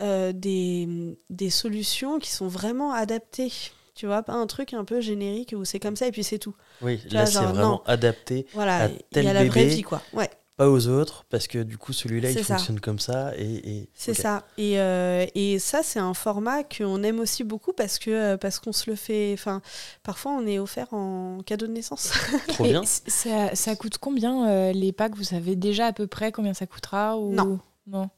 euh, 0.03 0.33
des, 0.33 1.19
des 1.31 1.51
solutions 1.51 2.19
qui 2.19 2.31
sont 2.31 2.49
vraiment 2.49 2.93
adaptées. 2.93 3.53
Tu 3.95 4.07
vois, 4.07 4.23
pas 4.25 4.35
un 4.35 4.47
truc 4.47 4.75
un 4.75 4.85
peu 4.85 5.01
générique 5.01 5.55
où 5.57 5.65
c'est 5.65 5.81
comme 5.81 5.97
ça 5.97 6.07
et 6.09 6.13
puis 6.13 6.25
c'est 6.25 6.39
tout. 6.41 6.55
Oui, 6.81 7.01
Tu 7.09 7.15
là 7.15 7.27
c'est 7.27 7.47
vraiment 7.47 7.79
non. 7.79 7.83
adapté, 7.87 8.47
Voilà, 8.53 8.85
À 8.85 8.89
il 9.13 9.23
y 9.23 9.27
tel 9.27 9.27
a 9.29 9.33
la 9.33 9.45
vraie 9.45 9.65
bébé. 9.65 9.67
vie, 9.67 9.83
quoi. 9.83 10.03
Ouais, 10.13 10.31
pas 10.57 10.71
aux 10.71 10.87
autres, 10.89 11.25
parce 11.31 11.47
que 11.49 11.63
du 11.63 11.79
coup 11.79 11.93
celui-là 11.93 12.31
il 12.31 12.45
ça. 12.45 12.55
fonctionne 12.57 12.79
comme 12.81 12.99
ça 12.99 13.33
et. 13.37 13.55
et- 13.79 13.91
c'est 13.95 14.15
ça. 14.15 14.45
Et, 14.57 14.79
euh, 14.81 15.27
et 15.35 15.59
ça, 15.59 15.83
c'est 15.83 15.99
un 15.99 16.15
format 16.15 16.63
qu'on 16.63 17.03
aime 17.03 17.19
aussi 17.21 17.43
beaucoup 17.45 17.73
parce 17.73 17.99
que 17.99 18.11
euh, 18.11 18.37
parce 18.37 18.61
qu'on 18.61 18.73
se 18.73 18.89
le 18.89 18.97
fait. 18.97 19.33
Enfin, 19.35 19.63
parfois, 20.03 20.33
on 20.33 20.47
est 20.47 20.59
offert 20.59 20.93
en 20.95 21.39
cadeau 21.45 21.67
de 21.67 21.73
naissance. 21.73 22.13
Trop 22.49 22.65
Et 22.67 22.71
bien. 22.71 22.83
Ça, 22.85 23.55
ça 23.55 23.75
coûte 23.77 23.99
combien 23.99 24.49
euh, 24.49 24.73
les 24.73 24.93
packs? 24.93 25.17
Vous 25.17 25.25
savez 25.25 25.57
déjà 25.57 25.87
à 25.87 25.93
peu 25.93 26.07
près 26.07 26.31
combien 26.33 26.55
ça 26.55 26.67
coûtera 26.67 27.19
ou... 27.19 27.33
Non. 27.33 27.59
Non. 27.87 28.09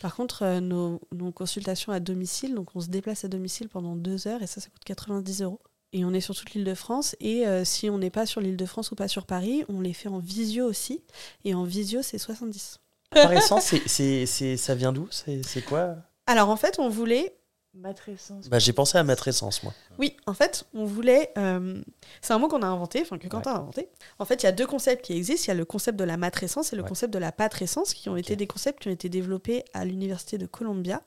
Par 0.00 0.14
contre, 0.14 0.42
euh, 0.44 0.60
nos, 0.60 1.00
nos 1.12 1.32
consultations 1.32 1.90
à 1.92 2.00
domicile, 2.00 2.54
donc 2.54 2.68
on 2.76 2.80
se 2.80 2.88
déplace 2.88 3.24
à 3.24 3.28
domicile 3.28 3.68
pendant 3.68 3.96
deux 3.96 4.28
heures 4.28 4.42
et 4.42 4.46
ça, 4.46 4.60
ça 4.60 4.68
coûte 4.68 4.84
90 4.84 5.42
euros. 5.42 5.60
Et 5.98 6.04
on 6.04 6.12
est 6.12 6.20
sur 6.20 6.34
toute 6.34 6.52
l'île 6.52 6.64
de 6.64 6.74
France. 6.74 7.16
Et 7.20 7.46
euh, 7.46 7.64
si 7.64 7.88
on 7.88 7.96
n'est 7.96 8.10
pas 8.10 8.26
sur 8.26 8.42
l'île 8.42 8.58
de 8.58 8.66
France 8.66 8.90
ou 8.90 8.94
pas 8.96 9.08
sur 9.08 9.24
Paris, 9.24 9.64
on 9.70 9.80
les 9.80 9.94
fait 9.94 10.08
en 10.10 10.18
visio 10.18 10.66
aussi. 10.66 11.02
Et 11.44 11.54
en 11.54 11.64
visio, 11.64 12.02
c'est 12.02 12.18
70. 12.18 12.80
Par 13.10 13.32
essence, 13.32 13.64
c'est- 13.64 13.88
c'est- 13.88 14.26
c'est- 14.26 14.56
ça 14.58 14.74
vient 14.74 14.92
d'où? 14.92 15.08
C'est 15.10 15.42
c'est 15.42 15.62
quoi? 15.62 15.96
Alors 16.26 16.50
en 16.50 16.56
fait, 16.56 16.78
on 16.78 16.88
voulait. 16.90 17.34
Matrescence. 17.72 18.48
bah, 18.48 18.58
J'ai 18.58 18.72
pensé 18.72 18.96
à 18.96 19.04
matrescence, 19.04 19.62
moi. 19.62 19.72
Oui, 19.98 20.16
en 20.26 20.32
fait, 20.32 20.64
on 20.74 20.84
voulait. 20.86 21.30
euh, 21.36 21.82
c'est 22.22 22.32
un 22.32 22.38
mot 22.38 22.48
qu'on 22.48 22.62
a 22.62 22.66
inventé, 22.66 23.00
enfin 23.02 23.18
que 23.18 23.28
Quentin 23.28 23.52
a 23.52 23.58
inventé. 23.58 23.88
En 24.18 24.24
fait, 24.24 24.42
il 24.42 24.46
y 24.46 24.48
a 24.48 24.52
deux 24.52 24.66
concepts 24.66 25.04
qui 25.04 25.12
existent. 25.12 25.44
Il 25.44 25.48
y 25.48 25.50
a 25.50 25.54
le 25.54 25.64
concept 25.66 25.98
de 25.98 26.04
la 26.04 26.16
matrescence 26.16 26.72
et 26.72 26.76
le 26.76 26.82
Ouais. 26.82 26.88
concept 26.88 27.12
de 27.12 27.18
la 27.18 27.32
patrescence, 27.32 27.92
qui 27.94 28.08
ont 28.08 28.16
été 28.16 28.34
des 28.34 28.46
concepts 28.46 28.80
qui 28.82 28.88
ont 28.88 28.92
été 28.92 29.08
développés 29.10 29.62
à 29.74 29.84
l'université 29.84 30.36
de 30.38 30.46
Columbia. 30.46 31.02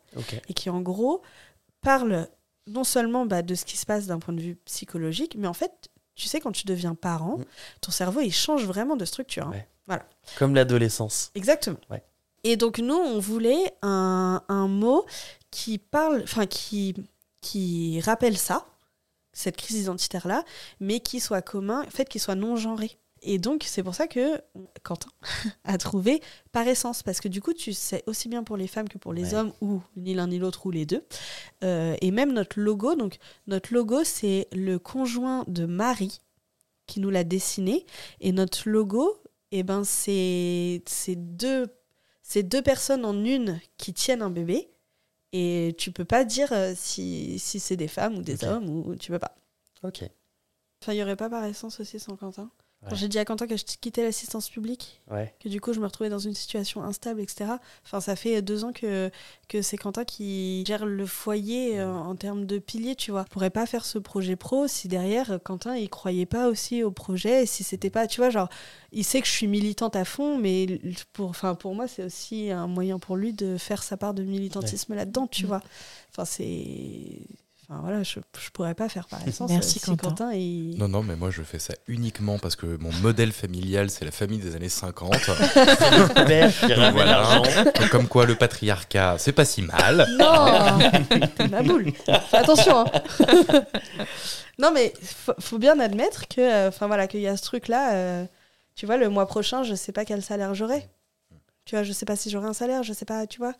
Et 0.47 0.53
qui 0.53 0.69
en 0.69 0.81
gros 0.81 1.21
parle 1.81 2.27
non 2.69 2.83
seulement 2.83 3.25
bah, 3.25 3.41
de 3.41 3.55
ce 3.55 3.65
qui 3.65 3.77
se 3.77 3.85
passe 3.85 4.05
d'un 4.07 4.19
point 4.19 4.33
de 4.33 4.41
vue 4.41 4.55
psychologique, 4.65 5.35
mais 5.37 5.47
en 5.47 5.53
fait, 5.53 5.89
tu 6.15 6.27
sais, 6.27 6.39
quand 6.39 6.51
tu 6.51 6.65
deviens 6.65 6.95
parent, 6.95 7.37
Mm. 7.37 7.45
ton 7.81 7.91
cerveau, 7.91 8.19
il 8.21 8.31
change 8.33 8.63
vraiment 8.65 8.95
de 8.95 9.05
structure. 9.05 9.47
hein. 9.47 9.63
Ouais. 9.87 9.99
Comme 10.37 10.53
l'adolescence. 10.53 11.31
Exactement. 11.35 11.77
Ouais. 11.89 12.03
Et 12.43 12.55
donc, 12.57 12.77
nous, 12.79 12.93
on 12.95 13.19
voulait 13.19 13.73
un, 13.81 14.41
un 14.47 14.67
mot 14.67 15.05
qui 15.51 15.77
parle, 15.79 16.21
enfin, 16.23 16.45
qui, 16.45 16.93
qui 17.41 17.99
rappelle 18.01 18.37
ça, 18.37 18.65
cette 19.33 19.57
crise 19.57 19.81
identitaire-là, 19.81 20.43
mais 20.79 20.99
qui 20.99 21.19
soit 21.19 21.41
commun, 21.41 21.83
en 21.85 21.89
fait, 21.89 22.07
qui 22.07 22.19
soit 22.19 22.35
non-genré. 22.35 22.97
Et 23.21 23.37
donc, 23.37 23.63
c'est 23.67 23.83
pour 23.83 23.95
ça 23.95 24.07
que 24.07 24.41
Quentin 24.83 25.09
a 25.63 25.77
trouvé 25.77 26.21
par 26.51 26.67
essence, 26.67 27.03
parce 27.03 27.19
que 27.19 27.27
du 27.27 27.41
coup, 27.41 27.53
tu 27.53 27.73
sais 27.73 28.03
aussi 28.07 28.29
bien 28.29 28.43
pour 28.43 28.57
les 28.57 28.67
femmes 28.67 28.87
que 28.89 28.97
pour 28.97 29.13
les 29.13 29.33
Ouais. 29.33 29.39
hommes, 29.39 29.53
ou 29.61 29.81
ni 29.95 30.13
l'un 30.13 30.27
ni 30.27 30.39
l'autre, 30.39 30.65
ou 30.65 30.71
les 30.71 30.85
deux. 30.85 31.03
Euh, 31.63 31.95
et 32.01 32.11
même 32.11 32.31
notre 32.33 32.59
logo, 32.59 32.95
donc 32.95 33.17
notre 33.47 33.73
logo, 33.73 34.03
c'est 34.03 34.47
le 34.53 34.79
conjoint 34.79 35.43
de 35.47 35.65
Marie 35.65 36.19
qui 36.87 36.99
nous 36.99 37.09
l'a 37.09 37.23
dessiné. 37.23 37.85
Et 38.21 38.31
notre 38.31 38.67
logo, 38.69 39.21
eh 39.51 39.63
ben, 39.63 39.83
c'est 39.83 40.81
deux, 41.15 41.67
deux 42.35 42.61
personnes 42.61 43.05
en 43.05 43.23
une 43.23 43.59
qui 43.77 43.93
tiennent 43.93 44.21
un 44.21 44.29
bébé. 44.31 44.69
Et 45.31 45.75
tu 45.77 45.91
peux 45.91 46.05
pas 46.05 46.23
dire 46.23 46.51
euh, 46.53 46.73
si, 46.75 47.37
si 47.37 47.59
c'est 47.59 47.75
des 47.77 47.87
femmes 47.87 48.17
ou 48.17 48.21
des 48.23 48.43
hommes, 48.43 48.67
ou 48.67 48.95
tu 48.95 49.11
peux 49.11 49.19
pas. 49.19 49.35
Ok. 49.83 50.03
Enfin, 50.81 50.93
il 50.93 50.97
y 50.97 51.03
aurait 51.03 51.15
pas 51.15 51.29
par 51.29 51.43
essence 51.45 51.79
aussi 51.79 51.99
sans 51.99 52.15
Quentin? 52.15 52.49
Quand 52.81 52.91
Ouais. 52.91 52.97
j'ai 52.97 53.09
dit 53.09 53.19
à 53.19 53.25
Quentin 53.25 53.45
que 53.45 53.57
je 53.57 53.65
quittais 53.65 54.03
l'assistance 54.03 54.49
publique, 54.49 55.01
Ouais. 55.11 55.33
que 55.43 55.49
du 55.49 55.59
coup 55.59 55.73
je 55.73 55.81
me 55.81 55.85
retrouvais 55.85 56.09
dans 56.09 56.17
une 56.19 56.33
situation 56.33 56.81
instable, 56.81 57.19
etc. 57.19 57.51
Enfin, 57.85 57.99
ça 57.99 58.15
fait 58.15 58.41
deux 58.41 58.63
ans 58.63 58.71
que, 58.71 59.11
que 59.49 59.61
c'est 59.61 59.75
Quentin 59.75 60.05
qui 60.05 60.63
gère 60.65 60.85
le 60.85 61.05
foyer 61.05 61.77
euh, 61.77 61.91
en 61.93 62.15
termes 62.15 62.45
de 62.45 62.57
piliers, 62.57 62.95
tu 62.95 63.11
vois. 63.11 63.25
Je 63.27 63.33
pourrais 63.33 63.49
pas 63.49 63.65
faire 63.65 63.83
ce 63.83 63.97
projet 63.99 64.37
pro 64.37 64.67
si 64.69 64.87
derrière 64.87 65.39
Quentin 65.43 65.75
il 65.75 65.89
croyait 65.89 66.25
pas 66.25 66.47
aussi 66.47 66.81
au 66.81 66.89
projet, 66.91 67.43
et 67.43 67.45
si 67.45 67.65
c'était 67.65 67.89
pas, 67.89 68.07
tu 68.07 68.21
vois, 68.21 68.29
genre, 68.29 68.47
il 68.93 69.03
sait 69.03 69.19
que 69.19 69.27
je 69.27 69.33
suis 69.33 69.47
militante 69.47 69.97
à 69.97 70.05
fond, 70.05 70.37
mais 70.37 70.79
pour, 71.11 71.29
enfin, 71.29 71.55
pour 71.55 71.75
moi 71.75 71.85
c'est 71.89 72.05
aussi 72.05 72.49
un 72.49 72.67
moyen 72.67 72.97
pour 72.97 73.17
lui 73.17 73.33
de 73.33 73.57
faire 73.57 73.83
sa 73.83 73.97
part 73.97 74.13
de 74.13 74.23
militantisme 74.23 74.95
là-dedans, 74.95 75.27
tu 75.27 75.43
Mm. 75.43 75.47
vois. 75.47 75.61
Enfin, 76.11 76.23
c'est. 76.23 77.19
Enfin 77.71 77.81
voilà, 77.81 78.01
je, 78.01 78.19
je 78.39 78.49
pourrais 78.49 78.73
pas 78.73 78.89
faire 78.89 79.07
par 79.07 79.19
essence. 79.27 79.51
Merci, 79.51 79.77
euh, 79.77 79.79
si 79.79 79.79
Quentin. 79.79 80.31
Non, 80.79 80.87
non, 80.87 81.03
mais 81.03 81.15
moi 81.15 81.29
je 81.29 81.43
fais 81.43 81.59
ça 81.59 81.75
uniquement 81.87 82.39
parce 82.39 82.55
que 82.55 82.65
mon 82.77 82.91
modèle 82.93 83.31
familial, 83.31 83.91
c'est 83.91 84.05
la 84.05 84.11
famille 84.11 84.39
des 84.39 84.55
années 84.55 84.69
50. 84.69 85.11
Père 86.25 86.51
qui 86.59 86.73
ramène 86.73 86.93
Voilà. 86.93 87.11
l'argent. 87.11 87.43
Donc, 87.43 87.89
Comme 87.91 88.07
quoi 88.07 88.25
le 88.25 88.33
patriarcat, 88.33 89.17
c'est 89.19 89.33
pas 89.33 89.45
si 89.45 89.61
mal. 89.61 90.07
Non 90.17 90.79
T'es 91.35 91.47
ma 91.49 91.61
boule 91.61 91.91
Fais 92.29 92.37
attention 92.37 92.85
hein. 92.85 93.01
Non 94.57 94.71
mais 94.73 94.91
faut, 95.03 95.33
faut 95.39 95.59
bien 95.59 95.79
admettre 95.79 96.27
que 96.27 96.41
euh, 96.41 96.67
enfin 96.69 96.87
voilà 96.87 97.05
qu'il 97.07 97.21
y 97.21 97.27
a 97.27 97.37
ce 97.37 97.43
truc 97.43 97.67
là 97.67 98.25
tu 98.75 98.85
vois 98.87 98.97
le 98.97 99.09
mois 99.09 99.27
prochain 99.27 99.61
je 99.63 99.75
sais 99.75 99.91
pas 99.91 100.05
quel 100.05 100.21
salaire 100.23 100.55
j'aurai. 100.55 100.89
Tu 101.69 101.75
vois, 101.75 101.83
je 101.83 101.91
sais 101.93 102.05
pas 102.07 102.15
si 102.15 102.31
j'aurai 102.31 102.47
un 102.47 102.53
salaire, 102.53 102.81
je 102.81 102.93
sais 102.93 103.05
pas, 103.05 103.27
tu 103.27 103.37
vois. 103.37 103.53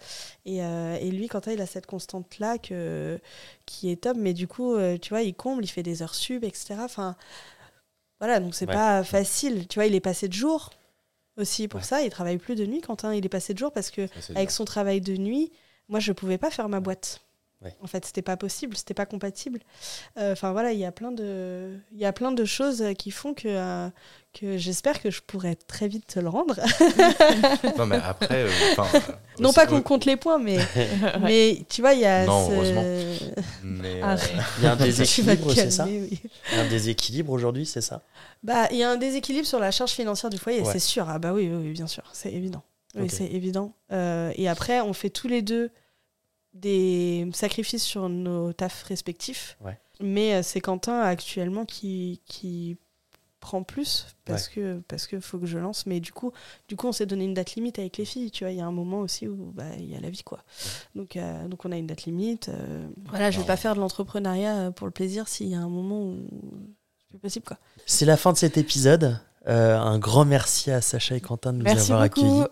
Et, 0.43 0.63
euh, 0.63 0.95
et 0.99 1.11
lui, 1.11 1.27
Quentin, 1.27 1.51
il 1.51 1.61
a 1.61 1.67
cette 1.67 1.85
constante-là 1.85 2.57
que, 2.57 3.19
qui 3.67 3.91
est 3.91 3.97
top, 4.01 4.17
mais 4.17 4.33
du 4.33 4.47
coup, 4.47 4.73
euh, 4.73 4.97
tu 4.97 5.09
vois, 5.09 5.21
il 5.21 5.35
comble, 5.35 5.63
il 5.63 5.67
fait 5.67 5.83
des 5.83 6.01
heures 6.01 6.15
sub, 6.15 6.43
etc. 6.43 6.85
Enfin, 6.85 7.15
voilà, 8.19 8.39
donc 8.39 8.55
c'est 8.55 8.67
Ouais. 8.67 8.73
pas 8.73 9.03
facile. 9.03 9.67
Tu 9.67 9.79
vois, 9.79 9.85
il 9.85 9.95
est 9.95 9.99
passé 9.99 10.27
de 10.27 10.33
jour 10.33 10.71
aussi 11.37 11.67
pour 11.67 11.79
Ouais. 11.79 11.85
ça. 11.85 12.01
Il 12.03 12.09
travaille 12.09 12.37
plus 12.39 12.55
de 12.55 12.65
nuit, 12.65 12.81
Quentin. 12.81 13.13
Il 13.13 13.25
est 13.25 13.29
passé 13.29 13.53
de 13.53 13.59
jour 13.59 13.71
parce 13.71 13.91
que 13.91 14.07
Ça, 14.19 14.33
avec 14.35 14.51
son 14.51 14.65
travail 14.65 15.01
de 15.01 15.15
nuit, 15.17 15.51
moi, 15.89 15.99
je 15.99 16.11
pouvais 16.11 16.37
pas 16.39 16.51
faire 16.51 16.69
ma 16.69 16.79
boîte. 16.79 17.21
Ouais. 17.61 17.75
En 17.81 17.87
fait, 17.87 18.05
c'était 18.05 18.21
pas 18.21 18.37
possible, 18.37 18.77
c'était 18.77 18.93
pas 18.93 19.05
compatible. 19.05 19.59
Euh, 20.17 20.31
Enfin 20.31 20.53
voilà, 20.53 20.71
il 20.71 20.79
y 20.79 20.85
a 20.85 20.93
plein 20.93 21.11
de, 21.11 21.77
il 21.91 21.99
y 21.99 22.05
a 22.05 22.13
plein 22.13 22.31
de 22.31 22.45
choses 22.45 22.83
qui 22.97 23.11
font 23.11 23.33
que 23.33 23.49
euh, 23.49 23.89
que 24.31 24.57
j'espère 24.57 25.01
que 25.01 25.11
je 25.11 25.21
pourrai 25.21 25.57
très 25.67 25.89
vite 25.89 26.07
te 26.07 26.19
le 26.21 26.29
rendre. 26.29 26.55
Non, 27.77 27.85
mais 27.85 27.97
après. 28.01 28.45
euh, 28.45 28.49
non 29.39 29.51
pas 29.53 29.65
qu'on 29.67 29.81
compte 29.81 30.05
les 30.05 30.15
points, 30.15 30.37
mais 30.39 30.57
mais 31.21 31.65
tu 31.69 31.81
vois, 31.81 31.93
il 31.93 31.99
y 32.01 32.05
a. 32.05 32.25
Non, 32.25 32.47
ce- 32.47 32.53
heureusement. 32.53 32.83
Mais, 33.63 34.01
Arrête. 34.01 34.31
Il 34.59 34.63
y 34.63 34.67
a 34.67 34.71
un 34.71 34.75
déséquilibre, 34.75 35.53
c'est 35.53 35.71
ça 35.71 35.83
calmer, 35.83 36.07
oui. 36.11 36.21
Il 36.51 36.57
y 36.57 36.59
a 36.61 36.63
un 36.63 36.69
déséquilibre 36.69 37.31
aujourd'hui, 37.33 37.65
c'est 37.65 37.81
ça? 37.81 38.01
Bah, 38.43 38.67
il 38.71 38.77
y 38.77 38.83
a 38.83 38.89
un 38.91 38.97
déséquilibre 38.97 39.45
sur 39.47 39.59
la 39.59 39.71
charge 39.71 39.91
financière 39.91 40.29
du 40.29 40.37
foyer, 40.37 40.61
Ouais. 40.61 40.71
c'est 40.71 40.79
sûr. 40.79 41.09
Ah 41.09 41.19
bah 41.19 41.33
oui, 41.33 41.49
oui, 41.51 41.61
oui, 41.67 41.71
bien 41.73 41.87
sûr, 41.87 42.03
c'est 42.13 42.31
évident. 42.31 42.63
Oui, 42.95 43.09
c'est 43.09 43.25
évident. 43.27 43.73
Euh, 43.91 44.31
et 44.35 44.47
après, 44.49 44.81
on 44.81 44.93
fait 44.93 45.09
tous 45.09 45.27
les 45.27 45.41
deux 45.41 45.69
des 46.61 47.27
sacrifices 47.33 47.83
sur 47.83 48.09
nos 48.09 48.53
tafs 48.53 48.83
respectifs. 48.83 49.57
Ouais. 49.63 49.77
Mais 50.01 50.35
euh, 50.35 50.43
c'est 50.43 50.61
Quentin 50.61 50.99
actuellement 51.01 51.65
qui, 51.65 52.21
qui 52.25 52.77
prends 53.39 53.63
plus 53.63 54.07
parce 54.25 54.49
que 54.49 54.81
parce 54.87 55.07
que 55.07 55.19
faut 55.19 55.39
que 55.39 55.45
je 55.45 55.57
lance. 55.57 55.85
Mais 55.85 55.99
du 55.99 56.11
coup, 56.11 56.31
du 56.67 56.75
coup, 56.75 56.87
on 56.87 56.91
s'est 56.91 57.05
donné 57.05 57.23
une 57.23 57.33
date 57.33 57.55
limite 57.55 57.79
avec 57.79 57.97
les 57.97 58.05
filles. 58.05 58.31
Tu 58.31 58.43
vois, 58.43 58.51
il 58.51 58.57
y 58.57 58.61
a 58.61 58.65
un 58.65 58.71
moment 58.71 58.99
aussi 58.99 59.27
où 59.27 59.51
bah, 59.53 59.63
il 59.77 59.89
y 59.89 59.95
a 59.95 59.99
la 59.99 60.09
vie, 60.09 60.23
quoi. 60.23 60.39
Donc, 60.95 61.15
euh, 61.15 61.47
donc 61.47 61.65
on 61.65 61.71
a 61.71 61.77
une 61.77 61.87
date 61.87 62.03
limite. 62.03 62.49
euh, 62.49 62.87
voilà, 63.09 63.31
je 63.31 63.39
vais 63.39 63.45
pas 63.45 63.57
faire 63.57 63.75
de 63.75 63.79
l'entrepreneuriat 63.79 64.71
pour 64.71 64.87
le 64.87 64.91
plaisir 64.91 65.27
s'il 65.27 65.47
y 65.47 65.55
a 65.55 65.59
un 65.59 65.69
moment 65.69 66.01
où 66.01 66.17
c'est 66.99 67.07
plus 67.09 67.19
possible, 67.19 67.45
quoi. 67.45 67.57
C'est 67.85 68.05
la 68.05 68.17
fin 68.17 68.33
de 68.33 68.37
cet 68.37 68.57
épisode. 68.57 69.19
Euh, 69.47 69.77
un 69.77 69.99
grand 69.99 70.25
merci 70.25 70.69
à 70.69 70.81
Sacha 70.81 71.15
et 71.15 71.21
Quentin 71.21 71.53
de 71.53 71.59
nous 71.59 71.63
Merci 71.63 71.93
avoir 71.93 72.07
beaucoup. 72.09 72.21
accueillis. 72.21 72.47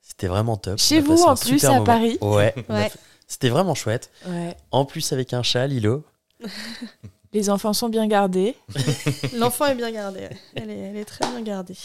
C'était 0.00 0.28
vraiment 0.28 0.56
top. 0.56 0.78
Chez 0.78 1.00
vous, 1.00 1.22
en 1.22 1.34
plus, 1.34 1.64
à 1.64 1.72
moment. 1.72 1.84
Paris. 1.84 2.18
Ouais. 2.20 2.54
Ouais. 2.68 2.90
C'était 3.32 3.48
vraiment 3.48 3.74
chouette. 3.74 4.10
Ouais. 4.26 4.54
En 4.72 4.84
plus, 4.84 5.10
avec 5.14 5.32
un 5.32 5.42
chat, 5.42 5.66
Lilo. 5.66 6.04
Les 7.32 7.48
enfants 7.48 7.72
sont 7.72 7.88
bien 7.88 8.06
gardés. 8.06 8.54
L'enfant 9.34 9.64
est 9.64 9.74
bien 9.74 9.90
gardé. 9.90 10.28
Elle 10.54 10.68
est, 10.68 10.78
elle 10.78 10.96
est 10.98 11.06
très 11.06 11.26
bien 11.26 11.40
gardée. 11.40 11.78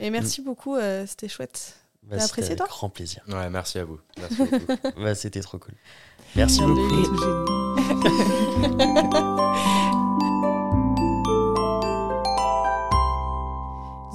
Et 0.00 0.10
merci 0.10 0.42
beaucoup, 0.42 0.74
euh, 0.74 1.06
c'était 1.06 1.28
chouette. 1.28 1.76
Bah, 2.02 2.16
T'as 2.18 2.24
apprécié, 2.24 2.56
toi 2.56 2.66
grand 2.66 2.88
plaisir. 2.88 3.22
Ouais, 3.28 3.48
merci 3.48 3.78
à 3.78 3.84
vous. 3.84 4.00
Merci 4.18 4.36
beaucoup. 4.38 4.82
Bah, 5.00 5.14
C'était 5.14 5.40
trop 5.40 5.58
cool. 5.58 5.74
Merci 6.34 6.62
beaucoup. 6.62 6.80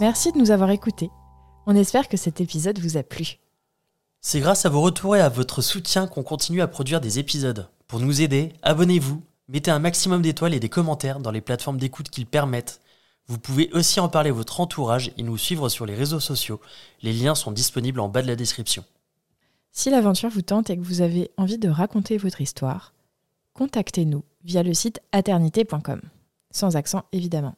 Merci 0.02 0.34
de 0.34 0.38
nous 0.38 0.52
avoir 0.52 0.69
écoutés. 0.71 1.12
On 1.65 1.78
espère 1.78 2.10
que 2.10 2.17
cet 2.17 2.41
épisode 2.41 2.78
vous 2.80 2.98
a 2.98 3.04
plu. 3.04 3.39
C'est 4.28 4.40
grâce 4.40 4.66
à 4.66 4.70
vos 4.70 4.82
retours 4.82 5.16
et 5.16 5.22
à 5.22 5.30
votre 5.30 5.62
soutien 5.62 6.08
qu'on 6.08 6.24
continue 6.24 6.64
à 6.64 6.68
produire 6.68 7.00
des 7.00 7.20
épisodes. 7.20 7.70
Pour 7.86 8.00
nous 8.00 8.24
aider, 8.24 8.54
abonnez-vous, 8.64 9.22
mettez 9.50 9.70
un 9.70 9.78
maximum 9.78 10.24
d'étoiles 10.24 10.56
et 10.56 10.60
des 10.60 10.68
commentaires 10.68 11.20
dans 11.20 11.30
les 11.30 11.42
plateformes 11.42 11.78
d'écoute 11.78 12.10
qu'ils 12.10 12.26
permettent. 12.26 12.82
Vous 13.28 13.38
pouvez 13.38 13.70
aussi 13.74 14.00
en 14.00 14.10
parler 14.10 14.32
à 14.32 14.34
votre 14.34 14.60
entourage 14.60 15.12
et 15.20 15.22
nous 15.22 15.38
suivre 15.38 15.70
sur 15.70 15.86
les 15.86 15.94
réseaux 15.94 16.20
sociaux. 16.20 16.60
Les 17.04 17.14
liens 17.14 17.36
sont 17.36 17.52
disponibles 17.52 18.00
en 18.00 18.10
bas 18.10 18.24
de 18.24 18.28
la 18.28 18.36
description. 18.36 18.84
Si 19.72 19.92
l'aventure 19.92 20.32
vous 20.32 20.42
tente 20.42 20.72
et 20.72 20.76
que 20.76 20.82
vous 20.82 21.02
avez 21.02 21.30
envie 21.38 21.60
de 21.60 21.70
raconter 21.70 22.18
votre 22.18 22.42
histoire, 22.42 22.96
contactez-nous 23.54 24.24
via 24.44 24.64
le 24.64 24.74
site 24.74 25.02
aternité.com. 25.12 26.02
Sans 26.50 26.76
accent 26.76 27.04
évidemment. 27.12 27.54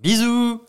Bisous 0.00 0.62